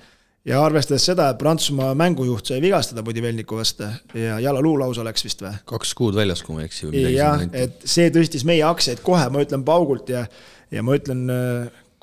[0.48, 5.44] ja arvestades seda, et Prantsusmaa mängujuht sai vigastada Budivelniku vastu ja jalaluu lausa läks vist
[5.44, 5.52] või?
[5.68, 6.92] kaks kuud väljas, kui ma ei eksi.
[7.16, 10.24] jah, et see tõstis meie aktsiaid kohe, ma ütlen paugult ja,
[10.72, 11.28] ja ma ütlen,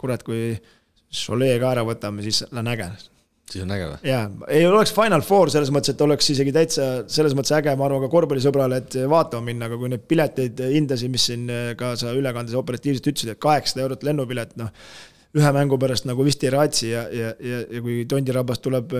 [0.00, 0.54] kurat, kui
[1.14, 2.90] Cholet ka ära võtame, siis on äge
[3.54, 4.02] siis on äge või?
[4.10, 4.26] jaa,
[4.58, 8.04] ei oleks Final Four selles mõttes, et oleks isegi täitsa selles mõttes äge, ma arvan
[8.04, 11.48] ka korvpallisõbrale, et vaatama minna, aga kui neid pileteid hindasid, mis siin
[11.80, 14.72] ka sa ülekandes operatiivselt ütlesid, et kaheksasada eurot lennupilet, noh
[15.34, 18.92] ühe mängu pärast nagu vist ei raatsi ja, ja, ja, ja kui Tondirabast tuleb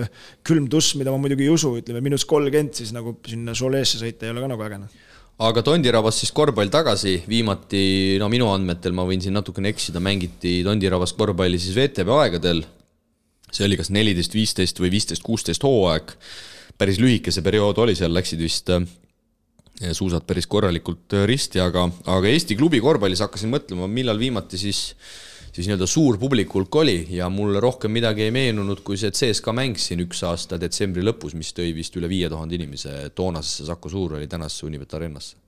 [0.45, 4.27] külm tuss, mida ma muidugi ei usu, ütleme miinus kolmkümmend, siis nagu sinna Cholet'sse sõita
[4.27, 5.03] ei ole ka nagu äge noh
[5.45, 10.61] aga Tondirabast siis korvpall tagasi, viimati, no minu andmetel, ma võin siin natukene eksida, mängiti
[10.63, 12.63] Tondirabast korvpalli siis VTB aegadel
[13.51, 16.15] see oli kas neliteist, viisteist või viisteist, kuusteist hooaeg,
[16.77, 18.87] päris lühike see periood oli, seal läksid vist äh,
[19.91, 24.89] suusad päris korralikult äh, risti, aga, aga Eesti klubi korvpallis hakkasin mõtlema, millal viimati siis
[25.55, 29.79] siis nii-öelda suur publikulk oli ja mulle rohkem midagi ei meenunud, kui see CSKA mäng
[29.79, 32.97] siin üks aasta detsembri lõpus, mis tõi vist üle viie tuhande inimese.
[33.15, 35.44] toonasesse Saku Suurhalli tänasesse Unibet Arenasse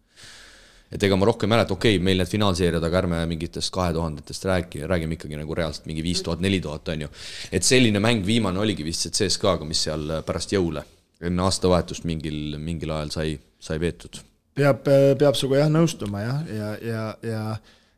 [0.92, 3.94] et ega ma rohkem ei mäleta, okei okay,, meil need finaalseeriad, aga ärme mingitest kahe
[3.96, 7.10] tuhandetest räägi, räägime ikkagi nagu reaalselt mingi viis tuhat, neli tuhat, on ju.
[7.52, 10.84] et selline mäng viimane oligi vist see CSKA-ga, mis seal pärast jõule,
[11.22, 14.22] enne aastavahetust mingil, mingil ajal sai, sai veetud.
[14.56, 14.88] peab,
[15.20, 17.44] peab sinuga jah nõustuma jah, ja, ja, ja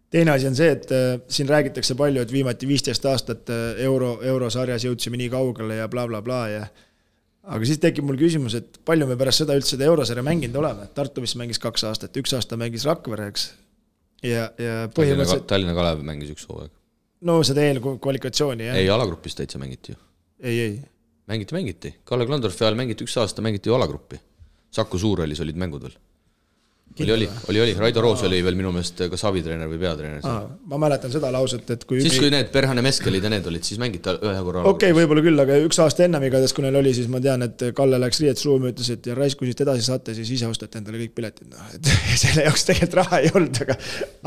[0.10, 4.18] teine asi on see, et äh, siin räägitakse palju, et viimati viisteist aastat äh, euro,
[4.26, 6.89] eurosarjas jõudsime nii kaugele ja blablabla bla, bla ja
[7.50, 10.90] aga siis tekib mul küsimus, et palju me pärast seda üldse seda eurosarja mänginud oleme,
[10.96, 13.48] Tartu vist mängis kaks aastat, üks aasta mängis Rakvere, eks.
[14.26, 15.48] ja, ja põhimõtteliselt.
[15.50, 16.74] Tallinna Kalev mängis üks hooaeg.
[17.30, 18.80] no seda eelkvalifikatsiooni, jah.
[18.80, 20.02] ei, alagrupis täitsa mängiti ju.
[20.44, 20.76] ei, ei.
[21.32, 24.22] mängiti, mängiti, Kalle Klandorfi ajal mängiti üks aasta, mängiti ju alagruppi.
[24.70, 25.98] Saku Suurhallis olid mängud veel
[27.00, 30.48] oli, oli, oli, oli, Raido Roos oli veel minu meelest kas abitreener või peatreener.
[30.72, 33.80] ma mäletan seda lauset, et kui siis, kui need Perhane Meskelid ja need olid, siis
[33.82, 36.94] mängiti ühe korra okei okay,, võib-olla küll, aga üks aasta ennem igatahes, kui neil oli,
[36.98, 40.16] siis ma tean, et Kalle läks riietusruumi, ütles, et ja raisk, kui siit edasi saate,
[40.18, 41.92] siis ise ostate endale kõik piletid, noh, et
[42.24, 43.78] selle jaoks tegelikult raha ei olnud, aga,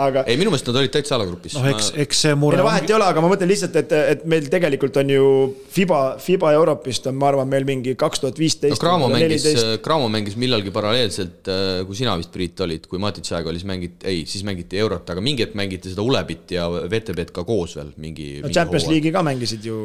[0.09, 1.59] aga ei, minu meelest nad olid täitsa alagrupis.
[1.59, 3.97] noh, eks, eks see mure ei no vahet ei ole, aga ma mõtlen lihtsalt, et,
[4.15, 5.29] et meil tegelikult on ju
[5.73, 8.77] Fiba, Fiba Europist on, ma arvan, meil mingi kaks tuhat viisteist.
[8.77, 9.47] no Cramo mängis,
[9.85, 13.69] Cramo mängis millalgi paralleelselt, äh, kui sina vist, Priit, olid, kui Matitš aeg oli, siis
[13.71, 17.77] mängiti, ei, siis mängiti Eurot, aga mingi hetk mängiti seda Ulebit ja VTB-d ka koos
[17.79, 18.35] veel mingi.
[18.45, 19.79] no Champions League'i ka mängisid ju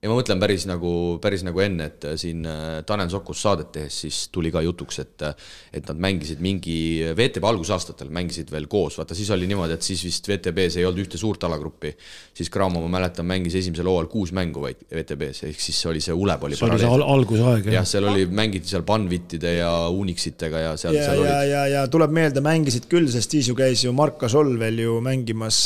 [0.00, 0.90] ja ma mõtlen päris nagu,
[1.20, 4.96] päris nagu enne, et äh, siin äh, Tanel Sokus saadet tehes siis tuli ka jutuks,
[5.02, 6.76] et äh, et nad mängisid mingi,
[7.16, 11.04] VTB algusaastatel mängisid veel koos, vaata siis oli niimoodi, et siis vist VTB-s ei olnud
[11.04, 11.92] ühte suurt alagruppi,
[12.36, 16.16] siis Cramo, ma mäletan, mängis esimesel hooajal kuus mängu vaid VTB-s, ehk siis oli see
[16.16, 17.76] Uleb oli see oli see al algusaeg, jah.
[17.82, 21.84] jah, seal oli, mängiti seal Banvitide ja Unixitega ja seal, ja, seal ja, ja, ja
[21.92, 25.60] tuleb meelde, mängisid küll, sest siis ju käis ju Mark Gasol veel ju mängimas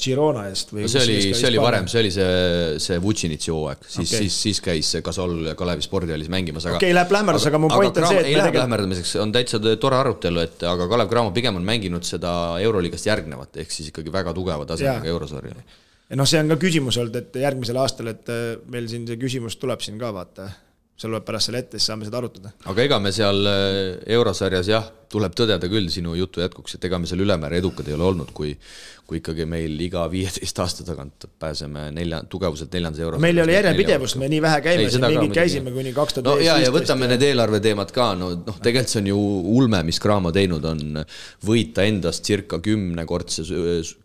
[0.00, 2.34] Girona eest või no see oli, see oli varem, see oli see,
[2.82, 6.96] see Vucinici hooaeg, siis okay., siis siis käis Gasol Kalevi spordihallis mängimas, aga okei okay,,
[6.96, 10.42] läheb lähmerdus, aga mu point on see, et ei lähe lähmerdamiseks, on täitsa tore arutelu,
[10.44, 12.32] et aga Kalev Cramo pigem on mänginud seda
[12.64, 15.56] Euroliigast järgnevat, ehk siis ikkagi väga tugeva tasemega eurosarja.
[16.10, 19.18] ja noh, see on ka küsimus olnud, et järgmisel aastal, et äh, meil siin see
[19.20, 20.50] küsimus tuleb siin ka vaata,
[20.96, 22.54] see loeb pärast selle ette, siis saame seda arutada.
[22.64, 23.80] aga ega me seal äh,
[24.18, 27.96] eurosarjas jah, tuleb tõdeda küll sinu jutu jätkuks, et ega me seal ülemäära edukad ei
[27.96, 28.54] ole olnud, kui
[29.06, 33.20] kui ikkagi meil iga viieteist aasta tagant pääseme nelja, tugevuselt neljandas euros.
[33.22, 36.34] meil ei ole järjepidevust, me nii vähe käime, siin mingid käisime kuni kaks tuhat no
[36.42, 39.20] ja, ja võtame need eelarveteemad ka, no noh, tegelikult see on ju
[39.60, 40.98] ulme, mis Cramo teinud on,
[41.46, 43.46] võita endast circa kümnekordse,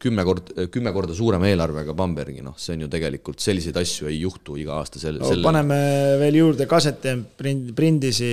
[0.01, 4.21] kümme kord, kümme korda suurema eelarvega Bambergi, noh, see on ju tegelikult, selliseid asju ei
[4.21, 5.81] juhtu iga aasta sel-, no, paneme
[6.21, 8.31] veel juurde Kasete, Prindisi,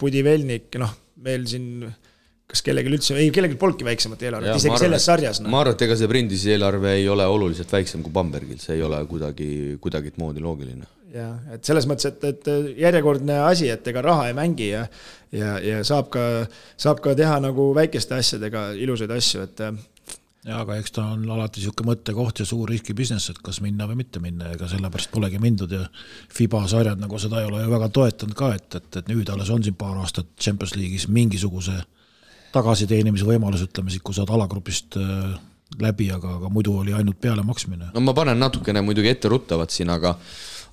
[0.00, 1.86] Pudivelnik, noh, meil siin
[2.54, 5.50] kas kellelgi üldse, ei kellelgi polnudki väiksemat eelarvet, isegi arvan, selles sarjas noh.
[5.52, 8.84] ma arvan, et ega see Prindisi eelarve ei ole oluliselt väiksem kui Bambergil, see ei
[8.84, 9.48] ole kuidagi,
[9.82, 10.86] kuidagimoodi loogiline.
[11.14, 14.84] jah, et selles mõttes, et, et järjekordne asi, et ega raha ei mängi ja
[15.34, 16.24] ja, ja saab ka,
[16.80, 19.64] saab ka teha nagu väikeste asjadega ilusaid asju, et
[20.44, 23.88] jaa, aga eks ta on alati niisugune mõttekoht ja suur riski business, et kas minna
[23.90, 25.84] või mitte minna, ega sellepärast polegi mindud ja
[26.34, 29.50] FIBA sarjad nagu seda ei ole ju väga toetanud ka, et, et, et nüüd alles
[29.54, 31.78] on siin paar aastat Champions League'is mingisuguse
[32.54, 35.32] tagasiteenimise võimalus, ütleme siis, kui saad alagrupist äh,
[35.80, 37.90] läbi, aga, aga muidu oli ainult pealemaksmine.
[37.94, 40.14] no ma panen natukene muidugi etteruttavat siin, aga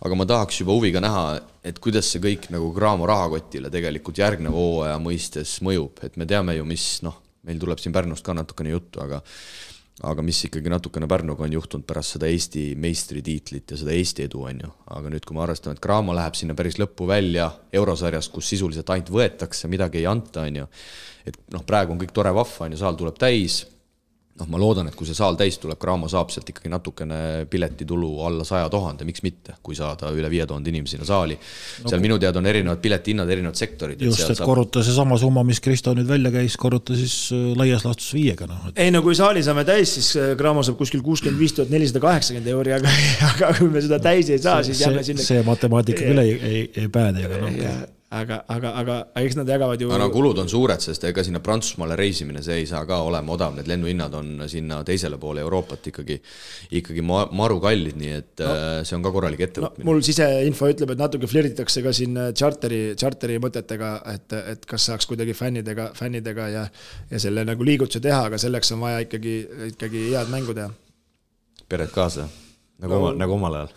[0.02, 1.26] aga ma tahaks juba huviga näha,
[1.64, 6.58] et kuidas see kõik nagu Graamo rahakotile tegelikult järgneva hooaja mõistes mõjub, et me teame
[6.58, 9.22] ju, mis noh, meil tuleb siin Pärnust ka natukene juttu, aga
[10.08, 14.46] aga mis ikkagi natukene Pärnuga on juhtunud pärast seda Eesti meistritiitlit ja seda Eesti edu,
[14.50, 14.72] on ju.
[14.96, 18.90] aga nüüd, kui me arvestame, et Graamo läheb sinna päris lõppu välja eurosarjast, kus sisuliselt
[18.90, 20.70] ainult võetakse, midagi ei anta, on ju,
[21.30, 23.62] et noh, praegu on kõik tore, vahva, on ju, saal tuleb täis,
[24.42, 27.20] noh, ma loodan, et kui see saal täis tuleb, Graamo saab sealt ikkagi natukene
[27.52, 31.90] piletitulu alla saja tuhande, miks mitte, kui saada üle viie tuhande inimese sinna saali no,.
[31.90, 34.02] seal minu teada on erinevad piletihinnad, erinevad sektorid.
[34.02, 34.48] just, et saab...
[34.50, 38.68] korruta seesama summa, mis Kristo nüüd välja käis, korruta siis äh, laias laastus viiega, noh
[38.72, 38.82] et....
[38.82, 42.04] ei no kui saali saame täis, siis äh, Graamo saab kuskil kuuskümmend viis tuhat nelisada
[42.04, 42.98] kaheksakümmend euri, aga,
[43.32, 45.26] aga kui me seda täis ei saa, siis jääme sinna.
[45.26, 49.82] see matemaatika küll ei, ei, ei päde, aga noh aga, aga, aga eks nad jagavad
[49.82, 49.90] ju.
[49.96, 53.56] aga kulud on suured, sest ega sinna Prantsusmaale reisimine, see ei saa ka olema odav,
[53.56, 56.18] need lennuhinnad on sinna teisele poole Euroopat ikkagi,
[56.82, 58.52] ikkagi maru kallid, nii et no,
[58.88, 59.90] see on ka korralik ettevõtmine no,.
[59.92, 65.08] mul siseinfo ütleb, et natuke flirditakse ka siin tšarteri, tšarteri mõtetega, et, et kas saaks
[65.10, 66.68] kuidagi fännidega, fännidega ja,
[67.12, 69.36] ja selle nagu liigutuse teha, aga selleks on vaja ikkagi,
[69.72, 70.72] ikkagi head mängu teha.
[71.72, 72.28] pered kaasa
[72.82, 73.74] nagu no, oma, nagu omal ajal.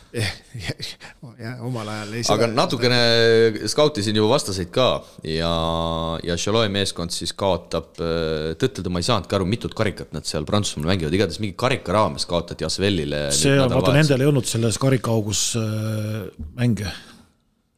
[1.44, 2.14] jah, omal ajal.
[2.34, 3.00] aga natukene
[3.70, 4.88] skautisin juba vastaseid ka
[5.28, 5.52] ja,
[6.24, 10.94] ja Chaloi meeskond siis kaotab, tõtt-öelda ma ei saanudki aru, mitut karikat nad seal Prantsusmaal
[10.94, 13.26] mängivad, igatahes mingi karika raames kaotati Asvelile.
[13.36, 16.24] see on, vaata nendel ei olnud selles karikaaugus äh,
[16.56, 16.88] mänge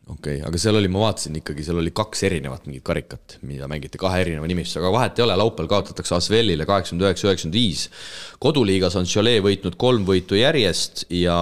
[0.07, 3.67] okei okay,, aga seal oli, ma vaatasin ikkagi, seal oli kaks erinevat mingit karikat, mida
[3.71, 7.89] mängiti kahe erineva nimistusega, aga vahet ei ole, laupäeval kaotatakse Asvelile kaheksakümmend üheksa, üheksakümmend viis.
[8.43, 11.39] koduliigas on Cholet võitnud kolm võitu järjest ja,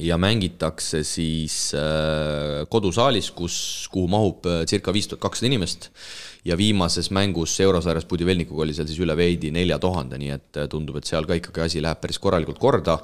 [0.00, 3.58] ja mängitakse siis äh, kodusaalis, kus,
[3.92, 5.90] kuhu mahub äh, circa viis tuhat kakssada inimest.
[6.48, 10.72] ja viimases mängus eurosarjas Budivelnikuga oli seal siis üle veidi nelja tuhande, nii et äh,
[10.72, 12.96] tundub, et seal ka ikkagi asi läheb päris korralikult korda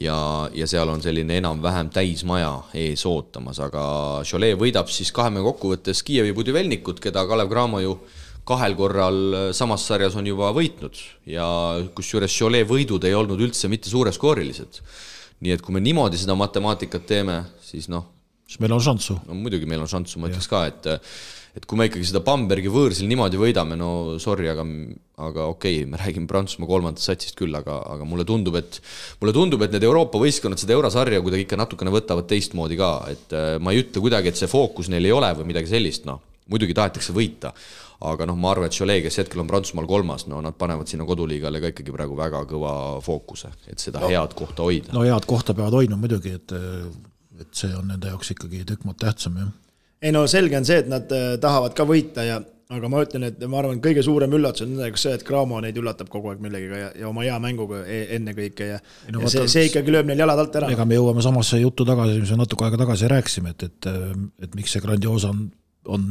[0.00, 0.16] ja,
[0.54, 3.84] ja seal on selline enam-vähem täismaja ees ootamas, aga
[4.26, 7.98] Cholet võidab siis kahe mängu kokkuvõttes Kiievi Budivelnikut, keda Kalev Cramo ju
[8.44, 9.20] kahel korral
[9.56, 10.98] samas sarjas on juba võitnud
[11.30, 11.46] ja
[11.96, 14.82] kusjuures Cholet võidud ei olnud üldse mitte suureskoorilised.
[15.44, 18.04] nii et kui me niimoodi seda matemaatikat teeme, siis noh.
[18.46, 19.20] siis meil on šanssu.
[19.26, 20.90] no muidugi meil on šanssu, ma ütleks ka, et
[21.54, 24.64] et kui me ikkagi seda Bambergi võõrsil niimoodi võidame, no sorry, aga,
[25.22, 28.80] aga okei okay,, me räägime Prantsusmaa kolmandast satsist küll, aga, aga mulle tundub, et
[29.20, 33.38] mulle tundub, et need Euroopa võistkonnad seda eurosarja kuidagi ikka natukene võtavad teistmoodi ka, et
[33.38, 36.18] äh, ma ei ütle kuidagi, et see fookus neil ei ole või midagi sellist, noh,
[36.50, 37.54] muidugi tahetakse võita,
[38.04, 41.06] aga noh, ma arvan, et Cholet, kes hetkel on Prantsusmaal kolmas, no nad panevad sinna
[41.06, 44.90] koduliigale ka ikkagi praegu väga kõva fookuse, et seda no, head kohta hoida.
[44.96, 46.58] no head kohta peavad hoidma muidugi, et
[47.34, 49.60] et see on nende jaoks ikkagi tükk maad tähtsam, jah
[50.02, 52.40] ei no selge on see, et nad äh, tahavad ka võita ja
[52.74, 55.76] aga ma ütlen, et ma arvan, kõige suurem üllatus on nendega see, et Cramo neid
[55.78, 58.80] üllatab kogu aeg millegagi ja, ja oma hea mänguga e ennekõike ja,
[59.12, 60.72] no, ja see, see ikkagi lööb neil jalad alt ära.
[60.72, 63.90] ega me jõuame samasse juttu tagasi, mis me natuke aega tagasi rääkisime, et, et,
[64.48, 65.46] et miks see Grandiosa on,
[65.92, 66.08] on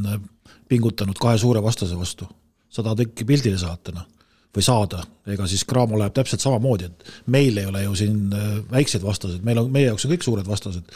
[0.70, 2.28] pingutanud kahe suure vastase vastu.
[2.74, 4.10] sada tükki pildile saata, noh
[4.54, 8.50] või saada, ega siis Cramo läheb täpselt samamoodi, et meil ei ole ju siin äh,
[8.70, 10.94] väikseid vastaseid, meil on, meie jaoks on kõik suured vastased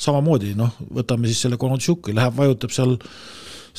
[0.00, 2.96] samamoodi noh, võtame siis selle Konotšuki, läheb, vajutab seal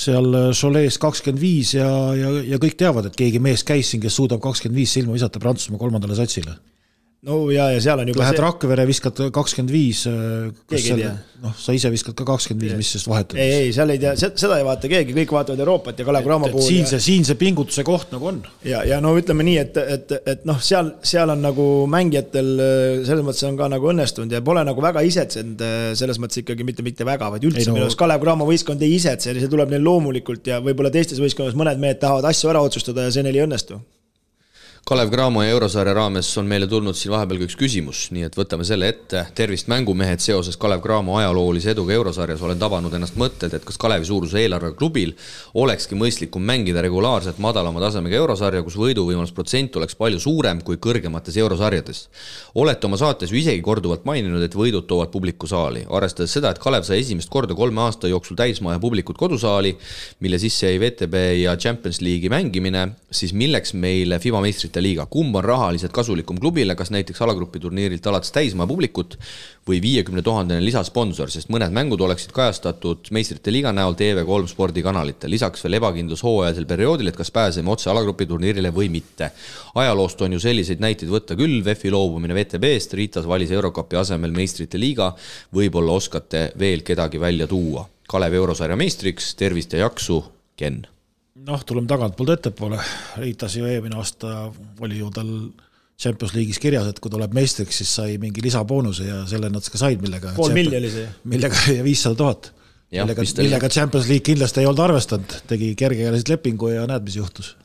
[0.01, 4.15] seal Cholet's kakskümmend viis ja, ja, ja kõik teavad, et keegi mees käis siin, kes
[4.15, 6.55] suudab kakskümmend viis silma visata Prantsusmaa kolmandale satsile
[7.27, 8.41] no ja, ja seal on juba Lähed see...
[8.41, 13.41] Rakvere, viskad kakskümmend viis, noh, sa ise viskad ka kakskümmend viis, mis sest vahet on?
[13.41, 16.49] ei, ei, seal ei tea, seda ei vaata keegi, kõik vaatavad Euroopat ja Kalev Cramo
[16.49, 16.65] puhul.
[16.65, 18.41] siin see, siin see pingutuse koht nagu on.
[18.65, 22.51] ja, ja no ütleme nii, et, et, et noh, seal, seal on nagu mängijatel
[23.05, 25.61] selles mõttes on ka nagu õnnestunud ja pole nagu väga isetsenud
[26.01, 27.77] selles mõttes ikkagi mitte, mitte väga, vaid üldse no...
[27.77, 31.59] minu arust Kalev Cramo võistkond ei isetse, see tuleb neil loomulikult ja võib-olla teistes võistkondades
[31.59, 33.83] mõned mehed tahavad asju ära otsustada ja see neil ei õnnestu
[34.91, 38.33] Kalev Cramo ja eurosarja raames on meile tulnud siin vahepeal ka üks küsimus, nii et
[38.35, 39.21] võtame selle ette.
[39.37, 44.09] tervist, mängumehed, seoses Kalev Cramo ajaloolise eduga eurosarjas olen tabanud ennast mõtted, et kas Kalevi
[44.09, 45.13] suuruse eelarvega klubil
[45.63, 51.39] olekski mõistlikum mängida regulaarselt madalama tasemega eurosarja, kus võiduvõimalus protsent oleks palju suurem kui kõrgemates
[51.39, 52.03] eurosarjades.
[52.55, 56.59] olete oma saates ju isegi korduvalt maininud, et võidud toovad publiku saali, arvestades seda, et
[56.59, 59.77] Kalev sai esimest korda kolme aasta jooksul täismaja publikut kodusaali,
[60.19, 61.15] mille sisse jäi VTB
[61.45, 66.39] ja Champions League'i mängimine, siis milleks meile FIBA meistrite meistrite liiga, kumb on rahaliselt kasulikum
[66.39, 69.17] klubile, kas näiteks alagrupi turniirilt alates täismaa publikut
[69.67, 75.63] või viiekümne tuhandene lisasponsor, sest mõned mängud oleksid kajastatud meistrite liiga näol TV3 spordikanalitel, lisaks
[75.63, 79.31] veel ebakindlus hooajalisel perioodil, et kas pääseme otse alagrupi turniirile või mitte.
[79.75, 84.79] ajaloost on ju selliseid näiteid võtta küll, VEF-i loobumine VTB-st, Ritas valis Eurokapi asemel meistrite
[84.79, 85.13] liiga,
[85.53, 87.87] võib-olla oskate veel kedagi välja tuua.
[88.07, 90.23] Kalev eurosarja meistriks, tervist ja jaksu,
[90.57, 90.83] Ken
[91.47, 92.79] noh, tuleme tagantpoolt ettepoole,
[93.21, 94.47] Ritas ju eelmine aasta
[94.83, 95.29] oli ju tal
[96.01, 99.77] Champions League'is kirjas, et kui tuleb meistriks, siis sai mingi lisaboonuse ja selle nad ka
[99.77, 101.09] said, millega pool miljonit see.
[101.29, 102.51] millega viissada tuhat.
[102.91, 107.55] millega, millega Champions League kindlasti ei olnud arvestanud, tegi kergekäeliselt lepingu ja näed, mis juhtus.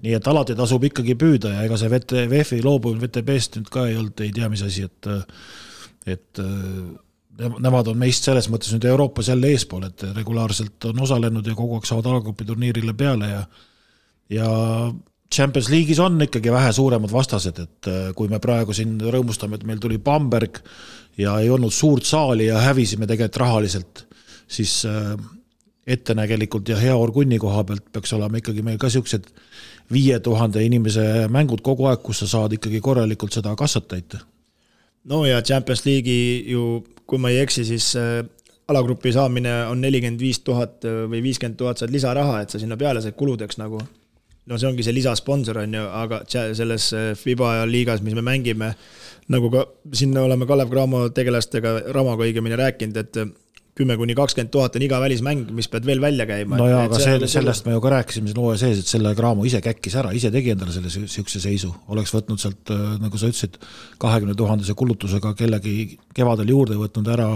[0.00, 3.84] nii et alati tasub ikkagi püüda ja ega see VT, VEF-i loobumine VTB-st nüüd ka
[3.90, 5.10] ei olnud ei tea mis asi, et
[6.08, 6.40] et
[7.38, 11.78] nemad on meist selles mõttes nüüd Euroopas jälle eespool, et regulaarselt on osalenud ja kogu
[11.78, 13.44] aeg saavad alagrupi turniirile peale ja
[14.30, 14.50] ja
[15.34, 19.66] Champions League'is on ikkagi vähe suuremad vastased, et äh, kui me praegu siin rõõmustame, et
[19.66, 20.58] meil tuli Bamberg
[21.18, 24.04] ja ei olnud suurt saali ja hävisime tegelikult rahaliselt,
[24.50, 25.14] siis äh,
[25.86, 29.30] ettenägelikult ja hea orgunni koha pealt peaks olema ikkagi meil ka niisugused
[29.90, 34.20] viie tuhande inimese mängud kogu aeg, kus sa saad ikkagi korralikult seda kassat täita
[35.10, 38.20] no ja Champions League'i ju kui ma ei eksi, siis äh,
[38.70, 42.78] alagrupi saamine on nelikümmend viis tuhat äh, või viiskümmend tuhat saad lisaraha, et sa sinna
[42.80, 43.82] peale saad kuludeks nagu.
[44.50, 48.72] no see ongi see lisasponsor, on ju, aga selles äh, FIBA liigas, mis me mängime,
[49.30, 53.20] nagu ka siin oleme Kalev Cramo tegelastega, Ramoga õigemini rääkinud, et
[53.78, 56.58] kümme kuni kakskümmend tuhat on iga välismäng, mis pead veel välja käima.
[56.58, 59.46] no jaa, aga see, sellest me ju ka rääkisime siin hooaja sees, et selle Cramo
[59.48, 63.60] ise käkkis ära, ise tegi endale selle niisuguse seisu, oleks võtnud sealt, nagu sa ütlesid,
[64.02, 65.76] kahekümne tuhandese kulutusega kellegi
[66.16, 67.30] kevadel juurde võtnud ära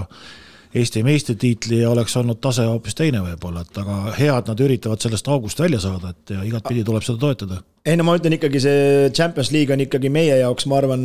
[0.75, 5.03] Eesti meistritiitli ja oleks olnud tase hoopis teine võib-olla, et aga hea, et nad üritavad
[5.05, 7.61] sellest august välja saada, et igatpidi tuleb seda toetada.
[7.87, 11.05] ei no ma ütlen ikkagi, see Champions League on ikkagi meie jaoks, ma arvan,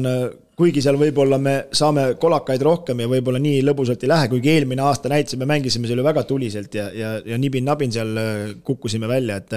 [0.57, 4.81] kuigi seal võib-olla me saame kolakaid rohkem ja võib-olla nii lõbusalt ei lähe, kuigi eelmine
[4.87, 8.17] aasta näitasime, mängisime seal ju väga tuliselt ja, ja, ja nibin-nabin seal
[8.65, 9.53] kukkusime välja, et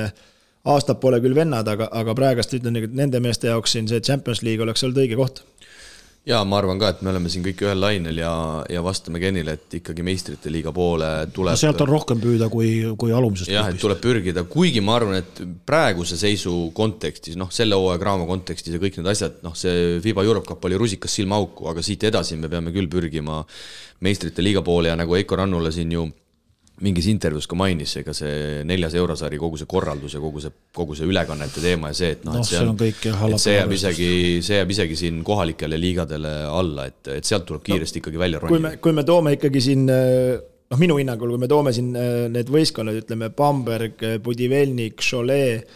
[0.69, 4.45] aastad pole küll vennad, aga, aga praegust ütlen, et nende meeste jaoks siin see Champions
[4.45, 5.43] League oleks olnud õige koht
[6.29, 8.33] jaa, ma arvan ka, et me oleme siin kõik ühel lainel ja,
[8.71, 12.71] ja vastame Kenile, et ikkagi meistrite liiga poole tuleb no sealt on rohkem püüda kui,
[12.99, 17.79] kui alumisest jah, et tuleb pürgida, kuigi ma arvan, et praeguse seisu kontekstis, noh, selle
[17.79, 21.67] hooaja Graamo kontekstis ja kõik need asjad, noh, see FIBA Europe Cup oli rusikas silmaauku,
[21.73, 23.43] aga siit edasi me peame küll pürgima
[24.03, 26.07] meistrite liiga poole ja nagu Heiko Rannula siin ju
[26.83, 30.97] mingis intervjuus ka mainis, ega see neljas eurosari, kogu see korraldus ja kogu see, kogu
[30.99, 32.73] see ülekannete teema ja see, et noh no,, et see on,
[33.29, 34.09] on see jääb isegi,
[34.45, 38.43] see jääb isegi siin kohalikele liigadele alla, et, et sealt tuleb kiiresti no, ikkagi välja
[38.43, 38.57] ronida.
[38.57, 41.95] kui me, kui me toome ikkagi siin noh, minu hinnangul, kui me toome siin
[42.35, 45.69] need võistkonnad, ütleme Bamberg, Budivelnik, Cholet,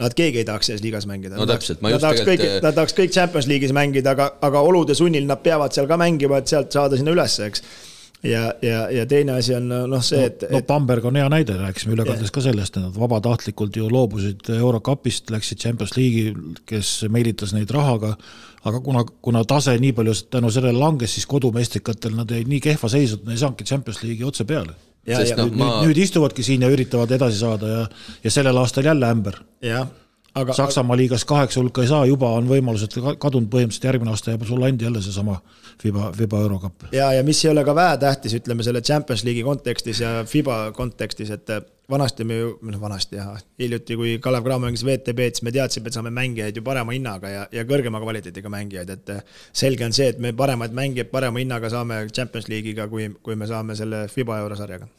[0.00, 1.36] nad keegi ei tahaks selles liigas mängida.
[1.38, 4.96] no täpselt, ma just tegelikult kõik, nad tahaks kõik Champions League'is mängida, aga, aga olude
[4.98, 7.62] sunnil nad peavad seal ka mängima, et sealt saada sinna ülesse, eks
[8.24, 11.56] ja, ja, ja teine asi on noh, see, et no, no Bamberg on hea näide,
[11.60, 16.34] rääkisime ülekandes ka sellest, et nad vabatahtlikult ju loobusid Eurocupist, läksid Champions League'i,
[16.68, 18.14] kes meelitas neid rahaga,
[18.64, 22.90] aga kuna, kuna tase nii palju tänu sellele langes, siis kodumeistrikatel nad jäid nii kehva
[22.92, 24.76] seisu, et nad ei saanudki Champions League'i otse peale.
[25.04, 25.72] Ja, ja, no, nüüd, ma...
[25.84, 27.82] nüüd istuvadki siin ja üritavad edasi saada ja,
[28.24, 29.42] ja sellel aastal jälle ämber.
[29.64, 29.90] jah
[30.34, 34.46] aga Saksamaa liigas kaheksa hulka ei saa, juba on võimalused kadunud, põhimõtteliselt järgmine aasta jääb
[34.48, 35.36] sulle andi jälle seesama
[35.82, 36.88] FIBA, FIBA eurokapp.
[36.92, 41.30] ja, ja mis ei ole ka vähetähtis, ütleme selle Champions League'i kontekstis ja FIBA kontekstis,
[41.30, 41.54] et
[41.90, 45.90] vanasti me ju, noh vanasti jah, hiljuti, kui Kalev Cramo mängis WTB-d, siis me teadsime,
[45.90, 49.12] et saame mängijaid ju parema hinnaga ja, ja kõrgema kvaliteediga mängijaid, et
[49.52, 53.46] selge on see, et me paremaid mängijaid parema hinnaga saame Champions League'iga, kui, kui me
[53.50, 54.90] saame selle FIBA eurosarjaga.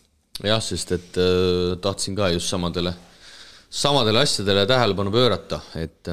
[0.43, 2.93] jah, sest et äh, tahtsin ka just samadele
[3.69, 6.07] samadele asjadele tähelepanu pöörata, et,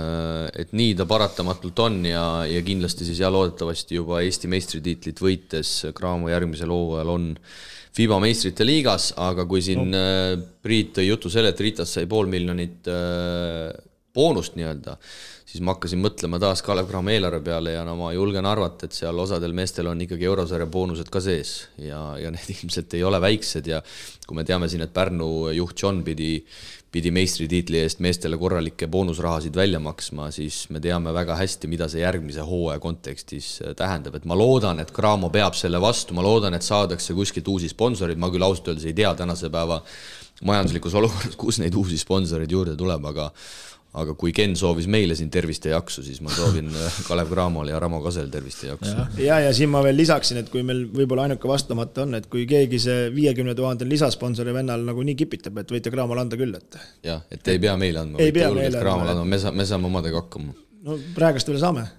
[0.59, 5.77] et nii ta paratamatult on ja, ja kindlasti siis ja loodetavasti juba Eesti meistritiitlit võites
[5.97, 7.31] Cramo järgmisel hooajal on
[7.93, 10.03] FIBA meistrite liigas, aga kui siin no.
[10.65, 13.69] Priit tõi jutu selle, et Ritas sai pool miljonit äh,
[14.15, 14.97] boonust nii-öelda,
[15.49, 18.97] siis ma hakkasin mõtlema taas Kalev Cramo eelarve peale ja no ma julgen arvata, et
[18.97, 23.21] seal osadel meestel on ikkagi eurosarja boonused ka sees ja, ja need ilmselt ei ole
[23.23, 23.83] väiksed ja
[24.27, 26.35] kui me teame siin, et Pärnu juht John pidi,
[26.93, 32.03] pidi meistritiitli eest meestele korralikke boonusrahasid välja maksma, siis me teame väga hästi, mida see
[32.03, 36.55] järgmise hooaja kontekstis äh, tähendab, et ma loodan, et Cramo peab selle vastu, ma loodan,
[36.59, 39.81] et saadakse kuskilt uusi sponsoreid, ma küll ausalt öeldes ei tea tänase päeva
[40.45, 43.31] majanduslikus olukorras, kus neid uusi sponsoreid juurde tuleb, aga
[43.93, 47.75] aga kui Ken soovis meile siin tervist ja jaksu, siis ma soovin äh, Kalev Cramole
[47.75, 49.07] ja Ramo Kasel tervist ja jaksu.
[49.21, 52.47] ja, ja siin ma veel lisaksin, et kui meil võib-olla ainuke vastamata on, et kui
[52.49, 56.79] keegi see viiekümne tuhande lisasponsori vennal nagu nii kipitab, et võite Cramole anda küll, et.
[57.05, 60.25] jah, et ei pea meile andma, võite julgelt Cramole andma, me saame, me saame omadega
[60.25, 60.57] hakkama.
[60.89, 61.91] no praegust veel saame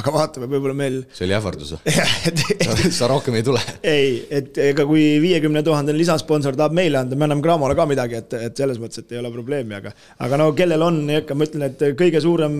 [0.00, 0.96] aga vaatame, võib-olla meil.
[1.14, 1.94] see oli ähvardus või?
[2.98, 3.60] sa rohkem ei tule?
[3.86, 8.18] ei, et ega kui viiekümne tuhandene lisasponsor tahab meile anda, me anname Cramole ka midagi,
[8.22, 9.94] et, et selles mõttes, et ei ole probleemi, aga.
[10.26, 12.58] aga no kellel on, ikka ma ütlen, et kõige suurem,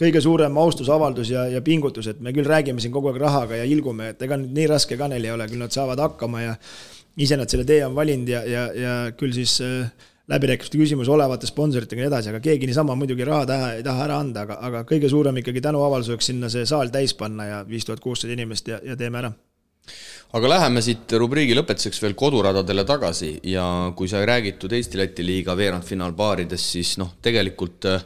[0.00, 3.66] kõige suurem austusavaldus ja, ja pingutus, et me küll räägime siin kogu aeg rahaga ja
[3.68, 6.56] ilgume, et ega nüüd nii raske ka neil ei ole, küll nad saavad hakkama ja
[7.20, 9.90] ise nad selle tee on valinud ja, ja, ja küll siis äh,
[10.30, 14.06] läbirääkimiste küsimus olevate sponsoritega ja nii edasi, aga keegi niisama muidugi raha taha ei taha
[14.06, 17.86] ära anda, aga, aga kõige suurem ikkagi tänuavalduseks sinna see saal täis panna ja viis
[17.88, 19.32] tuhat kuussada inimest ja, ja teeme ära.
[20.38, 23.64] Aga läheme siit rubriigi lõpetuseks veel koduradadele tagasi ja
[23.98, 28.04] kui sai räägitud Eesti-Läti liiga veerandfinaalpaaridest, siis noh, tegelikult äh,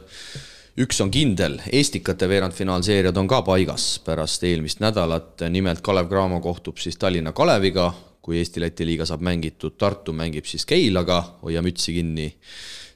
[0.81, 6.81] üks on kindel, Estikate veerandfinaalseeriad on ka paigas pärast eelmist nädalat, nimelt Kalev Cramo kohtub
[6.81, 7.91] siis Tallinna Kaleviga,
[8.25, 12.25] kui Eesti-Läti liiga saab mängitud, Tartu mängib siis Keilaga, hoia mütsi kinni,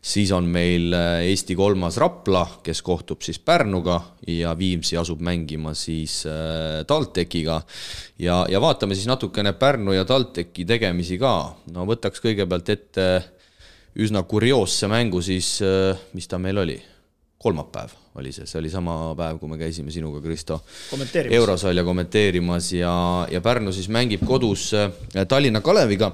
[0.02, 5.76] siis on meil äh, Eesti kolmas Rapla, kes kohtub siis Pärnuga ja Viimsi asub mängima
[5.78, 7.62] siis äh, TalTechiga.
[8.20, 11.36] ja, ja vaatame siis natukene Pärnu ja TalTechi tegemisi ka,
[11.76, 13.10] no võtaks kõigepealt ette
[14.00, 16.82] üsna kurioosse mängu siis, äh, mis ta meil oli?
[17.40, 20.62] Kolmapäev oli see, see oli sama päev, kui me käisime sinuga, Kristo,
[21.30, 22.94] Eurosalja kommenteerimas ja,
[23.32, 24.92] ja Pärnu siis mängib kodus äh,
[25.28, 26.12] Tallinna Kaleviga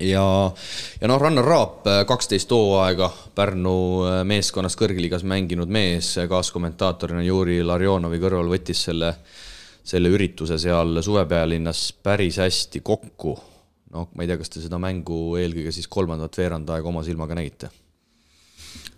[0.00, 0.52] ja,
[1.00, 3.76] ja noh, Rannar Raap, äh, kaksteist hooaega Pärnu
[4.06, 9.12] äh, meeskonnas kõrgliigas mänginud mees, kaaskommentaatorina Juri Larionovi kõrval võttis selle,
[9.86, 13.36] selle ürituse seal suvepealinnas päris hästi kokku.
[13.96, 17.72] noh, ma ei tea, kas te seda mängu eelkõige siis kolmandat veerandaega oma silmaga nägite?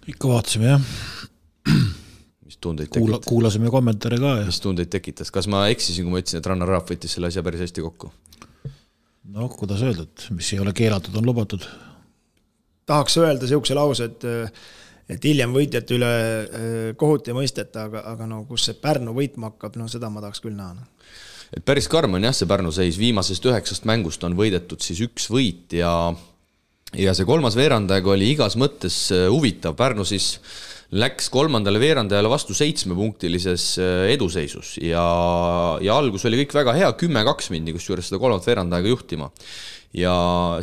[0.08, 2.04] ikka vaatasime jah
[2.48, 3.28] mis tundeid Kuula, tekitas?
[3.28, 4.48] kuulasime kommentaare ka ja.
[4.48, 7.44] mis tundeid tekitas, kas ma eksisin, kui ma ütlesin, et Rannar Raab võttis selle asja
[7.44, 8.10] päris hästi kokku?
[9.34, 11.64] noh, kuidas öelda, et mis ei ole keelatud, on lubatud.
[12.88, 14.28] tahaks öelda niisuguse lause, et
[15.08, 19.52] et hiljem võitjate üle äh, kohut ei mõisteta, aga, aga no kus see Pärnu võitma
[19.52, 20.88] hakkab, no seda ma tahaks küll näha no
[21.56, 25.28] et päris karm on jah, see Pärnu seis, viimasest üheksast mängust on võidetud siis üks
[25.32, 25.92] võit ja
[26.96, 30.36] ja see kolmas veerandaeg oli igas mõttes äh, huvitav, Pärnu siis
[30.96, 35.02] läks kolmandale veerandajale vastu seitsmepunktilises äh, eduseisus ja,
[35.84, 39.28] ja algus oli kõik väga hea, kümme-kaks mindi kusjuures seda kolmandat veerandaega juhtima.
[39.92, 40.14] ja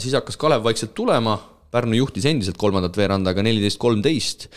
[0.01, 1.37] siis hakkas Kalev vaikselt tulema,
[1.75, 4.47] Pärnu juhtis endiselt kolmandat veerandaega neliteist, kolmteist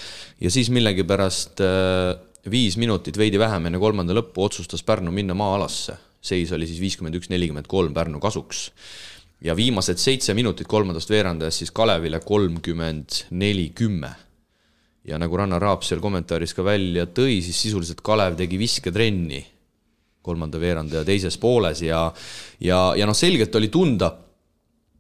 [0.41, 2.15] ja siis millegipärast äh,
[2.49, 5.99] viis minutit veidi vähem enne kolmanda lõppu otsustas Pärnu minna maa-alasse.
[6.21, 8.71] seis oli siis viiskümmend üks, nelikümmend kolm Pärnu kasuks
[9.45, 14.15] ja viimased seitse minutit kolmandast veerandajast siis Kalevile kolmkümmend neli, kümme
[15.09, 19.41] ja nagu Rannar Raap seal kommentaaris ka välja tõi, siis sisuliselt Kalev tegi visketrenni
[20.25, 22.09] kolmanda veerandaja teises pooles ja
[22.61, 24.13] ja, ja noh, selgelt oli tunda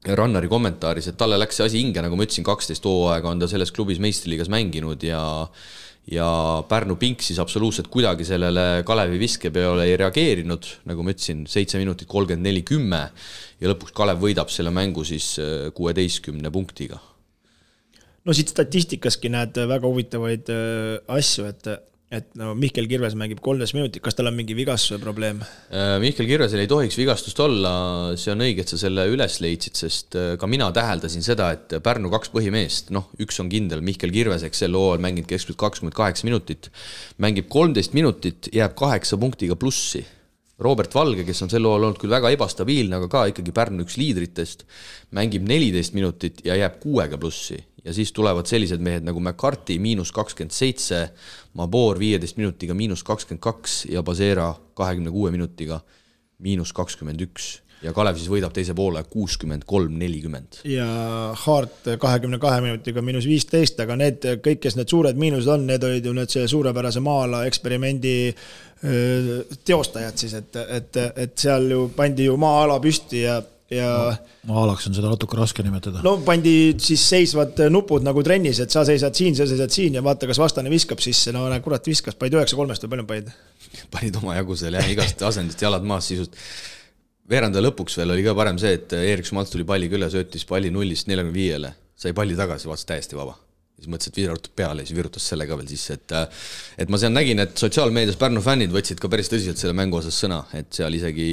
[0.09, 3.49] Rannari kommentaaris, et talle läks see asi hinge, nagu ma ütlesin, kaksteist hooaega on ta
[3.51, 5.21] selles klubis meistriliigas mänginud ja
[6.09, 6.29] ja
[6.65, 12.09] Pärnu pink siis absoluutselt kuidagi sellele Kalevi viskepeole ei reageerinud, nagu ma ütlesin, seitse minutit
[12.09, 13.03] kolmkümmend neli, kümme
[13.61, 15.35] ja lõpuks Kalev võidab selle mängu siis
[15.77, 17.03] kuueteistkümne punktiga
[18.29, 21.69] no siit statistikaski näed väga huvitavaid äh, asju, et,
[22.13, 25.41] et no Mihkel Kirves mängib kolmteist minutit, kas tal on mingi vigastuse probleem?
[25.73, 27.73] Äh, Mihkel Kirvesel ei tohiks vigastust olla,
[28.21, 31.79] see on õige, et sa selle üles leidsid, sest äh, ka mina täheldasin seda, et
[31.85, 35.97] Pärnu kaks põhimeest, noh, üks on kindel, Mihkel Kirves, eks sel hooajal mänginud keskmiselt kakskümmend
[35.97, 36.69] kaheksa minutit,
[37.25, 40.05] mängib kolmteist minutit, jääb kaheksa punktiga plussi.
[40.59, 43.97] Robert Valge, kes on sel hooajal olnud küll väga ebastabiilne, aga ka ikkagi Pärnu üks
[43.97, 44.67] liidritest,
[45.17, 50.13] mängib neliteist minutit ja jääb kuuega plussi ja siis tulevad sellised mehed nagu McCarthy miinus
[50.13, 51.09] kakskümmend seitse,
[51.59, 55.81] Mabor viieteist minutiga miinus kakskümmend kaks ja Basera kahekümne kuue minutiga
[56.39, 60.63] miinus kakskümmend üks ja Kalev siis võidab teise poole kuuskümmend kolm, nelikümmend.
[60.69, 60.87] ja
[61.45, 65.85] Hart kahekümne kahe minutiga miinus viisteist, aga need kõik, kes need suured miinused on, need
[65.87, 68.17] olid ju nüüd see suurepärase maa-ala eksperimendi
[69.67, 73.39] teostajad siis, et, et, et seal ju pandi ju maa-ala püsti ja
[73.73, 76.01] ja no, maalaks on seda natuke raske nimetada.
[76.05, 80.05] no pandi siis seisvad nupud nagu trennis, et sa seisad siin, sa seisad siin ja
[80.05, 83.33] vaata, kas vastane viskab sisse, no näe, kurat viskas, panid üheksa kolmest või palju panid?
[83.95, 86.39] panid omajagu seal jah, igast asendist jalad maas sisust.
[87.29, 90.73] veeranda lõpuks veel oli ka parem see, et Erik Schmaltz tuli palliga üle, söötis palli
[90.73, 93.37] nullist neljakümne viiele, sai palli tagasi, vaatas täiesti vaba
[93.79, 96.17] siis mõtles, et virutab peale ja siis virutas selle ka veel sisse, et
[96.85, 100.19] et ma seal nägin, et sotsiaalmeedias Pärnu fännid võtsid ka päris tõsiselt selle mängu osas
[100.19, 101.29] sõna, et seal isegi,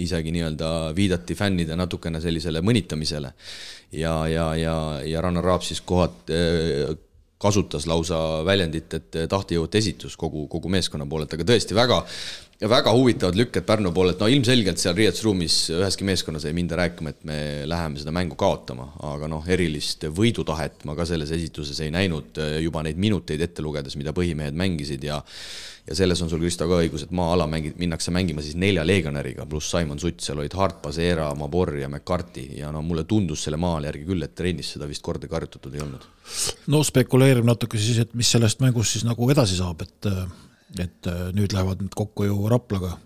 [0.00, 3.34] isegi nii-öelda viidati fännide natukene sellisele mõnitamisele.
[3.92, 4.74] ja, ja, ja,
[5.04, 6.32] ja Rannar Raab siis kohad
[7.40, 12.02] kasutas lausa väljendit, et tahtejõuet esitus kogu, kogu meeskonna poolelt, aga tõesti väga
[12.60, 17.14] ja väga huvitavad lükked Pärnu poolelt, no ilmselgelt seal riietusruumis üheski meeskonnas ei minda rääkima,
[17.14, 17.38] et me
[17.68, 22.36] läheme seda mängu kaotama, aga noh, erilist võidutahet ma ka selles esituses ei näinud.
[22.60, 25.22] Juba neid minuteid ette lugedes, mida põhimehed mängisid ja
[25.88, 29.46] ja selles on sul, Kristo, ka õigus, et maa-ala mängi-, minnakse mängima siis nelja legionäriga,
[29.48, 32.44] pluss Simon Sutt, seal olid Hart, Pasera, Mabor ja McCarthy.
[32.60, 35.82] Ja no mulle tundus selle maa-ala järgi küll, et trennis seda vist kordagi harjutatud ei
[35.82, 36.06] olnud.
[36.70, 40.12] no spekuleerime natuke siis, et mis sellest mängust siis nagu edasi saab, et
[40.78, 42.96] et äh, nüüd lähevad need kokku ju Raplaga.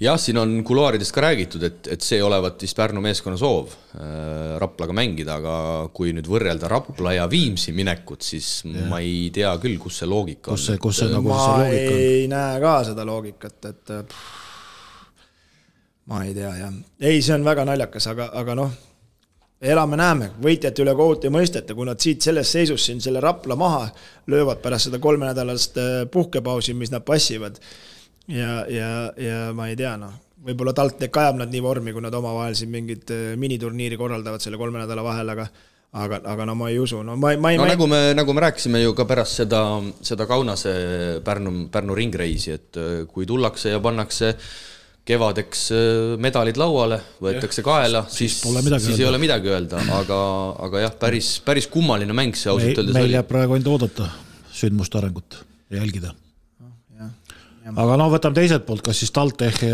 [0.00, 4.56] jah, siin on kuluaaridest ka räägitud, et, et see olevat vist Pärnu meeskonna soov äh,
[4.60, 5.54] Raplaga mängida, aga
[5.94, 8.86] kui nüüd võrrelda Rapla ja Viimsi minekut, siis ja.
[8.90, 10.82] ma ei tea küll, kus see loogika kus see, on.
[10.84, 12.02] kus see nagu ma see loogika on?
[12.02, 14.36] ei näe ka seda loogikat, et pff,
[16.12, 18.76] ma ei tea jah, ei, see on väga naljakas, aga, aga noh
[19.60, 23.88] elame-näeme, võitjate üle kohut ei mõisteta, kui nad siit selles seisus siin selle Rapla maha
[24.30, 27.58] löövad pärast seda kolmenädalast äh, puhkepausi, mis nad passivad.
[28.28, 30.12] ja, ja, ja ma ei tea, noh,
[30.46, 34.60] võib-olla TalTech ajab nad nii vormi, kui nad omavahel siin mingit äh, miniturniiri korraldavad selle
[34.60, 35.48] kolme nädala vahel, aga
[35.98, 38.34] aga, aga no ma ei usu, no ma, ma ei no ma nagu me, nagu
[38.36, 39.64] me rääkisime ju ka pärast seda,
[40.04, 40.72] seda Kaunase
[41.24, 44.50] Pärnu, Pärnu ringreisi, et äh, kui tullakse ja pannakse äh,
[45.08, 50.20] kevadeks äh, medalid lauale, võetakse kaela, siis, siis, siis ei ole midagi öelda, aga,
[50.68, 53.04] aga jah, päris, päris kummaline mäng see ausalt öeldes oli.
[53.06, 54.08] meil jääb praegu ainult oodata
[54.58, 55.40] sündmuste arengut
[55.70, 56.12] ja jälgida.
[57.68, 59.64] aga no võtame teiselt poolt, kas siis TalTech,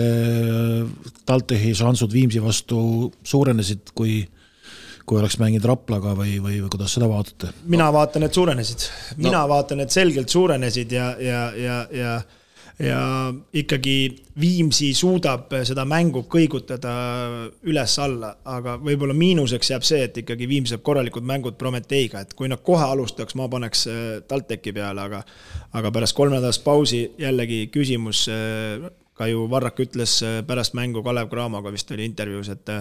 [1.27, 2.79] TalTechi šansud Viimsi vastu
[3.25, 4.23] suurenesid, kui
[5.05, 7.51] kui oleks mänginud Raplaga või, või, või kuidas seda vaatate?
[7.69, 8.87] mina vaatan, et suurenesid,
[9.19, 9.51] mina no.
[9.51, 12.23] vaatan, et selgelt suurenesid ja, ja, ja, ja ja
[12.79, 16.91] ikkagi Viimsi suudab seda mängu kõigutada
[17.63, 22.51] üles-alla, aga võib-olla miinuseks jääb see, et ikkagi Viimsi saab korralikud mängud Prometheiga, et kui
[22.51, 25.23] nad kohe alustaks, ma paneks äh, TalTechi peale, aga
[25.75, 31.31] aga pärast kolmenädalast pausi jällegi küsimus, äh, ka ju Varrak ütles äh, pärast mängu Kalev
[31.31, 32.75] Cramoga vist oli intervjuus, et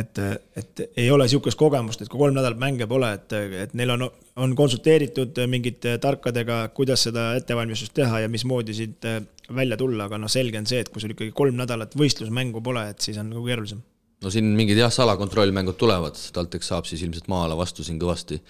[0.00, 0.20] et,
[0.56, 4.06] et ei ole niisugust kogemust, et kui kolm nädalat mänge pole, et, et neil on,
[4.42, 9.20] on konsulteeritud mingite tarkadega, kuidas seda ettevalmistust teha ja mismoodi siit äh,
[9.56, 12.88] välja tulla, aga noh, selge on see, et kui sul ikkagi kolm nädalat võistlusmängu pole,
[12.92, 13.82] et siis on nagu keerulisem.
[14.24, 18.40] No siin mingid jah, salakontrollmängud tulevad, TalTech saab siis ilmselt maa-ala vastu siin kõvasti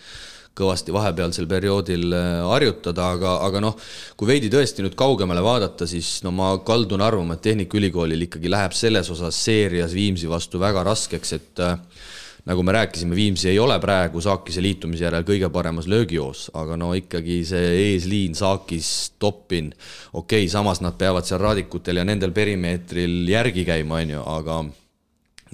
[0.57, 3.77] kõvasti vahepealsel perioodil äh, harjutada, aga, aga noh,
[4.16, 8.77] kui veidi tõesti nüüd kaugemale vaadata, siis no ma kaldun arvama, et Tehnikaülikoolil ikkagi läheb
[8.77, 11.77] selles osas seerias Viimsi vastu väga raskeks, et äh,
[12.49, 16.93] nagu me rääkisime, Viimsi ei ole praegu Saakise liitumise järel kõige paremas löögijoos, aga no
[16.97, 19.73] ikkagi see eesliin, Saakis, Toppin,
[20.12, 24.61] okei okay,, samas nad peavad seal raadikutel ja nendel perimeetril järgi käima, on ju, aga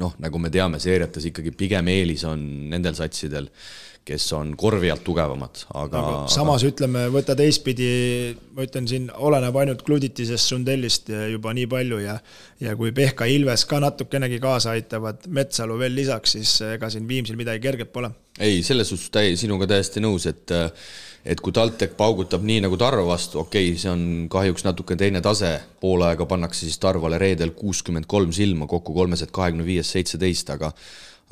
[0.02, 3.50] noh, nagu me teame, seeriates ikkagi pigem eelis on nendel satsidel
[4.04, 6.72] kes on korvi alt tugevamad, aga, aga samas aga...
[6.72, 7.90] ütleme, võta teistpidi,
[8.56, 12.16] ma ütlen siin, oleneb ainult Gluditisest, Sundellist juba nii palju ja
[12.62, 17.38] ja kui Pehka, Ilves ka natukenegi kaasa aitavad, Metsalu veel lisaks, siis ega siin Viimsil
[17.38, 18.10] midagi kerget pole.
[18.38, 20.54] ei, selles suhtes täi-, sinuga täiesti nõus, et
[21.22, 25.22] et kui TalTech paugutab nii nagu Tarva vastu, okei okay,, see on kahjuks natuke teine
[25.22, 30.50] tase, pool aega pannakse siis Tarvale reedel kuuskümmend kolm silma, kokku kolmesed kahekümne viiest seitseteist,
[30.50, 30.72] aga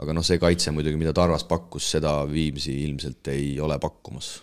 [0.00, 4.38] aga noh, see kaitse muidugi, mida Tarvas pakkus, seda Viimsi ilmselt ei ole pakkumas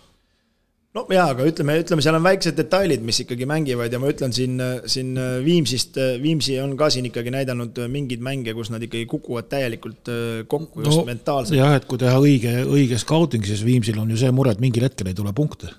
[0.96, 4.32] no jaa, aga ütleme, ütleme, seal on väiksed detailid, mis ikkagi mängivad ja ma ütlen
[4.34, 4.56] siin,
[4.88, 5.12] siin
[5.44, 10.22] Viimsist, Viimsi on ka siin ikkagi näidanud mingeid mänge, kus nad ikkagi kukuvad täielikult äh,
[10.50, 11.58] kokku just no, mentaalselt.
[11.58, 14.88] jah, et kui teha õige, õige scouting, siis Viimsil on ju see mure, et mingil
[14.88, 15.70] hetkel ei tule punkte.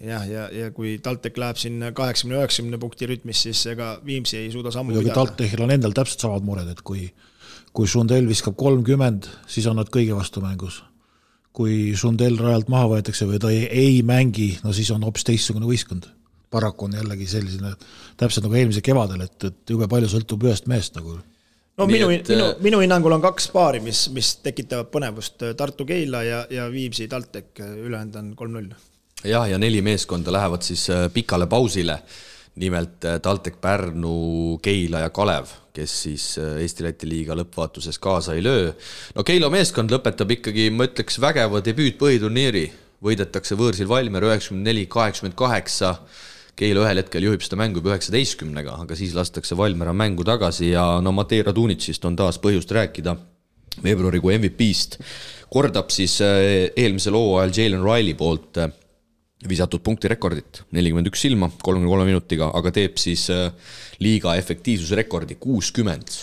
[0.00, 4.40] jah, ja, ja, ja kui TalTech läheb siin kaheksakümne, üheksakümne punkti rütmis, siis ega Viimsi
[4.40, 5.20] ei suuda sammu pidada.
[5.20, 7.06] TalTechil on endal täpselt samad mured, et kui
[7.76, 10.82] kui Sundell viskab kolmkümmend, siis on nad kõigi vastu mängus.
[11.56, 15.68] kui Sundell rajalt maha võetakse või ta ei, ei mängi, no siis on hoopis teistsugune
[15.68, 16.08] võistkond.
[16.50, 17.72] paraku on jällegi selline,
[18.16, 21.16] täpselt nagu eelmisel kevadel, et, et jube palju sõltub ühest mehest nagu
[21.76, 26.22] no Nii minu et..., minu, minu hinnangul on kaks paari, mis, mis tekitavad põnevust, Tartu-Keila
[26.24, 28.72] ja, ja Viimsi TalTech, ülejäänud on kolm-null.
[29.24, 32.00] jah, ja neli meeskonda lähevad siis äh, pikale pausile
[32.56, 38.44] nimelt äh, TalTech Pärnu, Keila ja Kalev, kes siis äh, Eesti-Läti liiga lõppvaatuses kaasa ei
[38.44, 38.70] löö.
[39.16, 42.64] no Keila meeskond lõpetab ikkagi, ma ütleks, vägeva debüütpõhiturniiri,
[43.04, 45.98] võidetakse võõrsil Valmier üheksakümmend neli, kaheksakümmend kaheksa.
[46.56, 50.86] Keila ühel hetkel juhib seda mängu juba üheksateistkümnega, aga siis lastakse Valmiera mängu tagasi ja
[51.04, 53.12] no Matei Radunitšist on taas põhjust rääkida
[53.84, 54.96] veebruarikuu MVP-st.
[55.52, 58.62] kordab siis äh, eelmisel hooajal Jalen Riley poolt
[59.44, 63.50] visatud punktirekordit, nelikümmend üks silma kolmekümne kolme minutiga, aga teeb siis äh,
[64.00, 66.22] liiga efektiivsusrekordi kuuskümmend.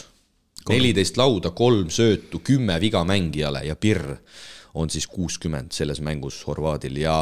[0.69, 4.15] neliteist lauda, kolm söötu, kümme viga mängijale ja Pirr
[4.73, 7.18] on siis kuuskümmend selles mängus Horvaadil ja,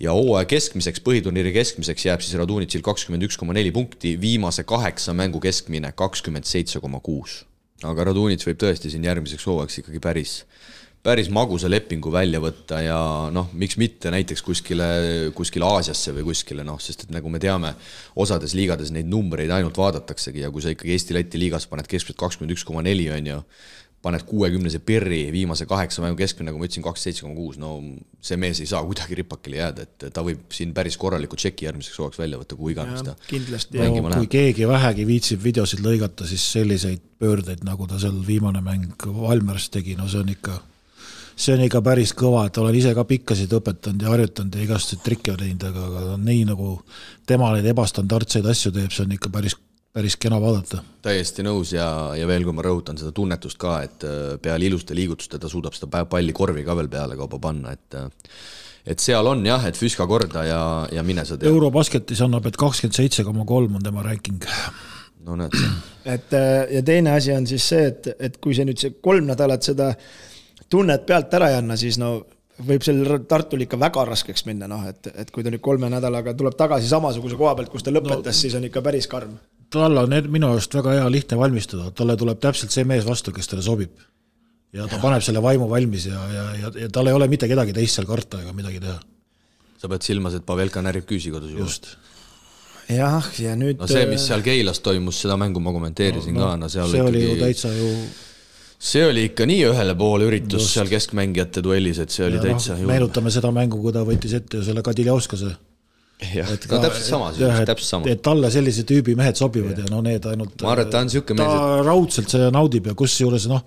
[0.00, 5.14] ja hooaja keskmiseks, põhiturniiri keskmiseks jääb siis Radunitšil kakskümmend üks koma neli punkti, viimase kaheksa
[5.16, 7.42] mängu keskmine kakskümmend seitse koma kuus.
[7.82, 10.36] aga Radunitš võib tõesti siin järgmiseks hooajaks ikkagi päris
[11.02, 12.98] päris magusa lepingu välja võtta ja
[13.34, 14.86] noh, miks mitte näiteks kuskile,
[15.34, 17.74] kuskile Aasiasse või kuskile noh, sest et nagu me teame,
[18.22, 22.54] osades liigades neid numbreid ainult vaadataksegi ja kui sa ikkagi Eesti-Läti liigas paned keskmiselt kakskümmend
[22.54, 23.40] üks koma neli, on ju,
[24.02, 27.74] paned kuuekümnese pirri, viimase kaheksa mängu keskmine, nagu ma ütlesin, kakskümmend seitse koma kuus, no
[28.22, 31.98] see mees ei saa kuidagi ripakile jääda, et ta võib siin päris korraliku tšeki järgmiseks
[31.98, 33.82] hooajaks välja võtta, kuhu iganes ta kindlasti.
[33.82, 39.06] No, kui keegi vähegi viitsib videosid lõigata, siis selliseid pöördeid, nagu ta seal viimane mäng
[39.06, 40.62] Valmeras tegi, no see on ikka
[41.36, 45.02] see on ikka päris kõva, et olen ise ka pikkasid õpetanud ja harjutanud ja igasuguseid
[45.04, 46.76] trikke teinud, aga, aga nii nagu
[47.28, 49.56] tema neid ebastandardseid asju teeb, see on ikka päris,
[49.92, 50.82] päris kena vaadata.
[51.04, 51.88] täiesti nõus ja,
[52.18, 55.76] ja veel, kui ma rõhutan seda tunnetust ka, et äh, peale iluste liigutuste ta suudab
[55.78, 58.08] seda palli korvi ka veel peale kaupa panna, et äh,
[58.82, 61.46] et seal on jah, et füüska korda ja, ja mine sa tea.
[61.52, 64.42] Eurobasketis annab, et kakskümmend seitse koma kolm on tema ranking
[65.26, 65.70] no näed sa.
[66.16, 69.28] et äh, ja teine asi on siis see, et, et kui see nüüd see kolm
[69.30, 69.92] nädalat seda
[70.72, 72.14] tunnet pealt ära ei anna, siis no
[72.66, 76.34] võib sellel Tartul ikka väga raskeks minna, noh, et, et kui ta nüüd kolme nädalaga
[76.38, 79.38] tuleb tagasi samasuguse koha pealt, kus ta lõpetas no,, siis on ikka päris karm.
[79.72, 83.50] tal on minu arust väga hea lihtne valmistuda, talle tuleb täpselt see mees vastu, kes
[83.50, 84.04] talle sobib.
[84.72, 85.02] ja ta ja.
[85.02, 88.08] paneb selle vaimu valmis ja, ja, ja, ja tal ei ole mitte kedagi teist seal
[88.08, 88.98] karta ega midagi teha.
[89.80, 91.68] sa pead silmas, et Pavelka närib küüsi kodus juba?
[91.68, 91.94] just
[92.92, 96.52] jah, ja nüüd no see, mis seal Keilas toimus, seda mängu ma kommenteerisin no, no,
[96.52, 97.16] ka, no seal see ikkagi...
[97.16, 97.88] oli ju täitsa ju
[98.82, 100.76] see oli ikka nii ühele poole üritus Just.
[100.76, 102.88] seal keskmängijate duellis, et see oli ja noh, täitsa no,.
[102.90, 105.52] meenutame seda mängu, kui ta võttis ette selle Kadiljaoskase.
[106.34, 108.10] jah, no täpselt sama, täpselt sama.
[108.10, 110.56] et talle sellise tüübi mehed sobivad ja, ja no need ainult.
[110.62, 111.58] ma arvan, et ta on niisugune mees.
[111.58, 111.84] ta et...
[111.90, 113.62] raudselt seda naudib ja kusjuures noh,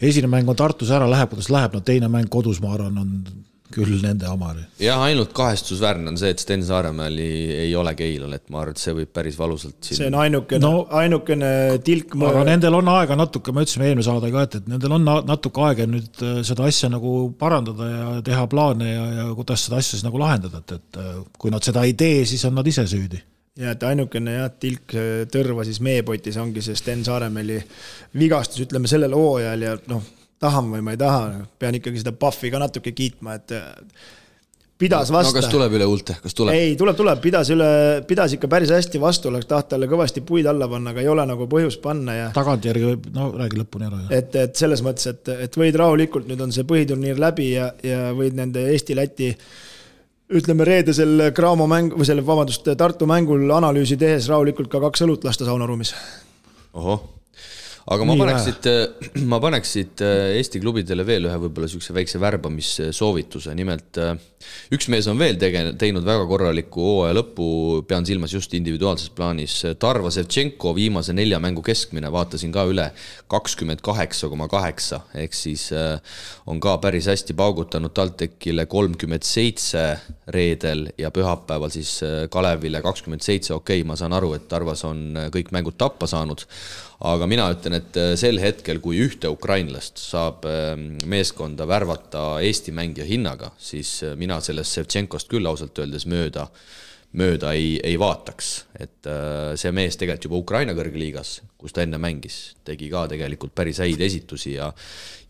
[0.00, 3.44] esimene mäng on Tartus ära, läheb kuidas läheb, no teine mäng kodus, ma arvan, on
[3.74, 4.52] küll nende oma.
[4.80, 8.76] jah, ainult kahestusväärne on see, et Sten Saaremäel ei, ei ole Keilal, et ma arvan,
[8.76, 9.98] et see võib päris valusalt siin...
[10.00, 11.50] see on ainukene no,, ainukene
[11.86, 15.12] tilk aga nendel on aega natuke, me ütlesime eelmise saade ka, et, et nendel on
[15.28, 19.82] natuke aega nüüd äh, seda asja nagu parandada ja teha plaane ja, ja kuidas seda
[19.82, 22.68] asja siis nagu lahendada, et, et äh, kui nad seda ei tee, siis on nad
[22.70, 23.20] ise süüdi
[23.60, 27.60] ja et ainukene jah, tilk äh, tõrva siis meepotis ongi see Sten Saaremäeli
[28.18, 30.12] vigastus, ütleme sellel hooajal ja noh
[30.42, 33.54] tahan või ma ei taha, pean ikkagi seda Puffi ka natuke kiitma, et
[34.78, 35.38] pidas vastu no,.
[35.38, 36.56] kas tuleb üle huulte, kas tuleb?
[36.56, 37.68] ei, tuleb, tuleb, pidas üle,
[38.08, 41.26] pidas ikka päris hästi vastu, oleks taht talle kõvasti puid alla panna, aga ei ole
[41.30, 42.26] nagu põhjust panna ja.
[42.34, 44.00] tagantjärgi võib, no räägi lõpuni ära.
[44.18, 48.10] et, et selles mõttes, et, et võid rahulikult, nüüd on see põhiturniir läbi ja, ja
[48.16, 49.30] võid nende Eesti-Läti
[50.34, 55.26] ütleme reedesel Graamo mäng või selle, vabandust, Tartu mängul analüüsi tehes rahulikult ka kaks õlut
[55.28, 55.94] lasta saunaruumis.
[56.74, 57.14] ohoh
[57.84, 58.68] aga ma paneks siit,
[59.32, 64.14] ma paneks siit Eesti klubidele veel ühe võib-olla niisuguse väikse värbamissoovituse, nimelt äh,
[64.74, 67.46] üks mees on veel tege-, teinud väga korraliku hooaja lõpu,
[67.88, 72.88] pean silmas just individuaalses plaanis, Tarvo Sevtšenko viimase nelja mängu keskmine, vaatasin ka üle,
[73.30, 76.16] kakskümmend kaheksa koma kaheksa, ehk siis äh,
[76.50, 79.86] on ka päris hästi paugutanud TalTechile kolmkümmend seitse
[80.34, 84.84] reedel ja pühapäeval siis äh, Kalevile kakskümmend seitse, okei okay,, ma saan aru, et Tarvas
[84.88, 86.46] on kõik mängud tappa saanud,
[87.02, 92.74] aga mina ütlen, et äh, sel hetkel, kui ühte ukrainlast saab ähm, meeskonda värvata Eesti
[92.76, 96.46] mängija hinnaga, siis äh, mina sellest Sevtšenkost küll ausalt öeldes mööda,
[97.18, 98.52] mööda ei, ei vaataks.
[98.78, 103.54] et äh, see mees tegelikult juba Ukraina kõrgliigas, kus ta enne mängis, tegi ka tegelikult
[103.54, 104.72] päris häid esitusi ja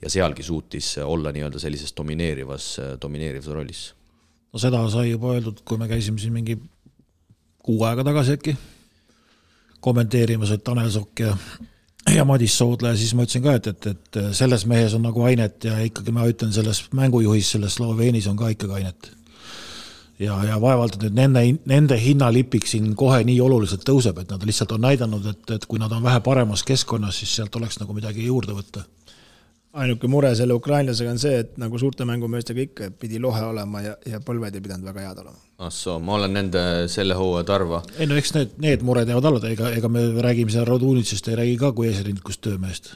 [0.04, 3.82] ja sealgi suutis olla nii-öelda sellises domineerivas, domineerivas rollis.
[4.52, 6.58] no seda sai juba öeldud, kui me käisime siin mingi
[7.64, 8.56] kuu aega tagasi äkki
[9.84, 11.36] kommenteerimas, et Tanel Sokk ja
[12.12, 15.22] ja Madis Soodla ja siis ma ütlesin ka, et, et, et selles mehes on nagu
[15.24, 19.10] ainet ja ikkagi ma ütlen, selles mängujuhis, selles Sloveenis on ka ikkagi ainet.
[20.20, 24.76] ja, ja vaevalt nüüd nende, nende hinnalipik siin kohe nii oluliselt tõuseb, et nad lihtsalt
[24.76, 28.28] on näidanud, et, et kui nad on vähe paremas keskkonnas, siis sealt oleks nagu midagi
[28.28, 28.84] juurde võtta
[29.82, 33.94] ainuke mure selle ukrainlasega on see, et nagu suurte mängumeestega ikka, pidi lohe olema ja,
[34.06, 35.40] ja põlved ei pidanud väga head olema.
[35.64, 37.80] ah soo, ma olen nende selle hooaja tarva.
[37.98, 41.40] ei no eks need, need mured jäävad alla, ega, ega me räägime seal Radunitsast, ei
[41.40, 42.92] räägi ka kui eesrindlikust töömehest.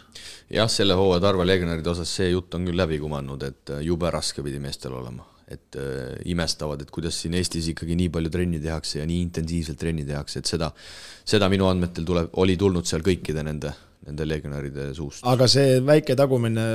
[0.55, 4.15] jah, selle hooaja tarva legionäride osas see jutt on küll läbi kumanud, et äh, jube
[4.15, 5.27] raske pidi meestel olema.
[5.49, 9.79] et äh, imestavad, et kuidas siin Eestis ikkagi nii palju trenni tehakse ja nii intensiivselt
[9.81, 10.71] trenni tehakse, et seda,
[11.25, 13.73] seda minu andmetel tuleb, oli tulnud seal kõikide nende
[14.09, 15.25] nende legionäride suust.
[15.29, 16.67] aga see väike tagumine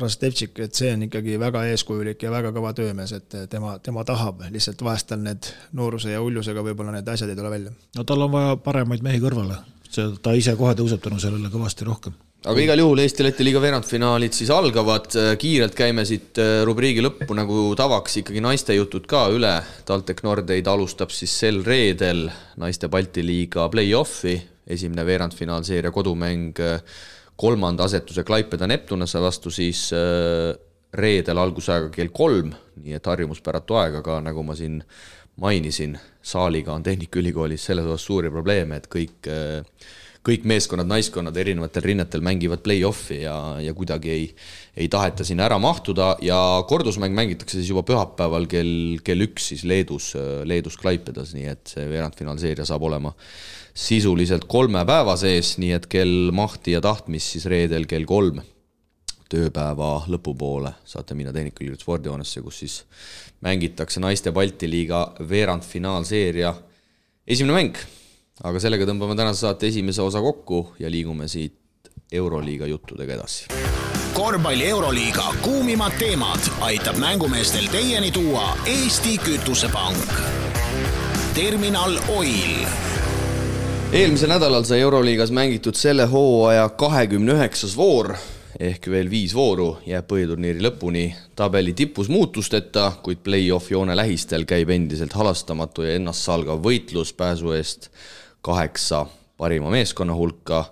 [0.00, 4.46] Rastevtšik, et see on ikkagi väga eeskujulik ja väga kõva töömees, et tema, tema tahab,
[4.52, 7.74] lihtsalt vahest tal need nooruse ja hullusega võib-olla need asjad ei tule välja.
[7.96, 9.58] no tal on vaja paremaid mehi kõrvale,
[9.90, 14.34] see, ta ise kohe tõuseb tänu sellele kõvasti rohkem aga igal juhul Eesti-Läti liiga veerandfinaalid
[14.36, 15.08] siis algavad,
[15.40, 19.54] kiirelt käime siit äh, rubriigi lõppu nagu tavaks ikkagi naiste jutud ka üle.
[19.88, 22.26] TalTech Nordeid alustab siis sel reedel
[22.60, 24.36] naiste Balti liiga play-off'i,
[24.66, 26.80] esimene veerandfinaalseeria kodumäng äh,
[27.36, 30.54] kolmanda asetuse Klaipeda Neptunase vastu siis äh,
[30.96, 34.80] reedel algusajaga kell kolm, nii et harjumuspäratu aeg, aga nagu ma siin
[35.42, 39.90] mainisin, saaliga on Tehnikaülikoolis selles osas suuri probleeme, et kõik, äh,
[40.26, 44.24] kõik meeskonnad, naiskonnad erinevatel rinnetel mängivad play-off'i ja, ja kuidagi ei,
[44.74, 49.62] ei taheta sinna ära mahtuda ja kordusmäng mängitakse siis juba pühapäeval kell, kell üks siis
[49.68, 50.14] Leedus,
[50.48, 53.14] Leedus Klaipedas, nii et see veerandfinaalseeria saab olema
[53.76, 58.40] sisuliselt kolme päeva sees, nii et kell mahti ja tahtmist siis reedel kell kolm
[59.28, 62.76] tööpäeva lõpupoole saate minna Tehnikaülikooli spordihoonesse, kus siis
[63.44, 66.54] mängitakse naiste Balti liiga veerandfinaalseeria
[67.26, 67.76] esimene mäng.
[68.44, 73.46] aga sellega tõmbame tänase saate esimese osa kokku ja liigume siit Euroliiga juttudega edasi.
[74.14, 80.12] korvpalli Euroliiga kuumimad teemad aitab mängumeestel teieni tuua Eesti Kütusepank.
[81.34, 82.95] terminal Oil
[83.92, 88.14] eelmisel nädalal sai Euroliigas mängitud selle hooaja kahekümne üheksas voor.
[88.58, 91.04] Ehk veel viis vooru jääb põhiturniiri lõpuni.
[91.36, 97.90] Tabeli tipus muutusteta, kuid play-off joone lähistel käib endiselt halastamatu ja ennastsalgav võitlus pääsu eest
[98.40, 99.04] kaheksa
[99.36, 100.64] parima meeskonna hulka.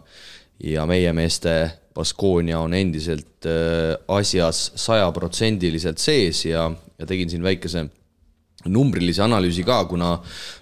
[0.64, 7.86] Ja meie meeste Baskonia on endiselt äh, asjas sajaprotsendiliselt sees ja, ja tegin siin väikese
[8.64, 10.14] numbrilise analüüsi ka, kuna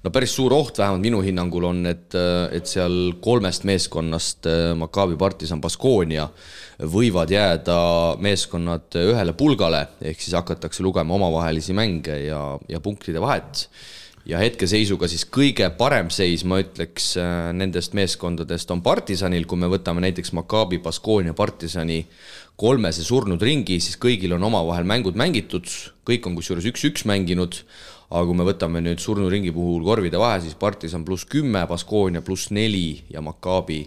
[0.03, 2.17] no päris suur oht vähemalt minu hinnangul on, et,
[2.51, 4.49] et seal kolmest meeskonnast
[4.79, 6.27] Maccabi, Partisan, Baskonia
[6.83, 7.79] võivad jääda
[8.23, 13.69] meeskonnad ühele pulgale, ehk siis hakatakse lugema omavahelisi mänge ja, ja punktide vahet.
[14.27, 17.17] ja hetkeseisuga siis kõige parem seis, ma ütleks,
[17.59, 22.05] nendest meeskondadest on Partisanil, kui me võtame näiteks Maccabi, Baskonia, Partisani
[22.63, 25.67] kolmese surnud ringi, siis kõigil on omavahel mängud mängitud,
[26.07, 27.65] kõik on kusjuures üks-üks mänginud
[28.13, 32.51] aga kui me võtame nüüd surnuringi puhul korvide vahe, siis Partisan pluss kümme, Baskonia pluss
[32.53, 33.87] neli ja Maccabi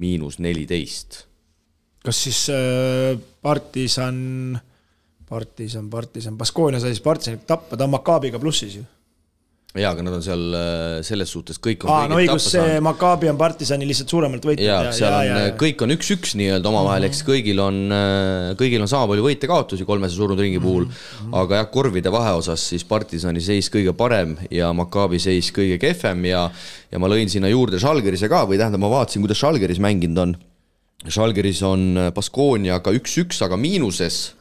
[0.00, 1.24] miinus neliteist.
[2.04, 4.58] kas siis äh, Partisan,
[5.28, 8.86] Partisan, Partisan, Baskonia sai siis Partisanit tappa, ta on Maccabiga plussis ju
[9.78, 13.28] jaa, aga nad on seal äh, selles suhtes kõik on aa, no õigus, see Maccabi
[13.30, 14.64] on Partisani lihtsalt suuremalt võitnud.
[14.66, 17.14] jaa ja,, seal ja, on, kõik on üks-üks nii-öelda omavahel mm, -hmm.
[17.14, 21.36] eks kõigil on, äh, kõigil on sama palju võite-kaotusi kolmese surnud ringi puhul mm, -hmm.
[21.44, 26.26] aga jah, korvide vahe osas siis Partisani seis kõige parem ja Maccabi seis kõige kehvem
[26.32, 26.48] ja
[26.90, 30.36] ja ma lõin sinna juurde Žalgirise ka või tähendab, ma vaatasin, kuidas Žalgiris mänginud on.
[31.06, 34.34] Žalgiris on Baskoniaga üks-üks, aga miinuses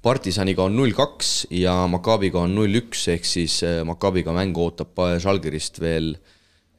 [0.00, 4.96] Partisaniga on null kaks ja Maccabiga on null üks, ehk siis äh, Maccabiga mäng ootab
[5.20, 6.14] Žalgirist veel,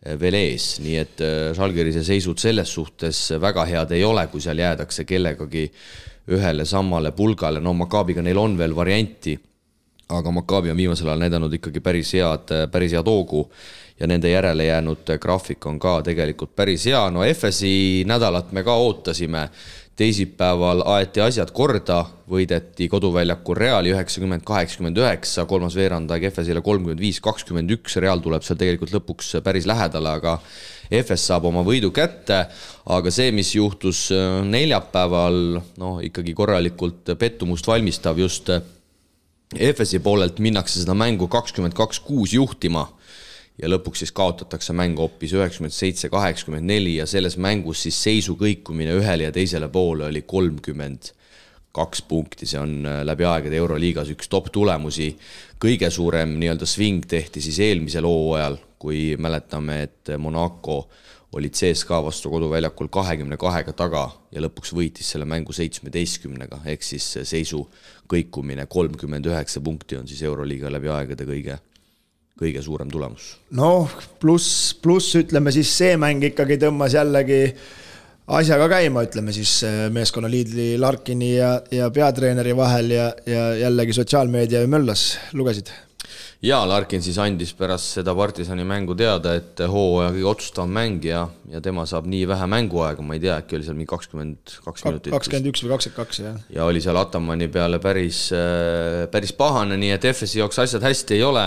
[0.01, 4.41] äh, veel ees, nii et äh, Žalgirise seisud selles suhtes väga head ei ole, kui
[4.41, 5.67] seal jäädakse kellegagi
[6.33, 9.35] ühele samale pulgale, no Maccabiga neil on veel varianti,
[10.17, 13.45] aga Maccabi on viimasel ajal näidanud ikkagi päris head, päris head hoogu
[14.01, 18.75] ja nende järele jäänud graafik on ka tegelikult päris hea, no FS-i nädalat me ka
[18.81, 19.49] ootasime.
[20.01, 21.99] Teisipäeval aeti asjad korda,
[22.31, 28.41] võideti koduväljakul Reali üheksakümmend, kaheksakümmend üheksa, kolmas veerandaeg FS-ile kolmkümmend viis, kakskümmend üks, Real tuleb
[28.47, 30.37] seal tegelikult lõpuks päris lähedale, aga
[31.03, 32.39] FS saab oma võidu kätte,
[32.95, 35.37] aga see, mis juhtus äh, neljapäeval,
[35.83, 38.63] noh, ikkagi korralikult pettumust valmistav just äh,
[39.59, 42.87] FS-i poolelt minnakse seda mängu kakskümmend kaks kuus juhtima
[43.59, 48.37] ja lõpuks siis kaotatakse mäng hoopis üheksakümmend seitse, kaheksakümmend neli ja selles mängus siis seisu
[48.39, 51.11] kõikumine ühele ja teisele poole oli kolmkümmend
[51.71, 55.13] kaks punkti, see on äh, läbi aegade Euroliigas üks top tulemusi.
[55.61, 60.87] kõige suurem nii-öelda sving tehti siis eelmisel hooajal, kui mäletame, et Monaco
[61.37, 67.07] olid CSKA vastu koduväljakul kahekümne kahega taga ja lõpuks võitis selle mängu seitsmeteistkümnega, ehk siis
[67.23, 67.61] seisu
[68.11, 71.61] kõikumine kolmkümmend üheksa punkti on siis Euroliiga läbi aegade kõige
[72.39, 73.35] kõige suurem tulemus.
[73.57, 73.91] noh,
[74.21, 77.43] pluss, pluss ütleme siis see mäng ikkagi tõmbas jällegi
[78.31, 79.59] asjaga käima, ütleme siis
[79.93, 85.73] meeskonnaliidri Larkini ja, ja peatreeneri vahel ja, ja jällegi sotsiaalmeedia möllas, lugesid?
[86.41, 91.61] jaa, Larkin siis andis pärast seda partisani mängu teada, et hooaja kõige otsustavam mängija ja
[91.61, 95.13] tema saab nii vähe mänguaega, ma ei tea, äkki oli seal mingi kakskümmend kaks minutit.
[95.13, 96.41] kakskümmend üks või kakskümmend kaks, jah.
[96.55, 98.23] ja oli seal Atamanni peale päris,
[99.13, 101.45] päris pahane, nii et FS-i jaoks asjad hästi ei ole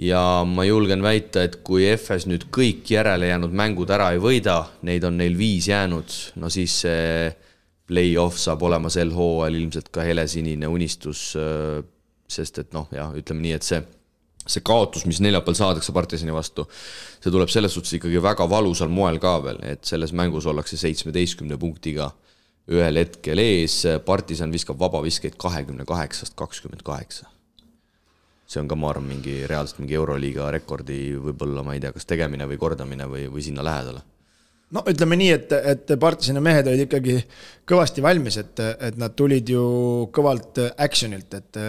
[0.00, 5.04] ja ma julgen väita, et kui FS nüüd kõik järelejäänud mängud ära ei võida, neid
[5.06, 7.32] on neil viis jäänud, no siis see
[7.86, 11.34] play-off saab olema sel hooajal ilmselt ka helesinine unistus,
[12.26, 13.82] sest et noh, jah, ütleme nii, et see
[14.44, 16.66] see kaotus, mis neljapäeval saadakse partisani vastu,
[17.22, 21.56] see tuleb selles suhtes ikkagi väga valusal moel ka veel, et selles mängus ollakse seitsmeteistkümne
[21.60, 22.10] punktiga
[22.72, 27.28] ühel hetkel ees, partisan viskab vabaviskeid kahekümne kaheksast kakskümmend kaheksa.
[28.54, 32.06] See on ka, ma arvan, mingi reaalselt mingi Euroliiga rekordi võib-olla, ma ei tea, kas
[32.08, 34.04] tegemine või kordamine või, või sinna lähedale
[34.74, 37.18] no ütleme nii, et, et partisani mehed olid ikkagi
[37.68, 39.64] kõvasti valmis, et, et nad tulid ju
[40.14, 41.60] kõvalt action'ilt, et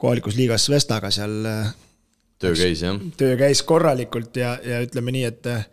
[0.00, 1.40] kohalikus liigas Vestaga seal.
[1.46, 1.72] Äh,
[2.40, 3.00] töö käis jah?
[3.20, 5.66] töö käis korralikult ja, ja ütleme nii, et äh,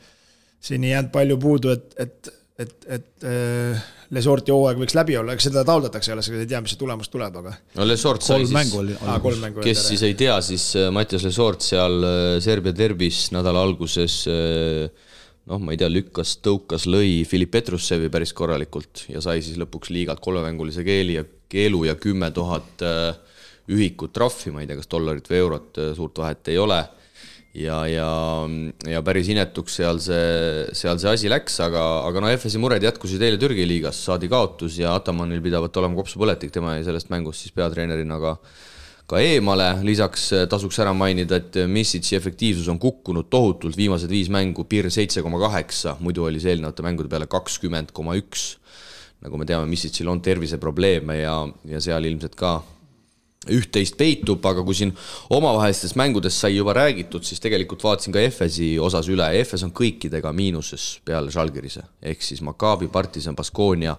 [0.64, 3.86] siin ei jäänud palju puudu, et, et, et, et äh,
[4.16, 7.42] Lesorti hooaeg võiks läbi olla, eks seda taotletakse alles, ei tea, mis see tulemus tuleb,
[7.42, 7.52] aga.
[7.76, 8.86] no Lesort sai mängu
[9.60, 12.08] kes siis ei tea, siis Mattias Lesort seal
[12.44, 19.08] Serbia derbis nädala alguses noh, ma ei tea, lükkas, tõukas, lõi Filip Petrussevi päris korralikult
[19.12, 22.84] ja sai siis lõpuks liigalt kolmemängulise keeli ja keelu ja kümme tuhat
[23.68, 26.80] ühikut trahvi, ma ei tea, kas dollarit või eurot, suurt vahet ei ole.
[27.58, 28.10] Ja, ja,
[28.90, 33.24] ja päris inetuks seal see, seal see asi läks, aga, aga no FS-i mured jätkusid
[33.26, 37.56] eile Türgi liigas, saadi kaotus ja Atamanil pidavat olema kopsupõletik, tema jäi sellest mängust siis
[37.58, 38.38] peatreenerina ka
[39.08, 44.66] ka eemale, lisaks tasuks ära mainida, et Missitsi efektiivsus on kukkunud tohutult, viimased viis mängu
[44.68, 48.58] piir seitse koma kaheksa, muidu oli see eelnevate mängude peale kakskümmend koma üks.
[49.24, 52.60] nagu me teame, Missitsil on terviseprobleeme ja, ja seal ilmselt ka
[53.46, 54.94] üht-teist peitub, aga kui siin
[55.34, 60.34] omavahelistest mängudest sai juba räägitud, siis tegelikult vaatasin ka EFS-i osas üle, EFS on kõikidega
[60.36, 63.96] miinuses peale Žalgirise, ehk siis Maccabi, Partisan, Baskonia,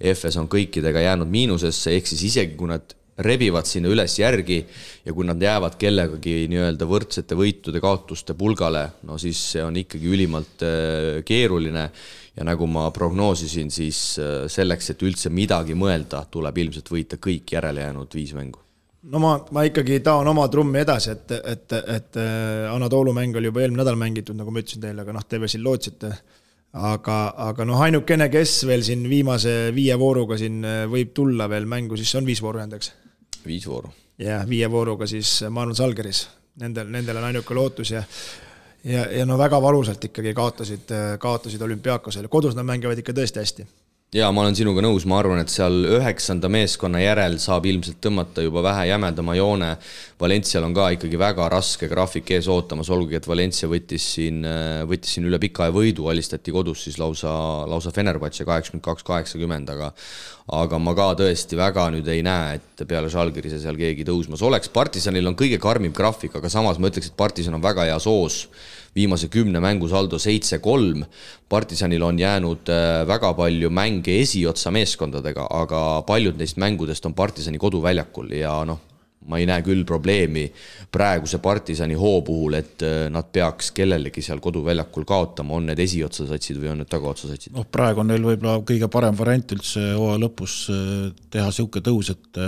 [0.00, 4.58] EFS on kõikidega jäänud miinusesse, ehk siis isegi kui nad rebivad sinna üles järgi
[5.04, 10.66] ja kui nad jäävad kellegagi nii-öelda võrdsete võitude-kaotuste pulgale, no siis see on ikkagi ülimalt
[10.66, 11.88] äh, keeruline.
[12.34, 17.54] Ja nagu ma prognoosisin, siis äh, selleks, et üldse midagi mõelda, tuleb ilmselt võita kõik
[17.54, 18.63] järelejäänud viis mängu
[19.10, 23.50] no ma, ma ikkagi taon oma trummi edasi, et, et, et äh, Anatoolu mäng oli
[23.50, 26.12] juba eelmine nädal mängitud, nagu ma ütlesin teile, aga noh, te veel siin lootsite.
[26.74, 27.18] aga,
[27.50, 31.98] aga noh, ainukene, kes veel siin viimase viie vooruga siin äh, võib tulla veel mängu,
[32.00, 32.94] siis on viis vooru jäänud, eks?
[33.44, 33.92] viis vooru.
[34.18, 36.26] jah, viie vooruga siis ma arvan, Salgeris.
[36.62, 38.02] Nendel, nendel on ainuke lootus ja
[38.86, 43.66] ja, ja no väga valusalt ikkagi kaotasid, kaotasid olümpiaakosele, kodus nad mängivad ikka tõesti hästi
[44.14, 48.44] jaa, ma olen sinuga nõus, ma arvan, et seal üheksanda meeskonna järel saab ilmselt tõmmata
[48.44, 49.72] juba vähe jämedama joone.
[50.20, 54.44] Valencial on ka ikkagi väga raske graafik ees ootamas, olgugi et Valencia võttis siin,
[54.86, 57.32] võttis siin üle pika aja võidu, alistati kodus siis lausa,
[57.70, 59.90] lausa Fenerbahce kaheksakümmend kaks, kaheksakümmend, aga
[60.52, 64.68] aga ma ka tõesti väga nüüd ei näe, et peale Žalgirise seal keegi tõusmas oleks.
[64.68, 68.44] Partisanil on kõige karmim graafik, aga samas ma ütleks, et Partisan on väga heas hoos
[68.94, 71.04] viimase kümne mängu saldo seitse-kolm.
[71.48, 77.58] partisanil on jäänud äh, väga palju mänge esiotsa meeskondadega, aga paljud neist mängudest on partisani
[77.58, 78.80] koduväljakul ja noh,
[79.30, 80.44] ma ei näe küll probleemi
[80.92, 86.60] praeguse partisani hoo puhul, et äh, nad peaks kellelegi seal koduväljakul kaotama, on need esiotsasatsid
[86.62, 87.54] või on need tagaotsasatsid?
[87.56, 92.10] noh, praegu on neil võib-olla kõige parem variant üldse hooaja lõpus äh, teha niisugune tõus,
[92.14, 92.42] et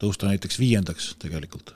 [0.00, 1.74] tõusta näiteks viiendaks tegelikult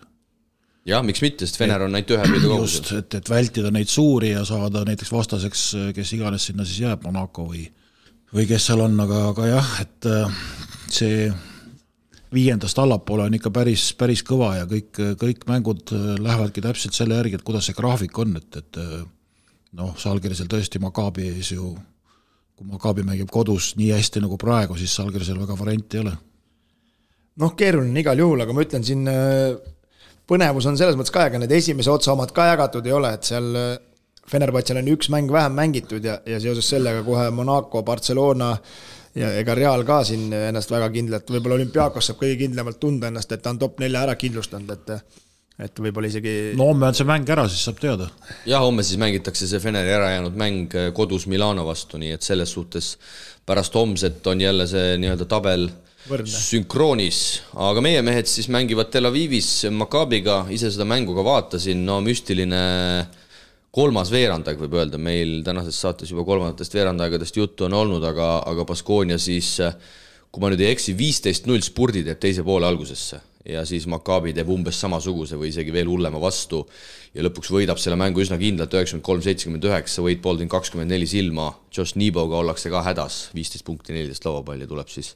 [0.89, 2.83] jah, miks mitte, sest Fener on ainult ühe võidu kaugusel.
[2.83, 5.65] just, et, et vältida neid suuri ja saada näiteks vastaseks,
[5.97, 7.65] kes iganes sinna siis jääb, Monaco või,
[8.35, 10.39] või kes seal on, aga, aga jah, et äh,
[10.93, 11.27] see
[12.35, 17.19] viiendast allapoole on ikka päris, päris kõva ja kõik, kõik mängud äh, lähevadki täpselt selle
[17.21, 19.03] järgi, et kuidas see graafik on, et, et äh,
[19.79, 21.75] noh, Salgirisel tõesti Maccabi ees ju,
[22.55, 26.17] kui Maccabi mängib kodus nii hästi nagu praegu, siis Salgirisel väga varianti ei ole.
[27.43, 29.09] noh, keeruline igal juhul, aga ma ütlen siin
[30.29, 33.29] põnevus on selles mõttes ka, ega need esimese otsa omad ka jagatud ei ole, et
[33.29, 33.73] seal äh,
[34.31, 38.55] Fenerbahce'l on üks mäng vähem mängitud ja, ja seoses sellega kohe Monaco, Barcelona
[39.15, 43.33] ja ega Real ka siin ennast väga kindlalt, võib-olla olümpiaakos saab kõige kindlamalt tunda ennast,
[43.33, 45.23] et ta on top nelja ära kindlustanud, et
[45.55, 48.09] et võib-olla isegi no homme on see mäng ära, siis saab teada.
[48.49, 52.27] jah, homme siis mängitakse see Feneri ära jäänud mäng äh, kodus Milano vastu, nii et
[52.27, 52.97] selles suhtes
[53.47, 55.69] pärast homset on jälle see nii-öelda tabel
[56.09, 56.29] Võrdne.
[56.29, 57.19] sünkroonis,
[57.55, 62.65] aga meie mehed siis mängivad Tel Avivis Maccabiga, ise seda mängu ka vaatasin, no müstiline
[63.75, 68.67] kolmas veerandaeg võib öelda, meil tänases saates juba kolmandatest veerandaegadest juttu on olnud, aga, aga
[68.69, 69.57] Baskonia siis,
[70.31, 73.21] kui ma nüüd ei eksi, viisteist null spurdi teeb teise poole algusesse.
[73.45, 76.63] Ja siis Maccabi teeb umbes samasuguse või isegi veel hullema vastu
[77.13, 81.05] ja lõpuks võidab selle mängu üsna kindlalt, üheksakümmend kolm, seitsekümmend üheksa, Wade Baldwin kakskümmend neli
[81.11, 85.13] silma, Josh Niboga ollakse ka hädas, viisteist punkti, neliteist lauapalli tuleb siis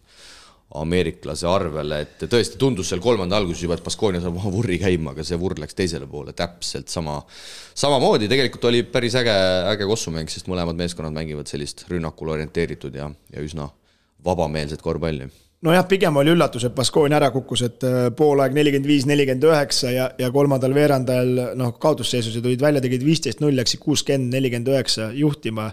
[0.76, 5.14] ameeriklase arvele, et tõesti tundus seal kolmanda alguses juba, et Baskonia saab oma vurri käima,
[5.14, 7.16] aga see vurr läks teisele poole täpselt sama,
[7.78, 9.32] samamoodi, tegelikult oli päris äge,
[9.72, 13.70] äge kossumäng, sest mõlemad meeskonnad mängivad sellist rünnakule orienteeritud ja, ja üsna
[14.24, 15.30] vabameelset korvpalli
[15.66, 19.92] nojah, pigem oli üllatus, et Baskonia ära kukkus, et äh, poolaeg nelikümmend viis, nelikümmend üheksa
[19.94, 24.70] ja, ja kolmandal veerandajal noh, kaotusseisus ja tulid välja, tegid viisteist null, läksid kuuskümmend, nelikümmend
[24.74, 25.70] üheksa juhtima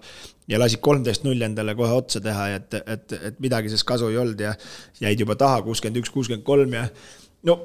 [0.50, 4.20] ja lasid kolmteist null endale kohe otsa teha, et, et, et midagi sellest kasu ei
[4.22, 4.56] olnud ja
[5.04, 6.88] jäid juba taha, kuuskümmend üks, kuuskümmend kolm ja
[7.50, 7.60] no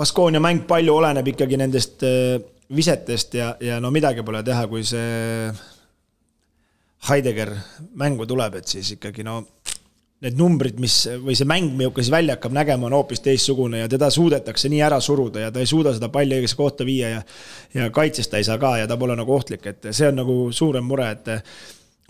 [0.00, 2.38] Baskonia mäng palju oleneb ikkagi nendest äh,
[2.72, 5.50] visetest ja, ja no midagi pole teha, kui see
[7.08, 7.52] Heidegger
[7.96, 9.40] mängu tuleb, et siis ikkagi no
[10.20, 10.94] need numbrid, mis
[11.24, 14.82] või see mäng, milline see välja hakkab nägema, on hoopis teistsugune ja teda suudetakse nii
[14.84, 17.22] ära suruda ja ta ei suuda seda palli õigesse kohta viia ja
[17.74, 20.36] ja kaitsest ta ei saa ka ja ta pole nagu ohtlik, et see on nagu
[20.52, 21.30] suurem mure, et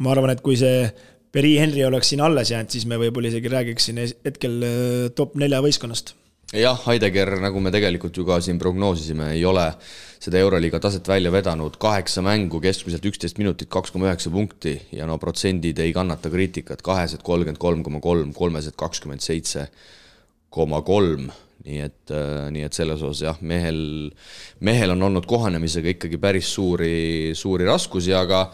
[0.01, 0.89] ma arvan, et kui see
[1.31, 5.37] Peri Henry oleks siin alles jäänud, siis me võib-olla isegi räägiks siin hetkel äh, top
[5.39, 6.17] nelja võistkonnast
[6.57, 9.67] jah, Heidegger, nagu me tegelikult ju ka siin prognoosisime, ei ole
[10.21, 15.07] seda Euroliiga taset välja vedanud, kaheksa mängu, keskmiselt üksteist minutit, kaks koma üheksa punkti ja
[15.09, 19.69] no protsendid ei kannata kriitikat, kahesed kolmkümmend kolm koma kolm, kolmesed kakskümmend seitse
[20.51, 21.31] koma kolm
[21.67, 23.81] nii et, äh, nii et selles osas jah, mehel,
[24.65, 28.47] mehel on olnud kohanemisega ikkagi päris suuri, suuri raskusi, aga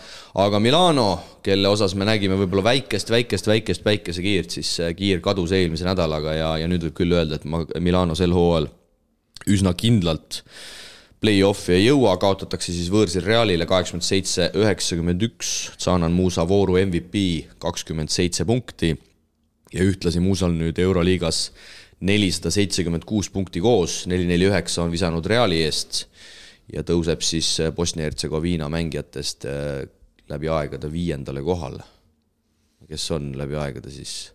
[0.43, 1.11] aga Milano,
[1.47, 6.51] kelle osas me nägime võib-olla väikest, väikest, väikest päikesekiirt, siis kiir kadus eelmise nädalaga ja,
[6.63, 8.69] ja nüüd võib küll öelda, et ma, Milano sel hooajal
[9.55, 10.43] üsna kindlalt
[11.23, 17.23] play-off'i ei jõua, kaotatakse siis võõrsil Realile kaheksakümmend seitse, üheksakümmend üks, Tsanan Muusa vooru MVP
[17.63, 18.93] kakskümmend seitse punkti
[19.73, 21.49] ja ühtlasi Muusal nüüd Euroliigas
[22.01, 26.05] nelisada seitsekümmend kuus punkti koos, neli, neli, üheksa on visanud Reali eest
[26.73, 29.87] ja tõuseb siis äh, Bosnia-Hertsegoviina mängijatest äh,
[30.29, 31.85] läbi aegade viiendale kohale.
[32.87, 34.33] kes on läbi aegade siis?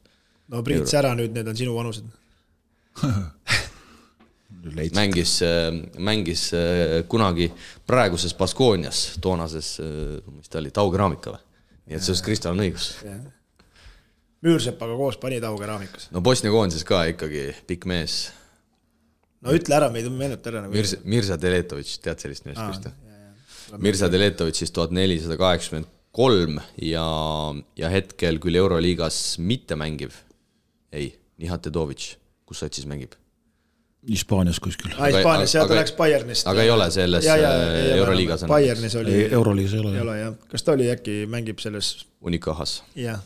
[0.47, 2.05] no Priit Sära nüüd, need on sinu vanused
[4.95, 5.69] mängis, äh,
[5.99, 6.49] mängis
[7.07, 7.51] kunagi
[7.87, 9.77] praeguses Baskoonias, toonases,
[10.31, 11.45] mis ta oli, Tau Keraamika või?
[11.91, 13.21] nii et selles Kristal on õigus yeah
[14.41, 16.07] Müürsepaga koos pani tahu keraamikas.
[16.11, 18.31] no Bosnia koondises ka ikkagi pikk mees.
[19.45, 20.73] no ütle ära, meid meenuta ära nagu.
[20.73, 22.97] Mirza, Mirza Deletovitš, tead sellist meest vist või?
[23.85, 27.05] Mirza Deletovitš siis tuhat nelisada kaheksakümmend kolm ja,
[27.77, 30.17] ja hetkel küll Euroliigas mitte mängiv.
[30.91, 32.15] ei, Nihat Edovitš,
[32.45, 33.13] kus sotsis mängib?
[34.09, 34.89] Hispaanias kuskil.
[34.97, 36.47] aa, Hispaanias, jah, ta läks Bayernist.
[36.49, 38.47] aga ei ole selles ja, ja, äh, Euroliigas?
[38.49, 39.19] Bayernis oli.
[39.29, 39.93] Euroliigas ei ole.
[39.95, 42.07] ei ole jah, kas ta oli äkki, mängib selles?
[42.25, 42.81] Unikahas.
[42.97, 43.21] jah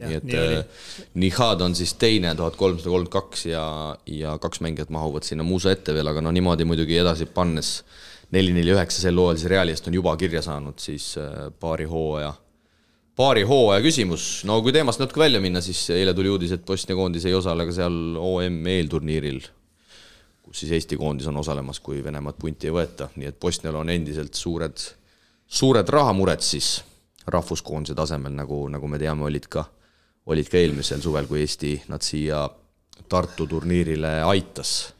[0.00, 0.86] nii et nii äh,
[1.22, 3.64] Nihad on siis teine, tuhat kolmsada kolmkümmend kaks ja,
[4.10, 7.76] ja kaks mängijat mahuvad sinna Muusa ette veel, aga no niimoodi muidugi edasi pannes
[8.34, 11.86] neli, neli, üheksa sel hooajal siis Reali eest on juba kirja saanud siis äh, paari
[11.90, 12.32] hooaja,
[13.16, 14.28] paari hooaja küsimus.
[14.48, 17.66] no kui teemast natuke välja minna, siis eile tuli uudis, et Bosnia koondis ei osale
[17.68, 19.44] ka seal OM eelturniiril,
[20.42, 23.94] kus siis Eesti koondis on osalemas, kui Venemaad punti ei võeta, nii et Bosnial on
[23.94, 24.88] endiselt suured,
[25.46, 26.76] suured rahamured siis
[27.30, 29.64] rahvuskoondise tasemel, nagu, nagu me teame, olid ka
[30.26, 32.44] olid ka eelmisel suvel, kui Eesti nad siia
[33.10, 34.94] Tartu turniirile aitas.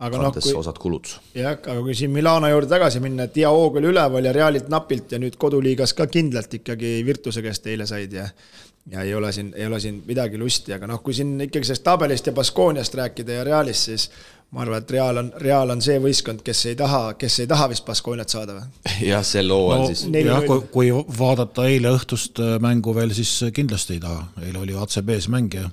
[0.00, 1.08] aga noh, kui osad kulud.
[1.34, 5.12] jah, aga kui siin Milano juurde tagasi minna, et hoog oli üleval ja Realilt napilt
[5.12, 8.28] ja nüüd koduliigas ka kindlalt ikkagi Virtuse käest eile said ja
[8.90, 11.84] ja ei ole siin, ei ole siin midagi lusti, aga noh, kui siin ikkagi sellest
[11.84, 14.10] tabelist ja Baskooniast rääkida ja Realist, siis
[14.50, 17.68] ma arvan, et Real on, Real on see võistkond, kes ei taha, kes ei taha
[17.70, 18.94] vist Baskooniat saada või?
[19.06, 20.06] jah, sel hooajal no, siis.
[20.26, 24.64] jah, kui, kui vaadata eile õhtust äh, mängu veel, siis äh, kindlasti ei taha, eile
[24.64, 25.68] oli ACB-s mäng ja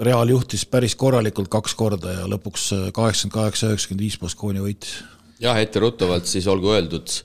[0.00, 5.00] Real juhtis päris korralikult kaks korda ja lõpuks äh, kaheksakümmend kaheksa, üheksakümmend viis Baskoonia võitis.
[5.40, 7.16] jah, etteruttavalt siis olgu öeldud.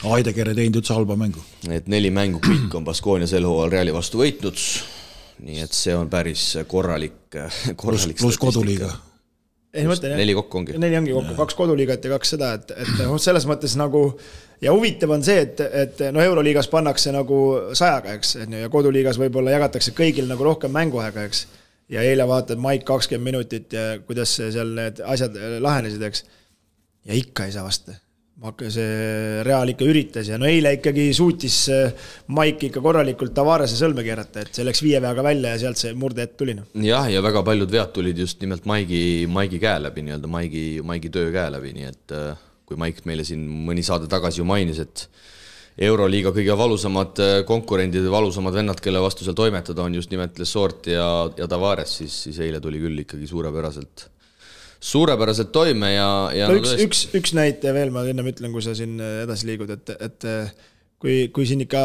[0.00, 1.42] Aideker ei teinud üldse halba mängu.
[1.68, 4.56] et neli mängu kõik on Baskoonia sel hooajal Reali vastu võitnud,
[5.44, 7.22] nii et see on päris korralik,
[7.76, 8.90] korralik pluss koduliiga
[9.74, 10.18] ei ma mõtlen jah.
[10.18, 10.78] neli kokku ongi.
[10.82, 14.02] neli ongi kokku, kaks koduliigat ja kaks seda, et, et noh, selles mõttes nagu
[14.62, 17.40] ja huvitav on see, et, et no Euroliigas pannakse nagu
[17.78, 21.46] sajaga, eks, on ju, ja koduliigas võib-olla jagatakse kõigil nagu rohkem mänguaega, eks.
[21.92, 26.24] ja eile vaatad, Maik kakskümmend minutit ja kuidas seal need asjad lahenesid, eks.
[27.06, 27.94] ja ikka ei saa vastu
[28.72, 31.90] see Real ikka üritas ja no eile ikkagi suutis äh,
[32.32, 35.92] Maik ikka korralikult Tavarese sõlme keerata, et see läks viie veaga välja ja sealt see
[35.92, 36.54] murdehetk tuli.
[36.56, 36.68] noh.
[36.86, 41.10] jah, ja väga paljud vead tulid just nimelt Maigi, Maigi käe läbi, nii-öelda Maigi, Maigi
[41.12, 44.80] töö käe läbi, nii et äh, kui Maik meile siin mõni saade tagasi ju mainis,
[44.80, 45.04] et
[45.80, 51.04] Euroliiga kõige valusamad konkurendid, valusamad vennad, kelle vastu seal toimetada on just nimelt Lesort ja,
[51.38, 54.08] ja Tavares, siis, siis eile tuli küll ikkagi suurepäraselt,
[54.80, 58.72] suurepäraselt toime ja, ja no üks, üks, üks näite veel ma ennem ütlen, kui sa
[58.76, 60.28] siin edasi liigud, et, et
[61.00, 61.80] kui, kui siin ikka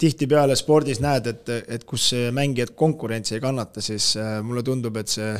[0.00, 5.12] tihtipeale spordis näed, et, et kus mängijad konkurentsi ei kannata, siis äh, mulle tundub, et
[5.12, 5.30] see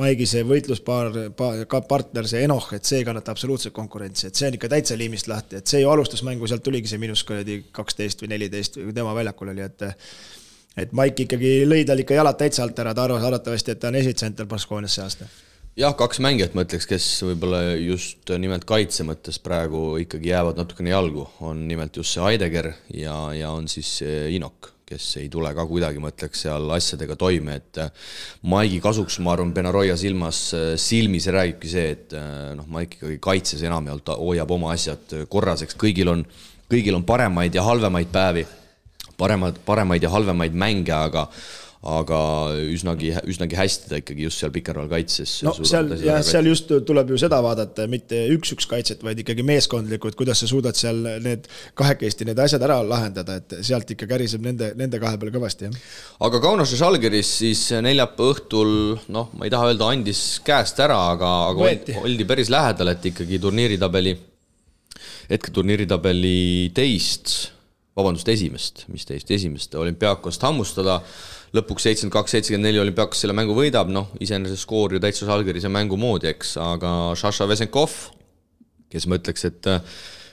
[0.00, 1.12] Maigi see võitluspaar,
[1.68, 4.96] ka partner, see Enoch, et see ei kannata absoluutselt konkurentsi, et see on ikka täitsa
[4.96, 8.80] liimist lahti, et see ju alustas mängu, sealt tuligi see miinus kuradi kaksteist või neliteist
[8.80, 9.88] või tema väljakul oli, et
[10.80, 13.92] et Maik ikkagi lõi tal ikka jalad täitsa alt ära, ta arvas arvatavasti, et ta
[13.92, 15.28] on esitsenter Baskoonias see aasta
[15.78, 20.92] jah, kaks mängijat ma ütleks, kes võib-olla just nimelt kaitse mõttes praegu ikkagi jäävad natukene
[20.92, 25.64] jalgu, on nimelt just see Heidegger ja, ja on siis Inok, kes ei tule ka
[25.68, 27.92] kuidagi, ma ütleks, seal asjadega toime, et äh,
[28.52, 33.20] Maigi kasuks, ma arvan, Benaroya silmas, äh, silmis räägibki see, et äh, noh, Maik ikkagi
[33.22, 36.26] kaitses enamjaolt hoiab oma asjad korras, eks kõigil on,
[36.72, 38.44] kõigil on paremaid ja halvemaid päevi,
[39.16, 41.28] paremad, paremaid ja halvemaid mänge, aga
[41.82, 42.16] aga
[42.70, 45.40] üsnagi, üsnagi hästi ta ikkagi just seal pikerall kaitses.
[45.42, 50.14] no seal, jah, seal just tuleb ju seda vaadata, mitte üks-üks kaitset, vaid ikkagi meeskondlikult,
[50.18, 51.48] kuidas sa suudad seal need
[51.78, 55.90] kahekesti need asjad ära lahendada, et sealt ikka käriseb nende, nende kahe peale kõvasti, jah.
[56.28, 58.72] aga Kaunases Žalgiris siis neljapäeva õhtul,
[59.10, 63.42] noh, ma ei taha öelda, andis käest ära, aga, aga oldi päris lähedal, et ikkagi
[63.42, 64.14] turniiritabeli,
[65.34, 66.38] hetketurniiritabeli
[66.78, 67.36] teist,
[67.98, 71.00] vabandust, esimest, mis teist, esimest olümpiaakost hammustada
[71.56, 75.68] lõpuks seitsekümmend kaks, seitsekümmend neli olümpiaakas selle mängu võidab, noh, iseenesest skoor ju täitsa Žalgirise
[75.72, 77.96] mängu moodi, eks, aga Šaša Vesenkov,
[78.92, 79.82] kes ma ütleks, et äh,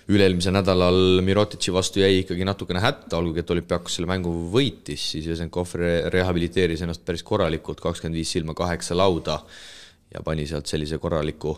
[0.10, 5.28] üle-eelmisel nädalal Mirotitši vastu jäi ikkagi natukene hätta, olgugi et olümpiaakas selle mängu võitis, siis
[5.30, 9.42] Vesenkov re rehabiliteeris ennast päris korralikult, kakskümmend viis silma, kaheksa lauda
[10.14, 11.58] ja pani sealt sellise korraliku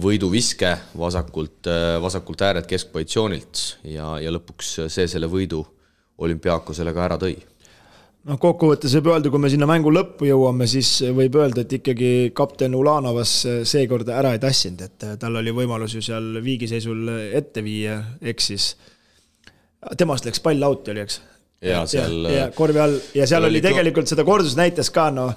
[0.00, 5.64] võiduviske vasakult, äh, vasakult äärelt keskpositsioonilt ja, ja lõpuks see selle võidu
[6.24, 7.34] olümpiaakosele ka ära tõi
[8.30, 12.10] noh, kokkuvõttes võib öelda, kui me sinna mängu lõppu jõuame, siis võib öelda, et ikkagi
[12.36, 13.36] kapten Ulanovas
[13.68, 18.74] seekord ära ei tassinud, et tal oli võimalus ju seal viigiseisul ette viia, eksis.
[19.98, 21.20] temast läks pall out'i oli, eks?
[21.64, 22.26] ja seal.
[22.56, 25.32] korvi all ja seal oli tegelikult seda kordusnäites ka noh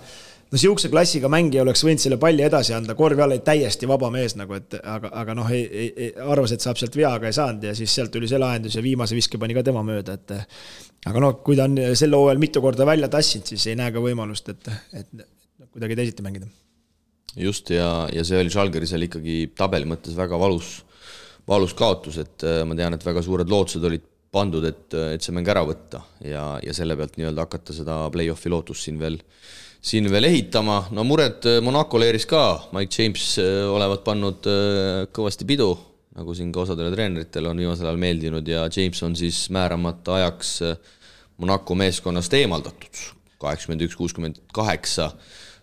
[0.52, 4.10] no sihukese klassiga mängija oleks võinud selle palli edasi anda, korvi all oli täiesti vaba
[4.14, 7.36] mees nagu, et aga, aga noh, ei, ei, arvas, et saab sealt vea, aga ei
[7.36, 10.36] saanud ja siis sealt tuli see lahendus ja viimase viske pani ka tema mööda, et.
[11.08, 14.04] aga noh, kui ta on sel hooajal mitu korda välja tassinud, siis ei näe ka
[14.04, 14.72] võimalust, et,
[15.02, 15.28] et
[15.68, 16.50] kuidagi teisiti mängida.
[17.36, 20.78] just ja, ja see oli Žalgirisel ikkagi tabeli mõttes väga valus,
[21.48, 25.36] valus kaotus, et äh, ma tean, et väga suured lootused olid pandud, et, et see
[25.36, 29.20] mäng ära võtta ja, ja selle pealt nii-öelda hakata seda play-off'i lootust siin veel
[29.88, 32.44] siin veel ehitama, no mured äh, Monaco leeris ka,
[32.76, 35.72] Mike James äh, olevat pannud äh, kõvasti pidu,
[36.18, 38.48] nagu siin ka osadele treeneritele on viimasel ajal meeldinud.
[38.50, 40.56] Ja James on siis määramata ajaks
[41.38, 43.04] Monaco meeskonnast eemaldatud,
[43.38, 45.12] kaheksakümmend üks, kuuskümmend kaheksa,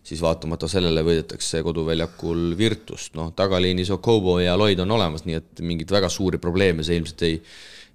[0.06, 5.64] siis vaatamata sellele võidetakse koduväljakul Virtust, noh, tagaliinis Okobo ja Lloyd on olemas, nii et
[5.66, 7.40] mingeid väga suuri probleeme see ilmselt ei,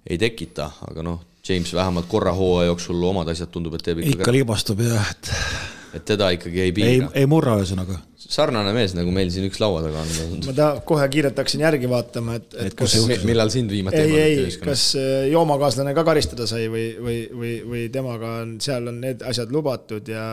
[0.04, 4.20] ei tekita, aga noh, James vähemalt korra hooaja jooksul omad asjad tundub, et teeb ikka
[4.20, 7.10] ikka libastub jah, et et teda ikkagi ei piira.
[7.14, 7.98] ei, murra ühesõnaga.
[8.20, 10.36] sarnane mees, nagu meil siin üks laua taga on.
[10.46, 12.94] ma ta kohe kiirelt hakkasin järgi vaatama, et, et, et kas,
[13.26, 17.84] millal sind viimati ei, ei, kas äh, joomakaaslane ka karistada sai või, või, või, või
[17.94, 20.24] temaga on, seal on need asjad lubatud ja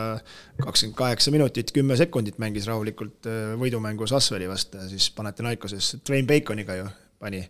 [0.62, 6.28] kakskümmend kaheksa minutit, kümme sekundit mängis rahulikult äh, võidumängus Asveli vastu ja siis Panathinaikoses Dwayne
[6.28, 6.88] Baconiga ju
[7.20, 7.40] pani,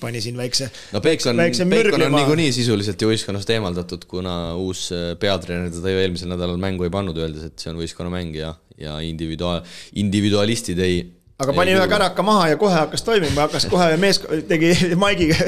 [0.00, 0.70] pani siin väikse.
[0.92, 1.36] no Peikon,
[1.70, 6.58] Peikon on niikuinii sisuliselt ju võistkonnast eemaldatud, kuna uus äh, peatreener teda ju eelmisel nädalal
[6.60, 9.62] mängu ei pannud, öeldes, et see on võistkonnamäng ja, ja individuaal,
[10.02, 10.98] individualistid ei.
[11.38, 15.38] aga pani ühe käraka maha ja kohe hakkas toimima, hakkas kohe mees-, tegi Maigiga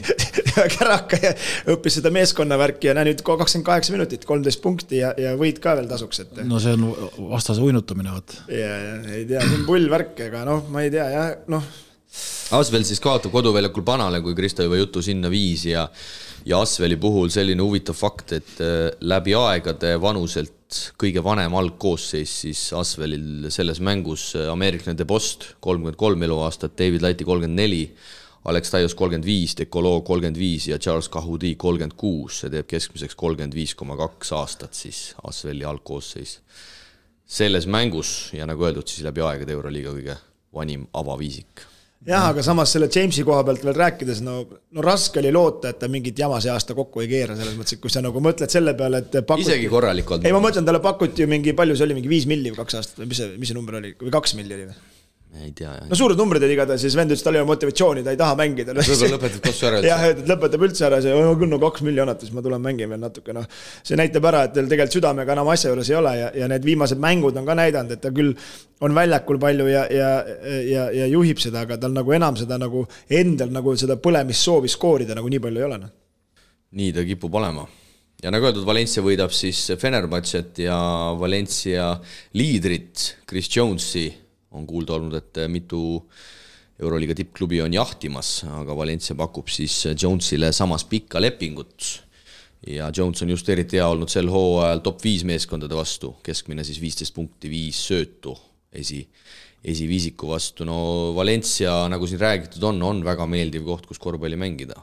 [0.50, 1.34] ühe käraka ja
[1.74, 5.74] õppis seda meeskonnavärki ja näe nüüd kakskümmend kaheksa minutit, kolmteist punkti ja, ja võit ka
[5.80, 6.42] veel tasuks, et.
[6.46, 6.86] no see on
[7.34, 8.40] vastase uinutamine, vot.
[8.54, 11.70] ja, ja ei tea, see on pull värk, ega noh, ma ei tea jah, noh
[12.56, 15.86] Asvel siis kaotab koduväljakul Panale, kui Kristo juba juttu sinna viis ja
[16.46, 22.62] ja Asveli puhul selline huvitav fakt, et äh, läbi aegade vanuselt kõige vanem algkoosseis siis
[22.76, 27.84] Asvelil selles mängus äh, ameeriklane De Bost, kolmkümmend kolm eluaastat, David Lighti kolmkümmend neli,
[28.50, 33.18] Alex Tajos kolmkümmend viis, Decolo kolmkümmend viis ja Charles Cahoudi kolmkümmend kuus, see teeb keskmiseks
[33.20, 36.40] kolmkümmend viis koma kaks aastat siis Asveli algkoosseis.
[37.30, 40.16] selles mängus ja nagu öeldud, siis läbi aegade Euroliiga kõige
[40.54, 41.69] vanim avaviisik
[42.06, 44.38] jah, aga samas selle Jamesi koha pealt veel rääkides, no,
[44.72, 47.76] no raske oli loota, et ta mingit jama see aasta kokku ei keera, selles mõttes,
[47.76, 50.24] et kui sa nagu mõtled selle peale, et pakuti, isegi korralikult.
[50.24, 52.80] ei, ma mõtlen, talle pakuti ju mingi, palju see oli, mingi viis milli või kaks
[52.80, 54.80] aastat või mis see, mis see number oli või kaks milli oli või?
[55.38, 58.02] Ei tea jah no suured numbrid olid igatahes ja Sven ütles, tal ei ole motivatsiooni,
[58.02, 58.74] ta ei taha mängida.
[58.74, 62.24] võib-olla lõpetab kossu ära jah, et lõpetab üldse ära, see on küll no kaks miljonit,
[62.24, 63.46] siis ma tulen mängin veel natuke, noh.
[63.86, 66.66] see näitab ära, et tal tegelikult südamega enam asja juures ei ole ja, ja need
[66.66, 68.34] viimased mängud on ka näidanud, et ta küll
[68.82, 70.08] on väljakul palju ja, ja,
[70.66, 75.14] ja, ja juhib seda, aga tal nagu enam seda nagu endal nagu seda põlemissoovi skoorida
[75.18, 75.92] nagu nii palju ei ole, noh.
[76.80, 77.68] nii ta kipub olema
[78.20, 80.80] ja nagu öeldud, Valencia võidab siis Fenerbahce't ja
[81.20, 81.92] Valencia
[82.34, 84.08] liidrit Chris Jonesi
[84.56, 85.80] on kuulda olnud, et mitu
[86.80, 92.06] Euroliiga tippklubi on jahtimas, aga Valencia pakub siis Jonesile samas pikka lepingut.
[92.66, 96.80] ja Jones on just eriti hea olnud sel hooajal top viis meeskondade vastu, keskmine siis
[96.80, 98.34] viisteist punkti, viis söötu
[98.72, 99.00] esi,
[99.64, 100.76] esiviisiku vastu, no
[101.16, 104.76] Valencia, nagu siin räägitud on, on väga meeldiv koht, kus korvpalli mängida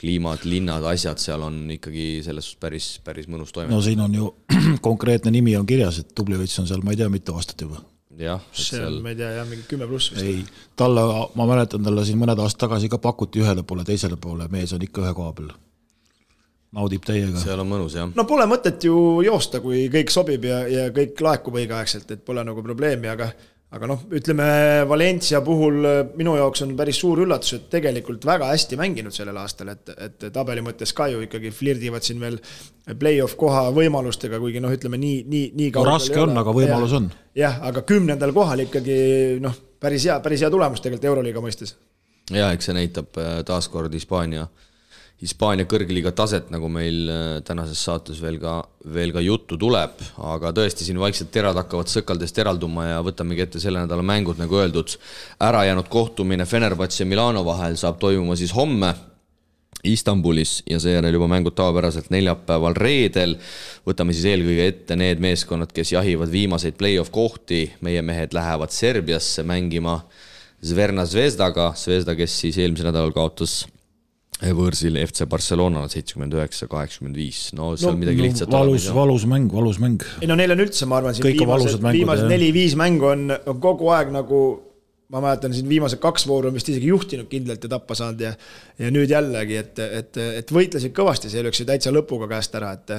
[0.00, 3.78] kliimad, linnad, asjad seal on ikkagi selles suhtes päris, päris mõnus toimetada.
[3.78, 4.32] no siin on ju
[4.88, 7.80] konkreetne nimi on kirjas, et Tublivõits on seal, ma ei tea, mitu aastat juba
[8.18, 8.40] jah.
[8.52, 10.24] see on, ma ei tea, jah, mingi kümme pluss vist.
[10.24, 10.42] ei,
[10.76, 11.04] talle,
[11.36, 14.84] ma mäletan, talle siin mõned aastad tagasi ka pakuti ühele poole, teisele poole, mees on
[14.86, 15.50] ikka ühe koha peal.
[16.76, 17.40] naudib täiega.
[17.42, 18.08] seal on mõnus, jah.
[18.14, 22.44] no pole mõtet ju joosta, kui kõik sobib ja, ja kõik laekub õigeaegselt, et pole
[22.46, 23.30] nagu probleemi, aga
[23.74, 24.46] aga noh, ütleme
[24.88, 25.80] Valencia puhul
[26.16, 30.26] minu jaoks on päris suur üllatus, et tegelikult väga hästi mänginud sellel aastal, et, et
[30.32, 32.38] tabeli mõttes ka ju ikkagi flirdivad siin veel
[33.00, 37.02] play-off koha võimalustega, kuigi noh, ütleme nii, nii, nii no raske on, aga võimalus ja,
[37.02, 37.10] on.
[37.42, 39.00] jah, aga kümnendal kohal ikkagi
[39.42, 41.74] noh, päris hea, päris hea tulemus tegelikult Euroliiga mõistes.
[42.30, 44.46] ja eks see näitab äh, taaskord Hispaania
[45.16, 48.58] Hispaania kõrgliiga taset, nagu meil äh, tänases saates veel ka,
[48.92, 53.62] veel ka juttu tuleb, aga tõesti siin vaikselt terad hakkavad sõkaldest eralduma ja võtamegi ette
[53.62, 54.98] selle nädala mängud, nagu öeldud,
[55.40, 58.92] ärajäänud kohtumine Fenerbahce ja Milano vahel saab toimuma siis homme
[59.86, 63.36] Istanbulis ja seejärel juba mängud tavapäraselt neljapäeval, reedel.
[63.86, 69.46] võtame siis eelkõige ette need meeskonnad, kes jahivad viimaseid play-off kohti, meie mehed lähevad Serbiasse
[69.48, 70.02] mängima
[70.64, 73.62] Zverna Zvezdaga, Zvezda, kes siis eelmisel nädalal kaotas
[74.36, 79.48] võõrsil FC Barcelonale seitsekümmend üheksa, kaheksakümmend viis, no seal no, midagi lihtsat valus, valus mäng,
[79.52, 80.04] valus mäng.
[80.20, 83.60] ei no neil on üldse, ma arvan, siin Kõik viimased, viimased neli-viis mängu on, on
[83.64, 84.42] kogu aeg nagu
[85.14, 88.34] ma mäletan siin viimased kaks vooru on vist isegi juhtinud kindlalt ja tappa saanud ja
[88.82, 92.74] ja nüüd jällegi, et, et, et võitlesid kõvasti, see läks ju täitsa lõpuga käest ära,
[92.76, 92.92] et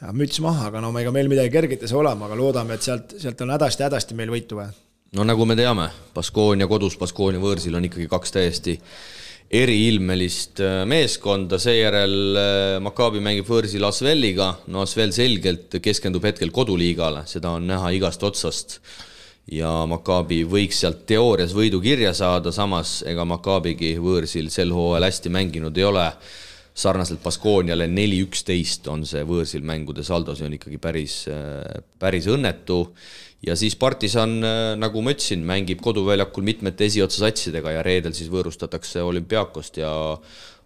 [0.00, 2.86] ja müts maha, aga no ega meil midagi kerget ei saa olema, aga loodame, et
[2.86, 4.72] sealt, sealt on hädasti-hädasti meil võitu vaja.
[5.18, 8.78] no nagu me teame, Baskoonia kodus, Baskoonia võõrsil on ikkagi kaks täiesti
[9.50, 17.26] eriilmelist äh, meeskonda, seejärel äh, Maccabi mängib võõrsil Asveliga, no Asvel selgelt keskendub hetkel koduliigale,
[17.28, 18.78] seda on näha igast otsast.
[19.50, 25.28] ja Maccabi võiks sealt teoorias võidu kirja saada, samas ega Maccabigi võõrsil sel hooajal hästi
[25.34, 26.12] mänginud ei ole.
[26.74, 32.26] sarnaselt Baskooniale neli üksteist on see võõrsil mängude saldo, see on ikkagi päris, äh, päris
[32.26, 32.86] õnnetu
[33.46, 38.30] ja siis partisan, äh, nagu ma ütlesin, mängib koduväljakul mitmete esiotsa satsidega ja reedel siis
[38.32, 39.92] võõrustatakse olümpiaakost ja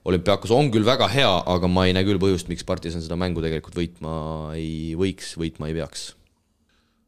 [0.06, 3.42] olümpiaakos on küll väga hea, aga ma ei näe küll põhjust, miks partisan seda mängu
[3.44, 4.12] tegelikult võitma
[4.54, 6.12] ei võiks, võitma ei peaks.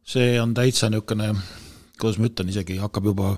[0.09, 1.35] see on täitsa niisugune,
[2.01, 3.35] kuidas ma ütlen, isegi hakkab juba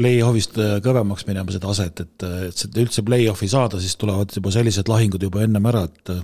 [0.00, 4.54] play-off'ist äh, kõvemaks minema see tase, et, et, et üldse play-off'i saada, siis tulevad juba
[4.54, 6.14] sellised lahingud juba ennem ära, et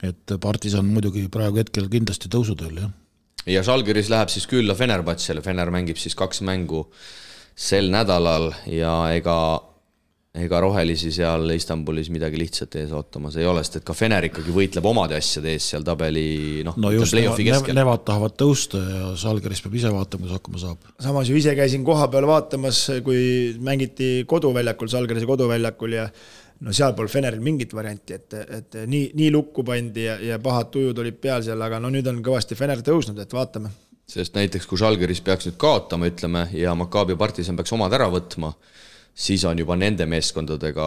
[0.00, 2.99] et partisan muidugi praegu hetkel kindlasti tõusuteel, jah
[3.48, 6.86] ja Žalgiris läheb siis külla Fenerbahcele, Fener mängib siis kaks mängu
[7.56, 9.36] sel nädalal ja ega
[10.30, 14.52] ega rohelisi seal Istanbulis midagi lihtsat ees ootamas ei ole, sest et ka Fener ikkagi
[14.54, 17.74] võitleb omade asjade ees seal tabeli noh no, just, keskel.
[17.74, 20.92] Nemad tahavad tõusta ja Žalgiris peab ise vaatama, kuidas hakkama saab.
[21.02, 26.06] samas ju ise käisin kohapeal vaatamas, kui mängiti koduväljakul, Žalgirise koduväljakul ja
[26.66, 30.98] no sealpool Feneril mingit varianti, et, et nii, nii lukku pandi ja, ja pahad tujud
[31.02, 33.72] olid peal seal, aga no nüüd on kõvasti Fener tõusnud, et vaatame.
[34.10, 38.52] sest näiteks kui Žalgiris peaks nüüd kaotama, ütleme, ja Maccabi Partisan peaks omad ära võtma,
[39.14, 40.86] siis on juba nende meeskondadega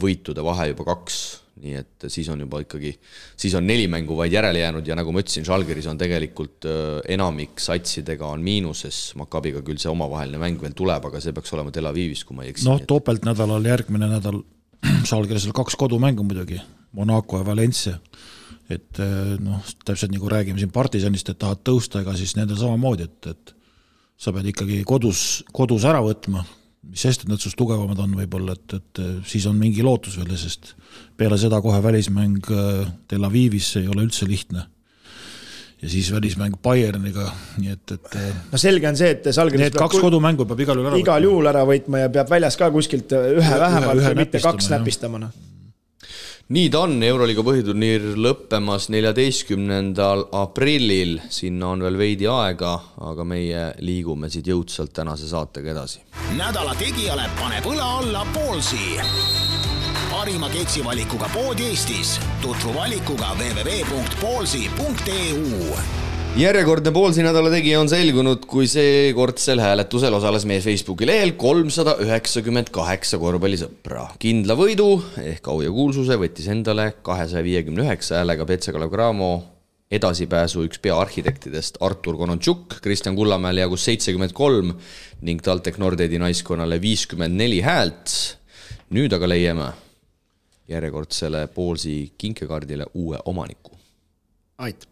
[0.00, 1.18] võitude vahe juba kaks,
[1.62, 2.94] nii et siis on juba ikkagi,
[3.38, 7.02] siis on neli mängu vaid järele jäänud ja nagu ma ütlesin, Žalgiris on tegelikult äh,
[7.12, 11.74] enamik satsidega on miinuses, Maccabiga küll see omavaheline mäng veel tuleb, aga see peaks olema
[11.74, 12.64] Tel Avivis, kui ma ei eksi.
[12.70, 14.40] noh, topeltnädalal järgmine nädal
[15.10, 16.60] Žalgirisel kaks kodumängu muidugi,
[16.96, 17.98] Monaco ja Valencia.
[18.72, 23.04] et eh, noh, täpselt nagu räägime siin partisanist, et tahad tõusta, ega siis nendel samamoodi,
[23.04, 23.52] et, et
[24.16, 26.44] sa pead ikkagi kodus, kodus ära võtma,
[26.88, 30.32] mis sest, et nad sinust tugevamad on võib-olla, et, et siis on mingi lootus veel,
[30.40, 30.72] sest
[31.20, 34.64] peale seda kohe välismäng eh, Tel Avivis ei ole üldse lihtne
[35.82, 37.26] ja siis välismäng Bayerniga,
[37.58, 40.78] nii et, et äh, no selge on see, et Žalgiris need kaks kodumängu peab igal
[40.78, 44.42] juhul ära igal juhul ära võitma ja peab väljas ka kuskilt ühe, ühe vähemalt, mitte
[44.42, 45.40] kaks näpistama, noh.
[46.52, 52.74] Nii ta on, Euroliiga põhiturniir lõppemas neljateistkümnendal aprillil, sinna on veel veidi aega,
[53.08, 56.02] aga meie liigume siit jõudsalt tänase saatega edasi.
[56.36, 59.51] nädala tegijale paneb õla alla Poolsi.
[60.22, 62.20] Parima keksivalikuga pood Eestis.
[62.42, 65.78] tutvu valikuga www.poolsi.eu
[66.38, 72.70] järjekordne Poolsi nädala tegija on selgunud, kui seekordsel hääletusel osales meie Facebooki lehel kolmsada üheksakümmend
[72.70, 74.14] kaheksa korvpallisõpra.
[74.22, 79.42] kindla võidu ehk au ja kuulsuse võttis endale kahesaja viiekümne üheksa häälega Petse Kalev Cramo
[79.90, 84.70] edasipääsu üks peaarhitektidest Artur Konontšuk, Kristjan Kullamäel jagus seitsekümmend kolm
[85.26, 88.38] ning TalTech Nordedi naiskonnale viiskümmend neli häält.
[88.92, 89.72] nüüd aga leiame
[90.68, 93.76] järjekordsele Poolsi kinkekaardile uue omaniku.
[94.58, 94.90] aitab.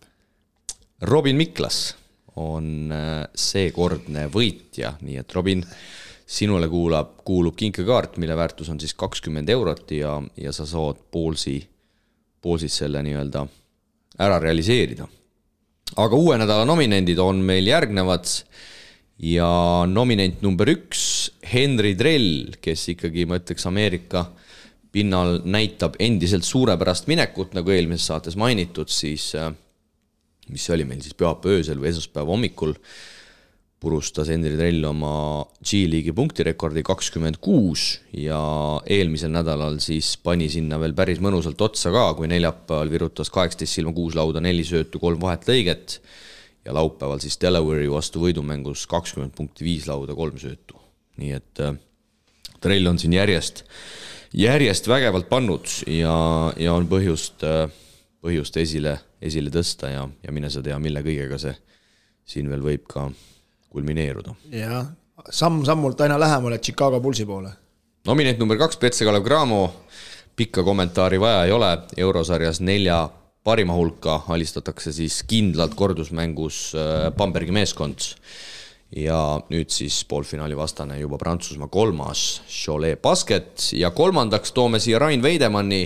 [1.02, 1.96] Robin Miklas
[2.36, 5.62] on äh, seekordne võitja, nii et Robin,
[6.26, 11.58] sinule kuulab, kuulub kinkekaart, mille väärtus on siis kakskümmend eurot ja, ja sa saad Poolsi,
[12.40, 13.46] Poolsis selle nii-öelda
[14.20, 15.08] ära realiseerida.
[15.96, 18.28] aga uue nädala nominendid on meil järgnevad
[19.18, 19.48] ja
[19.90, 24.28] nominent number üks, Henry Drell, kes ikkagi, ma ütleks, Ameerika
[24.92, 29.52] pinnal näitab endiselt suurepärast minekut, nagu eelmises saates mainitud, siis äh,
[30.50, 32.74] mis see oli meil siis pühapäeva öösel või esmaspäeva hommikul,
[33.80, 35.12] purustas Henri Trell oma
[35.64, 38.40] G-liigi punktirekordi kakskümmend kuus ja
[38.84, 43.94] eelmisel nädalal siis pani sinna veel päris mõnusalt otsa ka, kui neljapäeval virutas kaheksateist silma
[43.96, 45.96] kuus lauda, neli söötu, kolm vahetlõiget
[46.66, 50.76] ja laupäeval siis Delaware'i vastu võidumängus kakskümmend punkti, viis lauda, kolm söötu.
[51.20, 51.78] nii et äh,
[52.60, 53.64] Trell on siin järjest,
[54.34, 56.16] järjest vägevalt pannud ja,
[56.56, 57.44] ja on põhjust,
[58.22, 61.54] põhjust esile esile tõsta ja, ja mine sa tea, mille kõigega see
[62.30, 63.08] siin veel võib ka
[63.70, 64.34] kulmineeruda.
[64.54, 64.90] jah,
[65.30, 67.52] samm-sammult aina lähemale Chicago Bullsi poole.
[68.06, 69.62] nominent number kaks, Petse Kalev Cramo,
[70.36, 73.08] pikka kommentaari vaja ei ole, eurosarjas nelja
[73.44, 78.12] parima hulka alistatakse siis kindlalt kordusmängus äh, Bambergi meeskond
[78.96, 83.70] ja nüüd siis poolfinaali vastane juba Prantsusmaa kolmas, Cholet Basket.
[83.72, 85.84] Ja kolmandaks toome siia Rain Veidemanni.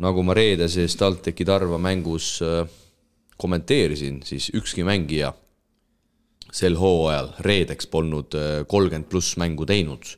[0.00, 2.64] Nagu ma reedeses TalTechi Tarva mängus äh,
[3.38, 5.30] kommenteerisin, siis ükski mängija
[6.54, 10.16] sel hooajal reedeks polnud äh, kolmkümmend pluss mängu teinud.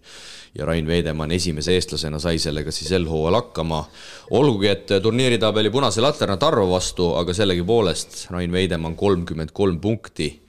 [0.57, 3.83] Ja Rain Veidemann esimese eestlasena sai sellega siis sel hooajal hakkama.
[4.31, 10.46] olgugi, et turniiritabeli punase laterna Tarvo vastu, aga sellegipoolest Rain Veidemann kolmkümmend kolm punkti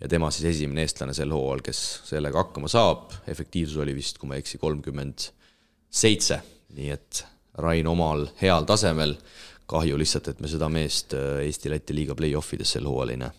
[0.00, 3.12] ja tema siis esimene eestlane sel hooajal, kes sellega hakkama saab.
[3.26, 5.30] efektiivsus oli vist, kui ma ei eksi, kolmkümmend
[5.90, 6.40] seitse,
[6.76, 7.24] nii et
[7.58, 9.16] Rain omal heal tasemel.
[9.68, 13.32] kahju lihtsalt, et me seda meest äh, Eesti-Läti liiga play-off ides sel hooajal ei näe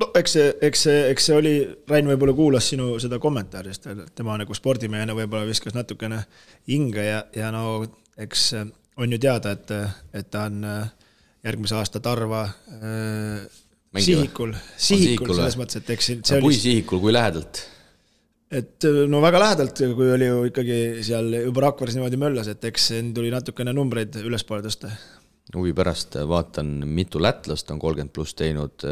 [0.00, 1.54] no eks see, eks see, eks see oli,
[1.88, 6.22] Rain võib-olla kuulas sinu seda kommentaari, sest tema nagu spordimehena võib-olla viskas natukene
[6.70, 7.82] hinge ja, ja no
[8.16, 8.52] eks
[8.96, 9.74] on ju teada, et,
[10.14, 10.88] et ta on äh,
[11.44, 13.61] järgmise aasta Tarva äh,
[14.00, 16.48] sihikul, sihikul selles mõttes, et eks see no, oli.
[16.48, 17.64] kui sihikul, kui lähedalt?
[18.52, 22.64] et äh, no väga lähedalt, kui oli ju ikkagi seal juba Rakveres niimoodi möllas, et
[22.68, 24.92] eks siin tuli natukene numbreid ülespoole tõsta.
[25.56, 28.86] huvi pärast vaatan, mitu lätlast on kolmkümmend pluss teinud.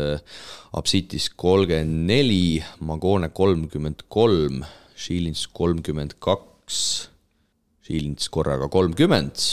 [0.77, 4.61] Absitis kolmkümmend neli, Magone kolmkümmend kolm,
[4.97, 7.09] Šilins kolmkümmend kaks,
[7.87, 9.49] Šilins korraga kolmkümmend,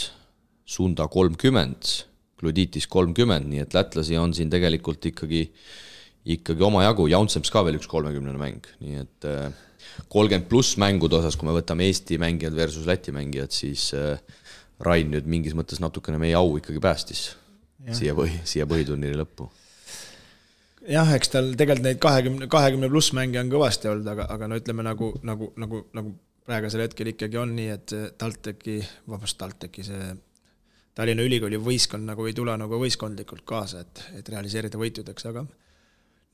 [0.67, 1.93] Sunda kolmkümmend,
[2.37, 5.47] Gluditis kolmkümmend, nii et lätlasi on siin tegelikult ikkagi,
[6.37, 9.47] ikkagi omajagu, Jaunsems ka veel üks kolmekümnene mäng, nii et äh,
[10.11, 14.19] kolmkümmend pluss mängude osas, kui me võtame Eesti mängijad versus Läti mängijad, siis äh,
[14.85, 17.31] Rain nüüd mingis mõttes natukene meie au ikkagi päästis
[17.87, 17.95] ja.
[17.97, 19.49] siia põhi, siia põhiturniiri lõppu.
[20.87, 24.61] jah, eks tal tegelikult neid kahekümne, kahekümne pluss mänge on kõvasti olnud, aga, aga no
[24.61, 26.13] ütleme nagu, nagu, nagu, nagu
[26.47, 30.13] praegusel hetkel ikkagi on nii, et TalTechi, vabandust, TalTechi see
[30.97, 35.43] Tallinna Ülikooli võistkond nagu ei tule nagu võistkondlikult kaasa, et, et realiseerida võitudeks, aga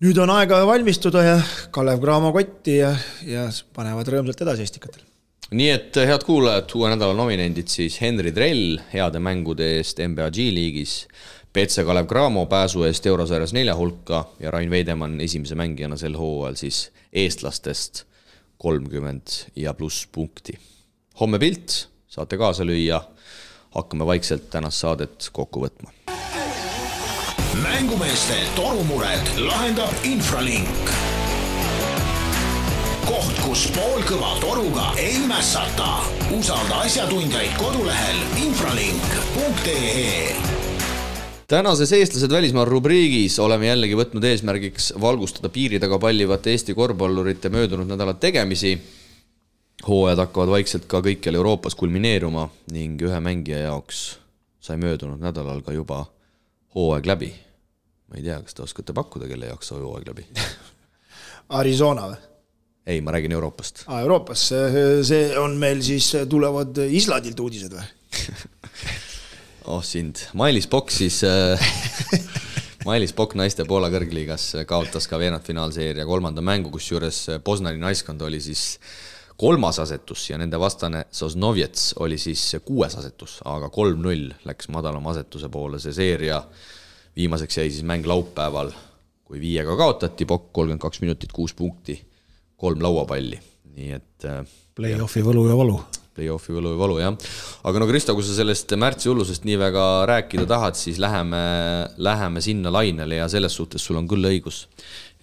[0.04, 1.34] nüüd on aega valmistuda ja
[1.76, 2.94] Kalev Cramo kotti ja,
[3.28, 5.04] ja panevad rõõmsalt edasi Estikatel.
[5.52, 10.96] nii et head kuulajad, uue nädala nominendid siis Henri Drell heade mängude eest NBA G-liigis,
[11.54, 16.56] BC Kalev Cramo pääsu eest eurosarjas nelja hulka ja Rain Veidemann esimese mängijana sel hooajal
[16.64, 18.06] siis eestlastest
[18.64, 20.56] kolmkümmend ja pluss punkti.
[21.20, 23.04] homme pilt, saate kaasa lüüa,
[23.76, 25.94] hakkame vaikselt tänast saadet kokku võtma
[27.62, 30.90] mängumeeste torumured lahendab Infralink.
[33.06, 36.02] koht, kus poolkõva toruga ei mässata.
[36.38, 40.36] usalda asjatundjaid kodulehel infralink.ee
[41.48, 47.88] tänases Eestlased välismaal rubriigis oleme jällegi võtnud eesmärgiks valgustada piiri taga pallivate Eesti korvpallurite möödunud
[47.88, 48.78] nädala tegemisi.
[49.88, 54.04] Hooajad hakkavad vaikselt ka kõikjal Euroopas kulmineeruma ning ühe mängija jaoks
[54.64, 56.06] sai möödunud nädalal ka juba
[56.76, 57.34] hooaeg läbi.
[58.08, 60.28] ma ei tea, kas te oskate pakkuda, kelle jaoks sai hooaeg läbi?
[61.60, 62.22] Arizona või?
[62.86, 63.84] ei, ma räägin Euroopast.
[63.88, 64.48] aa, Euroopas,
[65.08, 67.88] see on meil siis, tulevad Islandilt uudised või
[69.74, 71.60] oh sind, Mailis Pokk siis äh,
[72.88, 78.78] Mailis Pokk naiste Poola kõrgliigas kaotas ka veerandfinaalseeria kolmanda mängu, kusjuures Poznani naiskond oli siis
[79.44, 85.50] kolmas asetus ja nende vastane Sosnovjets oli siis kuues asetus, aga kolm-null läks madalama asetuse
[85.52, 86.44] poole see seeria.
[87.16, 88.72] viimaseks jäi siis mäng laupäeval,
[89.28, 91.98] kui viiega kaotati, Pokk kolmkümmend kaks minutit, kuus punkti,
[92.58, 93.40] kolm lauapalli,
[93.76, 94.26] nii et.
[94.26, 95.78] Äh, Play-off'i võlu ja valu
[96.16, 97.18] play-off'i võlu ja valu, jah.
[97.70, 101.42] aga no Kristo, kui sa sellest märtsi hullusest nii väga rääkida tahad, siis läheme,
[101.98, 104.68] läheme sinna lainele ja selles suhtes sul on küll õigus.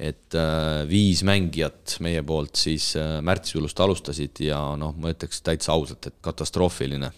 [0.00, 5.42] et äh, viis mängijat meie poolt siis äh, märtsi hullust alustasid ja noh, ma ütleks
[5.44, 7.10] täitsa ausalt, et katastroofiline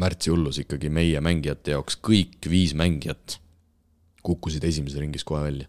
[0.00, 3.38] märtsi hullus ikkagi meie mängijate jaoks, kõik viis mängijat
[4.24, 5.68] kukkusid esimeses ringis kohe välja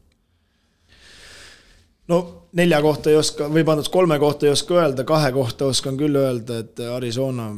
[2.11, 2.21] no
[2.57, 6.19] nelja kohta ei oska, või vabandust, kolme kohta ei oska öelda, kahe kohta oskan küll
[6.19, 7.51] öelda, et Arizona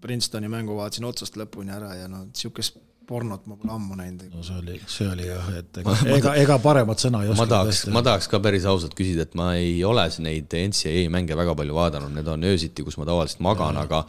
[0.00, 2.78] Princetoni mängu vaatasin otsast lõpuni ära ja no sihukest
[3.08, 4.26] pornot ma pole ammu näinud.
[4.34, 7.40] no see oli, see oli jah, et ega, ega, ega paremat sõna ei oska.
[7.40, 11.38] ma tahaks, ma tahaks ka päris ausalt küsida, et ma ei ole neid NCAA mänge
[11.38, 14.04] väga palju vaadanud, need on öösiti, kus ma tavaliselt magan, aga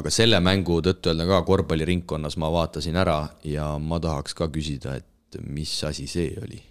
[0.00, 5.40] aga selle mängu tõtt-öelda ka korvpalliringkonnas ma vaatasin ära ja ma tahaks ka küsida, et
[5.44, 6.62] mis asi see oli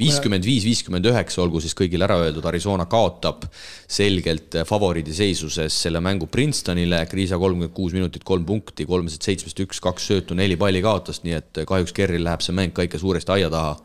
[0.00, 3.44] viiskümmend viis, viiskümmend üheksa, olgu siis kõigile ära öeldud, Arizona kaotab
[3.90, 9.82] selgelt favoriidi seisuses selle mängu Princetonile, Kriisa kolmkümmend kuus minutit, kolm punkti, kolmesed seitsmest üks,
[9.84, 13.36] kaks söötu, neli palli kaotas, nii et kahjuks Kerril läheb see mäng ka ikka suuresti
[13.36, 13.76] aia taha.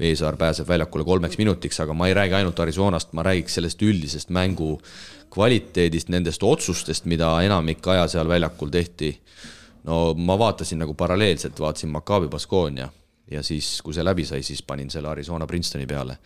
[0.00, 4.32] Veesaar pääseb väljakule kolmeks minutiks, aga ma ei räägi ainult Arizonast, ma räägiks sellest üldisest
[4.34, 4.78] mängu
[5.32, 9.12] kvaliteedist, nendest otsustest, mida enamik aja seal väljakul tehti.
[9.84, 12.88] no ma vaatasin nagu paralleelselt, vaatasin Maccabi Baskonia
[13.32, 16.18] ja siis, kui see läbi sai, siis panin selle Arizona Princetoni peale.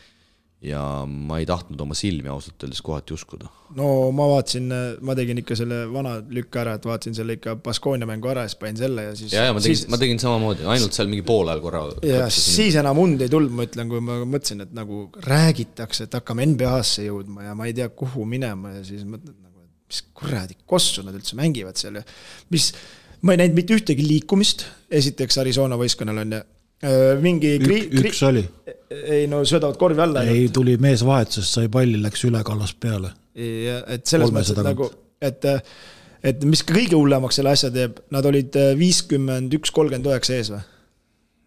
[0.66, 3.48] ja ma ei tahtnud oma silmi ausalt öeldes kohati uskuda.
[3.76, 4.70] no ma vaatasin,
[5.04, 8.50] ma tegin ikka selle vana lükka ära, et vaatasin selle ikka Baskonia mängu ära ja
[8.50, 9.34] siis panin selle ja siis.
[9.36, 11.84] ja, ja ma tegin siis..., ma tegin samamoodi, ainult seal mingi poole ajal korra.
[12.08, 16.18] ja siis enam und ei tulnud, ma ütlen, kui ma mõtlesin, et nagu räägitakse, et
[16.18, 20.02] hakkame NBA-sse jõudma ja ma ei tea, kuhu minema ja siis mõtled nagu, et mis
[20.16, 22.06] kuradi kossu nad üldse mängivad seal ja
[22.56, 22.72] mis
[23.20, 26.44] ma ei näinud mitte ühtegi liikumist, esiteks Arizona võistkonnal on ju
[27.22, 27.82] mingi kri-.
[27.88, 28.44] Ük, üks oli.
[28.90, 30.24] ei no söödavad korvi alla.
[30.28, 33.12] ei, tuli mees vahetusest, sai palli, läks üle, kallas peale.
[33.34, 34.90] et selles mõttes, et nagu,
[35.24, 35.48] et,
[36.32, 40.52] et mis kõige hullemaks selle asja teeb, nad olid äh, viiskümmend üks, kolmkümmend üheksa ees
[40.54, 40.62] või?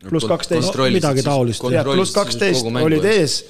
[0.10, 1.66] pluss kaksteist no,, midagi taolist.
[1.74, 3.42] jah, pluss kaksteist olid ees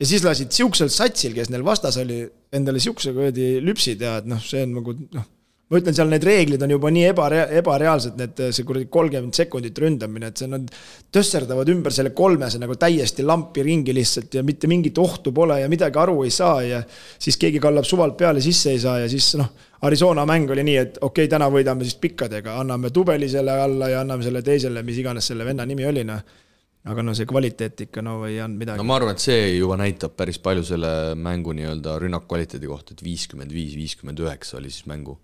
[0.00, 4.30] ja siis lasid siuksel satsil, kes neil vastas oli, endale siukse kuradi lüpsi teha, et
[4.30, 5.28] noh, see on nagu noh
[5.70, 9.78] ma ütlen, seal need reeglid on juba nii ebarea-, ebareaalsed, need, see kuradi kolmkümmend sekundit
[9.78, 10.66] ründamine, et see nad
[11.14, 15.70] tösserdavad ümber selle kolmese nagu täiesti lampi ringi lihtsalt ja mitte mingit ohtu pole ja
[15.70, 19.32] midagi aru ei saa ja siis keegi kallab suvalt peale, sisse ei saa ja siis
[19.38, 19.54] noh,
[19.86, 23.94] Arizona mäng oli nii, et okei okay,, täna võidame siis pikkadega, anname tubeli selle alla
[23.94, 26.48] ja anname selle teisele, mis iganes selle venna nimi oli, noh
[26.88, 28.80] aga no see kvaliteet ikka no ei andnud midagi.
[28.80, 33.04] no ma arvan, et see juba näitab päris palju selle mängu nii-öelda rünnakkvaliteedi kohta, et
[33.04, 35.18] viiskümmend viis, viiskümmend üheksa oli siis mängu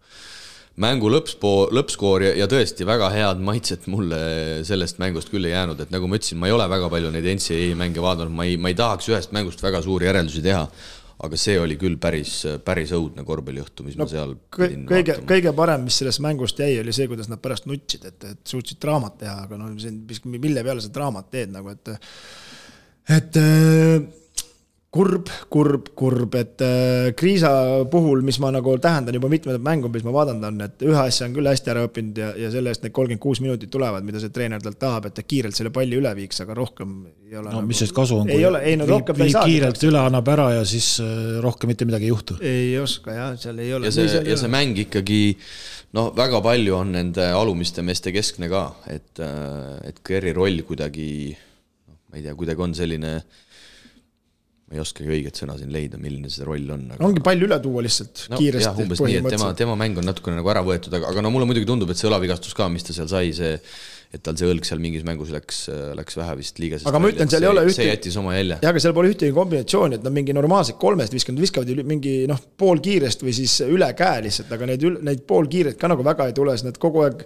[0.82, 4.18] mängu lõppspool, lõppskoor ja, ja tõesti väga head maitset mulle
[4.68, 7.28] sellest mängust küll ei jäänud, et nagu ma ütlesin, ma ei ole väga palju neid
[7.38, 10.66] NCAA mänge vaadanud, ma ei, ma ei tahaks ühest mängust väga suuri järeldusi teha.
[11.24, 12.32] Aga see oli küll päris,
[12.64, 16.92] päris õudne korvpalliõhtu, mis no, ma seal kõige, kõige parem, mis sellest mängust jäi, oli
[16.96, 19.94] see, kuidas nad pärast nutsid, et, et suutsid draamat teha, aga no see,
[20.36, 21.94] mille peale sa draamat teed nagu, et
[23.16, 23.40] et
[24.96, 27.50] kurb, kurb, kurb, et äh, Kriisa
[27.90, 31.28] puhul, mis ma nagu tähendan juba mitmendat mängu, mis ma vaadanud on, et ühe asja
[31.28, 34.22] on küll hästi ära õppinud ja, ja selle eest need kolmkümmend kuus minutit tulevad, mida
[34.22, 36.96] see treener talt tahab, et ta kiirelt selle palli üle viiks, aga rohkem
[37.26, 37.50] ei ole.
[37.50, 38.32] no nagu, mis sellest kasu on?
[38.32, 39.46] ei ole, ei no rohkem ta ei saa.
[39.48, 42.38] kiirelt üle annab ära ja siis äh, rohkem mitte midagi ei juhtu.
[42.40, 43.90] ei oska jah, seal ei ole.
[43.90, 45.22] ja see, ja see mäng ikkagi
[45.96, 51.10] noh, väga palju on nende alumiste meeste keskne ka, et, äh, et Kerri roll kuidagi
[51.34, 53.42] noh, ma ei tea, kuidagi on selline äh,
[54.66, 57.02] ma ei oskagi õiget sõna siin leida, milline see roll on aga....
[57.06, 58.72] ongi palju üle tuua lihtsalt no, kiiresti.
[58.82, 61.46] umbes nii, et tema, tema mäng on natukene nagu ära võetud, aga, aga no mulle
[61.46, 63.52] muidugi tundub, et see õlavigastus ka, mis ta seal sai, see
[64.14, 65.64] et tal see õlg seal mingis mängus läks,
[65.98, 66.78] läks vähe vist liiga.
[66.86, 67.78] aga ma ütlen, seal ei ole ühtegi.
[67.80, 68.58] see jättis oma jälje.
[68.62, 72.40] jah, aga seal pole ühtegi kombinatsiooni, et nad mingi normaalselt kolmest viskavad, viskavad mingi noh,
[72.62, 76.54] poolkiirest või siis üle käe lihtsalt, aga neid, neid poolkiiret ka nagu väga ei tule,
[76.54, 77.24] sest nad kogu aeg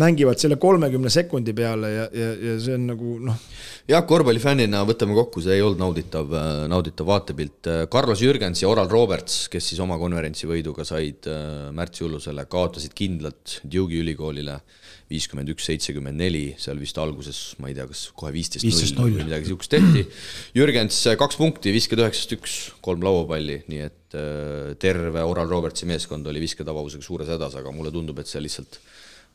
[0.00, 3.42] mängivad selle kolmekümne sekundi peale ja, ja, ja see on nagu noh.
[3.90, 6.30] jah, korvpallifännina võtame kokku, see ei olnud nauditav,
[6.70, 7.72] nauditav vaatepilt.
[7.90, 12.94] Carlos Jürgens ja Oral Roberts, kes siis oma konverentsi võiduga said äh, märtsi hullusele, kaotasid
[12.96, 14.60] kindlalt Duke'i ülikoolile
[15.10, 19.16] viiskümmend üks, seitsekümmend neli, seal vist alguses, ma ei tea, kas kohe viisteist 15 null
[19.18, 20.04] või midagi niisugust tehti.
[20.56, 26.30] Jürgens kaks punkti, viskad üheksast üks, kolm lauapalli, nii et äh, terve Oral Robertsi meeskond
[26.30, 28.78] oli visketabavusega suures hädas, aga mulle tundub, et see lihtsalt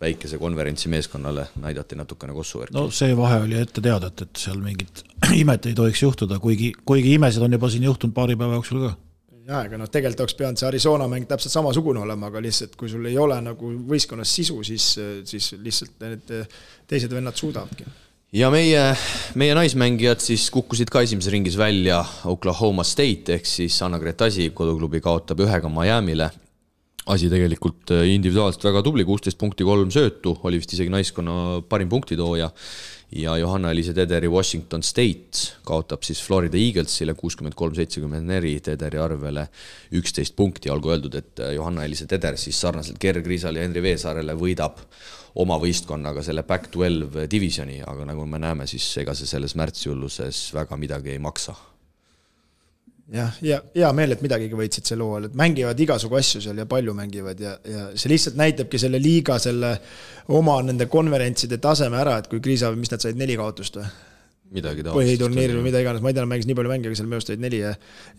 [0.02, 4.60] väikese konverentsi meeskonnale näidati natukene kossuvärki no see vahe oli ette teada, et, et seal
[4.64, 5.04] mingit
[5.42, 8.96] imet ei tohiks juhtuda, kuigi, kuigi imesid on juba siin juhtunud paari päeva jooksul ka.
[9.46, 12.90] Jaa, ega noh, tegelikult oleks pidanud see Arizona mäng täpselt samasugune olema, aga lihtsalt kui
[12.92, 14.88] sul ei ole nagu võistkonnas sisu, siis,
[15.30, 16.34] siis lihtsalt need
[16.90, 17.86] teised vennad suudavadki.
[18.36, 18.82] ja meie,
[19.38, 22.02] meie naismängijad siis kukkusid ka esimeses ringis välja
[22.32, 26.32] Oklahoma State ehk siis Anna-Grete Asi koduklubi kaotab ühega Miami'le.
[27.06, 31.90] Asi tegelikult äh, individuaalselt väga tubli, kuusteist punkti, kolm söötu, oli vist isegi naiskonna parim
[31.90, 32.52] punktitooja.
[33.16, 39.46] ja Johanna-Eliise Tederi Washington State kaotab siis Florida Eaglesile kuuskümmend kolm, seitsekümmend neli, Tederi arvele
[39.94, 44.34] üksteist punkti, olgu öeldud, et äh, Johanna-Eliise Teder siis sarnaselt Gerg Riisale ja Henri Veesaarele
[44.34, 44.82] võidab
[45.36, 50.80] oma võistkonnaga selle Back-12 divisioni, aga nagu me näeme, siis ega see selles märtsihulluses väga
[50.82, 51.56] midagi ei maksa.
[53.14, 56.66] Jah, ja hea meel, et midagigi võitsid sel hooajal, et mängivad igasugu asju seal ja
[56.70, 59.76] palju mängivad ja, ja see lihtsalt näitabki selle liiga selle
[60.34, 63.88] oma nende konverentside taseme ära, et kui Kriisa, mis nad said, neli kaotust või?
[64.56, 67.08] midagi põhiturniiril või mida iganes, ma ei tea, nad mängisid nii palju mänge, aga seal
[67.10, 67.72] minu arust olid neli ja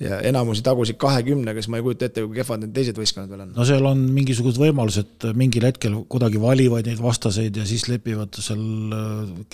[0.03, 3.45] ja enamusi tagusid kahekümnega, siis ma ei kujuta ette, kui kehvad need teised võistkonnad veel
[3.45, 3.53] on.
[3.55, 8.67] no seal on mingisugused võimalused, mingil hetkel kuidagi valivad neid vastaseid ja siis lepivad seal,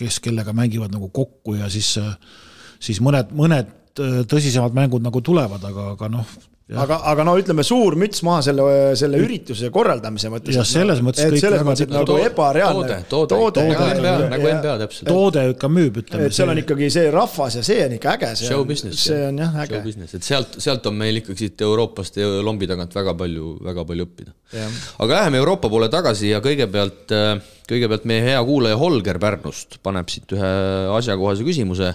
[0.01, 1.93] kes kellega mängivad nagu kokku ja siis,
[2.83, 6.35] siis mõned, mõned tõsisemad mängud nagu tulevad, aga, aga noh,
[6.79, 8.65] aga, aga no ütleme, suur müts maha selle,
[8.99, 10.57] selle ürituse korraldamise mõttes.
[10.57, 12.99] jah, selles mõttes et kõik selles mõttes, nagu ebareaalne.
[13.11, 15.09] toode, toode, NBA, nagu NBA täpselt.
[15.11, 16.29] toode ikka müüb, ütleme.
[16.31, 18.33] et seal on ikkagi see rahvas ja see on ikka äge.
[18.43, 19.07] Show business.
[19.11, 19.77] see on jah äge.
[19.77, 23.57] Show business, et sealt, sealt on meil ikkagi siit Euroopast ja lombi tagant väga palju,
[23.71, 24.37] väga palju õppida.
[25.05, 27.17] aga läheme Euroopa poole tagasi ja kõigepealt,
[27.69, 30.53] kõigepealt meie hea kuulaja Holger Pärnust paneb siit ühe
[30.99, 31.95] asjakohase küsimuse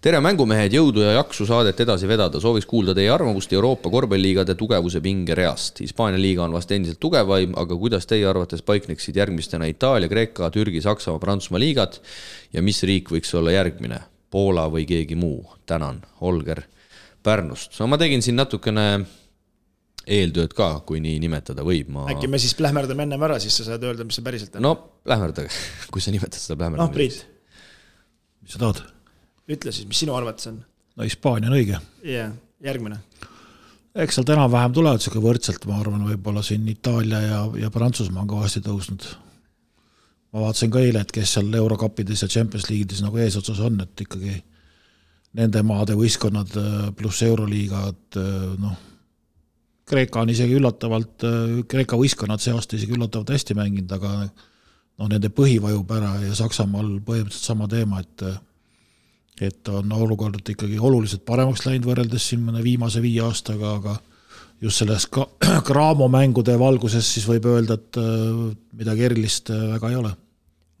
[0.00, 5.02] tere, mängumehed, jõudu ja jaksu saadet edasi vedada, sooviks kuulda teie arvamust Euroopa korvpalliliigade tugevuse
[5.04, 5.82] pingereast.
[5.84, 10.80] Hispaania liiga on vast endiselt tugevaim, aga kuidas teie arvates paikneksid järgmistena Itaalia, Kreeka, Türgi,
[10.84, 11.98] Saksamaa, Prantsusmaa liigad
[12.54, 14.00] ja mis riik võiks olla järgmine?
[14.30, 15.42] Poola või keegi muu?
[15.66, 16.62] tänan, Holger
[17.22, 17.76] Pärnust.
[17.78, 18.86] no ma tegin siin natukene
[20.06, 22.06] eeltööd ka, kui nii nimetada võib, ma.
[22.10, 24.64] äkki me siis plähmerdame ennem ära, siis sa saad öelda, mis see päriselt on.
[24.64, 24.72] no
[25.04, 25.52] plähmerdage,
[25.92, 26.88] kui sa nimetad seda plähmerdamist.
[26.88, 28.40] noh, Priit.
[28.46, 28.82] mis sa tahad?
[29.50, 30.60] Ütle siis, mis sinu arvates on?
[30.96, 31.78] no Hispaania on õige.
[32.04, 33.00] jah yeah., järgmine.
[33.94, 38.30] eks sealt enam-vähem tulevad sihuke võrdselt, ma arvan, võib-olla siin Itaalia ja, ja Prantsusmaa on
[38.30, 39.06] kõvasti tõusnud.
[40.32, 44.06] ma vaatasin ka eile, et kes seal eurokappides ja Champions League'ides nagu eesotsas on, et
[44.06, 44.36] ikkagi
[45.38, 46.54] nende maade võistkonnad
[46.98, 48.18] pluss Euroliigad,
[48.58, 48.78] noh,
[49.90, 51.24] Kreeka on isegi üllatavalt,
[51.70, 56.34] Kreeka võistkonnad see aasta isegi üllatavalt hästi mänginud, aga noh, nende põhi vajub ära ja
[56.38, 58.26] Saksamaal põhimõtteliselt sama teema, et
[59.40, 63.96] et on olukord ikkagi oluliselt paremaks läinud võrreldes siin mõne viimase viie aastaga, aga
[64.60, 65.26] just selles ka
[65.68, 68.00] Cramo mängude valguses siis võib öelda, et
[68.76, 70.14] midagi erilist väga ei ole.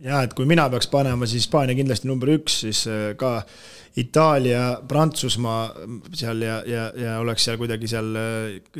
[0.04, 2.84] ja et kui mina peaks panema, siis Hispaania kindlasti number üks, siis
[3.20, 3.38] ka
[3.98, 5.72] Itaalia, Prantsusmaa
[6.14, 8.12] seal ja, ja, ja oleks seal kuidagi seal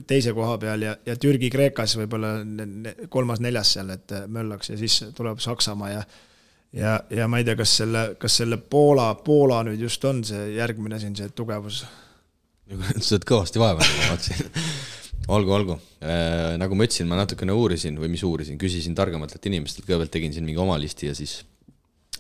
[0.06, 2.36] teise koha peal ja, ja Türgi, Kreekas võib-olla
[3.10, 6.04] kolmas-neljas seal, et möllaks ja siis tuleb Saksamaa ja
[6.76, 10.52] ja, ja ma ei tea, kas selle, kas selle Poola, Poola nüüd just on see
[10.56, 11.82] järgmine siin see tugevus?
[13.02, 14.52] sa oled kõvasti vaeva näinud, ma vaatasin.
[15.36, 16.54] olgu, olgu äh,.
[16.60, 20.46] nagu ma ütlesin, ma natukene uurisin või mis uurisin, küsisin targematelt inimestelt, kõigepealt tegin siin
[20.46, 21.40] mingi oma listi ja siis,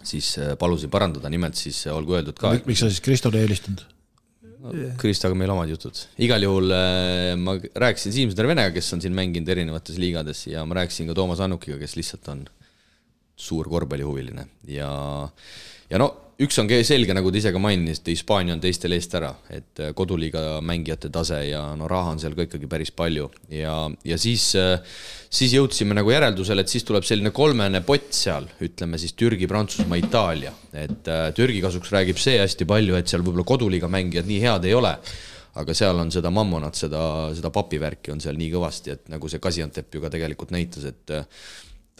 [0.02, 2.56] siis palusin parandada, nimelt siis olgu öeldud ka.
[2.66, 3.86] miks sa siis Kristole ei helistanud?
[4.60, 6.02] no, Kristaga meil omad jutud.
[6.20, 10.82] igal juhul äh, ma rääkisin Siim-Sõder Venega, kes on siin mänginud erinevates liigades ja ma
[10.82, 12.44] rääkisin ka Toomas Annukiga, kes lihtsalt on
[13.40, 14.46] suur korvpallihuviline.
[14.70, 14.90] Ja,
[15.90, 16.10] ja no
[16.40, 20.60] üks on selge, nagu te ise ka mainisite, Hispaania on teistel eest ära, et koduliiga
[20.64, 23.28] mängijate tase ja no raha on seal ka ikkagi päris palju.
[23.52, 23.74] Ja,
[24.08, 24.46] ja siis,
[25.28, 30.00] siis jõudsime nagu järeldusele, et siis tuleb selline kolmene pott seal, ütleme siis Türgi, Prantsusmaa,
[30.00, 34.70] Itaalia, et Türgi kasuks räägib see hästi palju, et seal võib-olla koduliiga mängijad nii head
[34.70, 34.96] ei ole
[35.60, 37.02] aga seal on seda mammonat, seda,
[37.34, 41.12] seda papivärki on seal nii kõvasti, et nagu see Gaziantep ju ka tegelikult näitas, et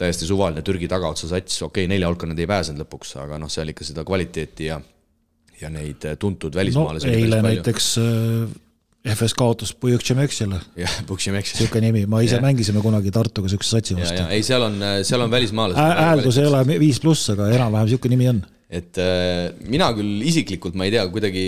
[0.01, 3.51] täiesti suvaline Türgi tagaotsa sats, okei okay,, nelja hulka nad ei pääsenud lõpuks, aga noh,
[3.51, 4.81] seal ikka seda kvaliteeti ja
[5.61, 8.53] ja neid tuntud välismaalasi no, eile näiteks äh,
[9.13, 10.57] FS kaotas Pujõktšemeksile.
[10.83, 11.61] jah, Pujõktšemeksile.
[11.63, 12.43] niisugune nimi, ma ise ja.
[12.43, 14.25] mängisime kunagi Tartuga niisuguse satsi vastu.
[14.29, 16.01] ei, seal on, seal on välismaalased.
[16.01, 18.41] hääldus ei ole viis pluss, aga enam-vähem niisugune nimi on.
[18.69, 21.45] et äh, mina küll isiklikult, ma ei tea, kuidagi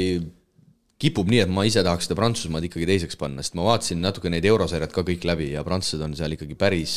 [1.03, 4.31] kipub nii, et ma ise tahaks seda Prantsusmaad ikkagi teiseks panna, sest ma vaatasin natuke
[4.31, 6.95] neid eurosarjad ka kõik läbi ja prantslased on seal ikkagi päris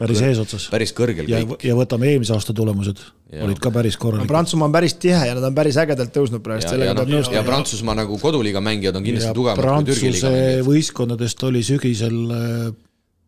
[0.00, 0.68] päris eesotsas.
[0.72, 1.66] päris kõrgel ja, kõik.
[1.66, 3.02] ja võtame eelmise aasta tulemused,
[3.46, 4.30] olid ka päris korralikud.
[4.30, 7.38] Prantsusmaa on päris tihe ja nad on päris ägedalt tõusnud praegu, sellega peab nõustuma.
[7.38, 10.66] ja Prantsusmaa nagu koduliiga mängijad on kindlasti tugevamad kui Türgi liiga mängijad.
[10.70, 12.66] võistkondadest oli sügisel äh,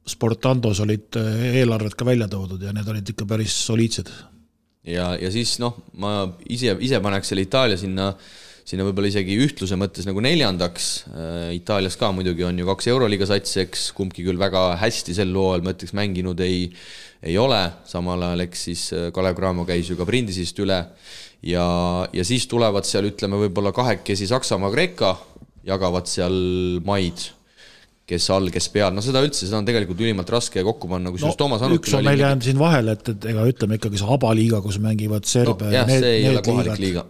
[0.09, 4.11] Sportandos olid äh, eelarved ka välja toodud ja need olid ikka päris soliidsed.
[4.89, 8.13] ja, ja siis noh, ma ise, ise paneks selle Itaalia sinna,
[8.69, 10.89] sinna võib-olla isegi ühtluse mõttes nagu neljandaks.
[11.09, 15.33] Äh, Itaalias ka muidugi on ju kaks Euroliiga satsi, eks kumbki küll väga hästi sel
[15.37, 16.67] hooajal, ma ütleks, mänginud ei,
[17.25, 20.83] ei ole, samal ajal eks siis äh, Kalev Cramo käis ju ka Brindisist üle
[21.49, 21.65] ja,
[22.13, 25.17] ja siis tulevad seal ütleme võib-olla kahekesi Saksamaa, Kreeka,
[25.69, 26.39] jagavad seal
[26.87, 27.31] maid
[28.09, 31.35] kes all, kes peal, no seda üldse, seda on tegelikult ülimalt raske kokku panna, kusjuures
[31.35, 34.09] no, Toomas Anukil üks on meil jäänud siin vahele, et, et ega ütleme ikkagi see
[34.17, 37.05] ABA liiga, kus mängivad Serbia no, jah, see ei ole kohalik liiga.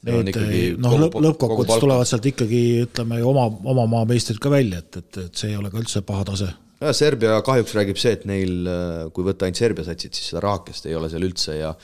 [0.00, 5.18] Need, noh, lõppkokkuvõttes tulevad sealt ikkagi ütleme oma, oma maa meistrid ka välja, et, et,
[5.26, 6.48] et see ei ole ka üldse paha tase
[6.80, 8.68] ja Serbia kahjuks räägib see, et neil,
[9.14, 11.74] kui võtta ainult Serbia satsid, siis seda rahakest ei ole seal üldse ja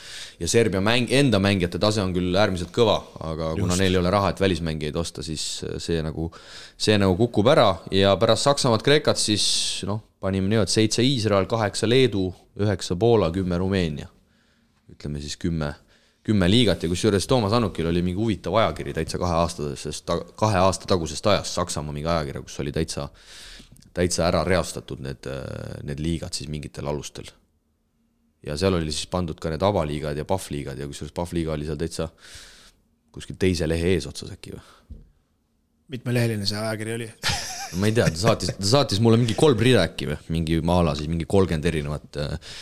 [0.40, 3.60] ja Serbia mäng, enda mängijate tase on küll äärmiselt kõva, aga Just.
[3.60, 5.44] kuna neil ei ole raha, et välismängijaid osta, siis
[5.82, 6.30] see nagu,
[6.80, 9.46] see nagu kukub ära ja pärast Saksamaad, Kreekat siis
[9.88, 12.30] noh, panime nii, et seitse Iisrael, kaheksa Leedu,
[12.64, 14.08] üheksa Poola, kümme Rumeenia.
[14.96, 15.74] ütleme siis kümme,
[16.26, 20.88] kümme liigat ja kusjuures Toomas Annukil oli mingi huvitav ajakiri täitsa kahe aastasest, kahe aasta
[20.90, 23.08] tagusest ajast, Saksamaa mingi ajakiri, kus oli täitsa
[23.96, 25.28] täitsa ära reastatud need,
[25.86, 27.30] need liigad siis mingitel alustel.
[28.46, 31.78] ja seal oli siis pandud ka need avaliigad ja Pahvliigad ja kusjuures Pahvliiga oli seal
[31.80, 32.08] täitsa
[33.12, 34.64] kuskil teise lehe eesotsas äkki või?
[35.94, 37.10] mitmeleheline see ajakiri oli
[37.80, 40.94] ma ei tea, ta saatis, ta saatis mulle mingi kolm rida äkki või, mingi maala
[40.98, 42.56] siis mingi kolmkümmend erinevat äh,,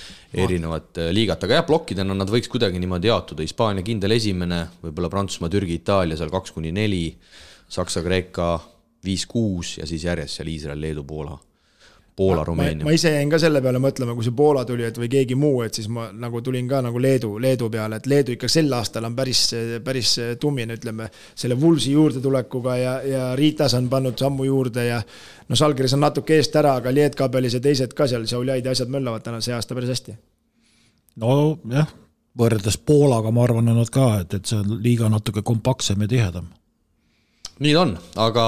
[0.44, 5.10] erinevat äh, liigat, aga jah, plokkidena nad võiks kuidagi niimoodi jaotuda, Hispaania kindel esimene, võib-olla
[5.12, 7.06] Prantsusmaa, Türgi, Itaalia seal kaks kuni neli,
[7.70, 8.56] Saksa, Kreeka
[9.04, 11.36] viis-kuus ja siis järjest seal Iisrael, Leedu, Poola.
[12.16, 12.84] Poola, Rumeenia.
[12.86, 15.64] ma ise jäin ka selle peale mõtlema, kui see Poola tuli, et või keegi muu,
[15.64, 19.08] et siis ma nagu tulin ka nagu Leedu, Leedu peale, et Leedu ikka sel aastal
[19.08, 19.40] on päris,
[19.84, 21.08] päris tummine, ütleme.
[21.34, 25.02] selle Vulsi juurdetulekuga ja, ja Ritas on pannud sammu juurde ja
[25.48, 28.94] no Žalgiris on natuke eest ära, aga Lietkabelis ja teised ka seal, Šiauliaid ja asjad
[28.94, 30.14] möllavad täna see aasta päris hästi.
[31.18, 31.90] nojah,
[32.38, 36.14] võrreldes Poolaga ma arvan, on nad ka, et, et see on liiga natuke kompaktsem ja
[36.14, 36.52] tihedam
[37.62, 38.44] nii ta on, aga,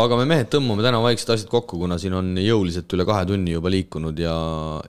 [0.00, 3.52] aga me mehed tõmbame täna vaikselt asjad kokku, kuna siin on jõuliselt üle kahe tunni
[3.52, 4.36] juba liikunud ja,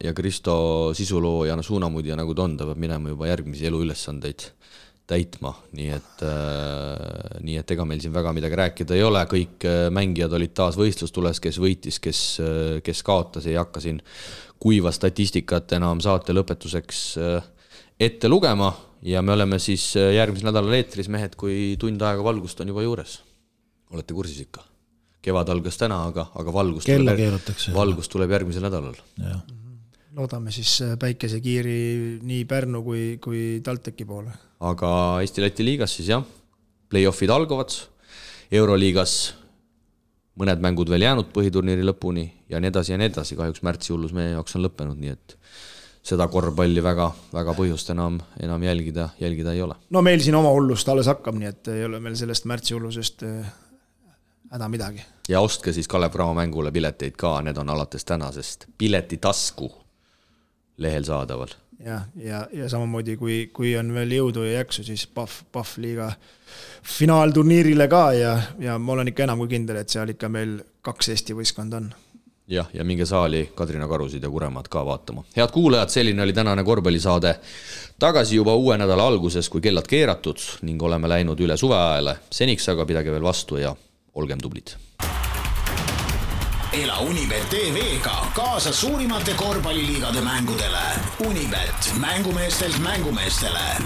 [0.04, 0.56] ja Kristo
[0.96, 4.48] sisuloojana, suunamudja nagu ta on, ta peab minema juba järgmisi eluülesandeid
[5.10, 9.68] täitma, nii et äh,, nii et ega meil siin väga midagi rääkida ei ole, kõik
[9.68, 14.00] äh, mängijad olid taas võistlustules, kes võitis, kes, äh, kes kaotas, ei hakka siin
[14.64, 17.52] kuiva statistikat enam saate lõpetuseks äh,
[18.00, 18.72] ette lugema.
[19.04, 23.18] Ja me oleme siis järgmisel nädalal eetris, mehed, kui tund aega valgust on juba juures
[23.92, 24.64] olete kursis ikka?
[25.24, 27.74] kevad algas täna, aga, aga valgus kella keeratakse.
[27.76, 28.98] valgus tuleb järgmisel nädalal.
[30.14, 34.34] loodame siis äh, päikesekiiri nii Pärnu kui, kui TalTechi poole.
[34.60, 34.90] aga
[35.24, 36.26] Eesti-Läti liigas siis jah,
[36.92, 37.72] play-off'id algavad,
[38.54, 39.16] Euroliigas
[40.40, 44.14] mõned mängud veel jäänud põhiturniiri lõpuni ja nii edasi ja nii edasi, kahjuks märtsi hullus
[44.18, 45.38] meie jaoks on lõppenud, nii et
[46.04, 49.78] seda korvpalli väga, väga põhjust enam, enam jälgida, jälgida ei ole.
[49.90, 53.24] no meil siin oma hullust alles hakkab, nii et ei ole meil sellest märtsi hullusest
[53.24, 53.54] äh,
[54.54, 55.02] häda midagi.
[55.30, 59.72] ja ostke siis Kalev Cramo mängule pileteid ka, need on alates tänasest Piletitasku
[60.78, 61.48] lehel saadaval.
[61.86, 65.78] jah, ja, ja, ja samamoodi, kui, kui on veel jõudu ja jaksu, siis Pahv, Pahv
[65.78, 66.12] liiga
[66.84, 71.10] finaalturniirile ka ja, ja ma olen ikka enam kui kindel, et seal ikka meil kaks
[71.16, 71.94] Eesti võistkonda on
[72.48, 75.24] jah, ja minge saali Kadrina karusid ja Kuremaad ka vaatama.
[75.38, 77.36] head kuulajad, selline oli tänane korvpallisaade.
[78.00, 82.18] tagasi juba uue nädala alguses, kui kellad keeratud ning oleme läinud üle suveajale.
[82.30, 83.76] seniks aga pidage veel vastu ja
[84.14, 84.76] olgem tublid.
[86.74, 90.86] ela Unibet tv-ga kaasa suurimate korvpalliliigade mängudele.
[91.20, 93.78] Unibet, mängumeestelt mängumeestele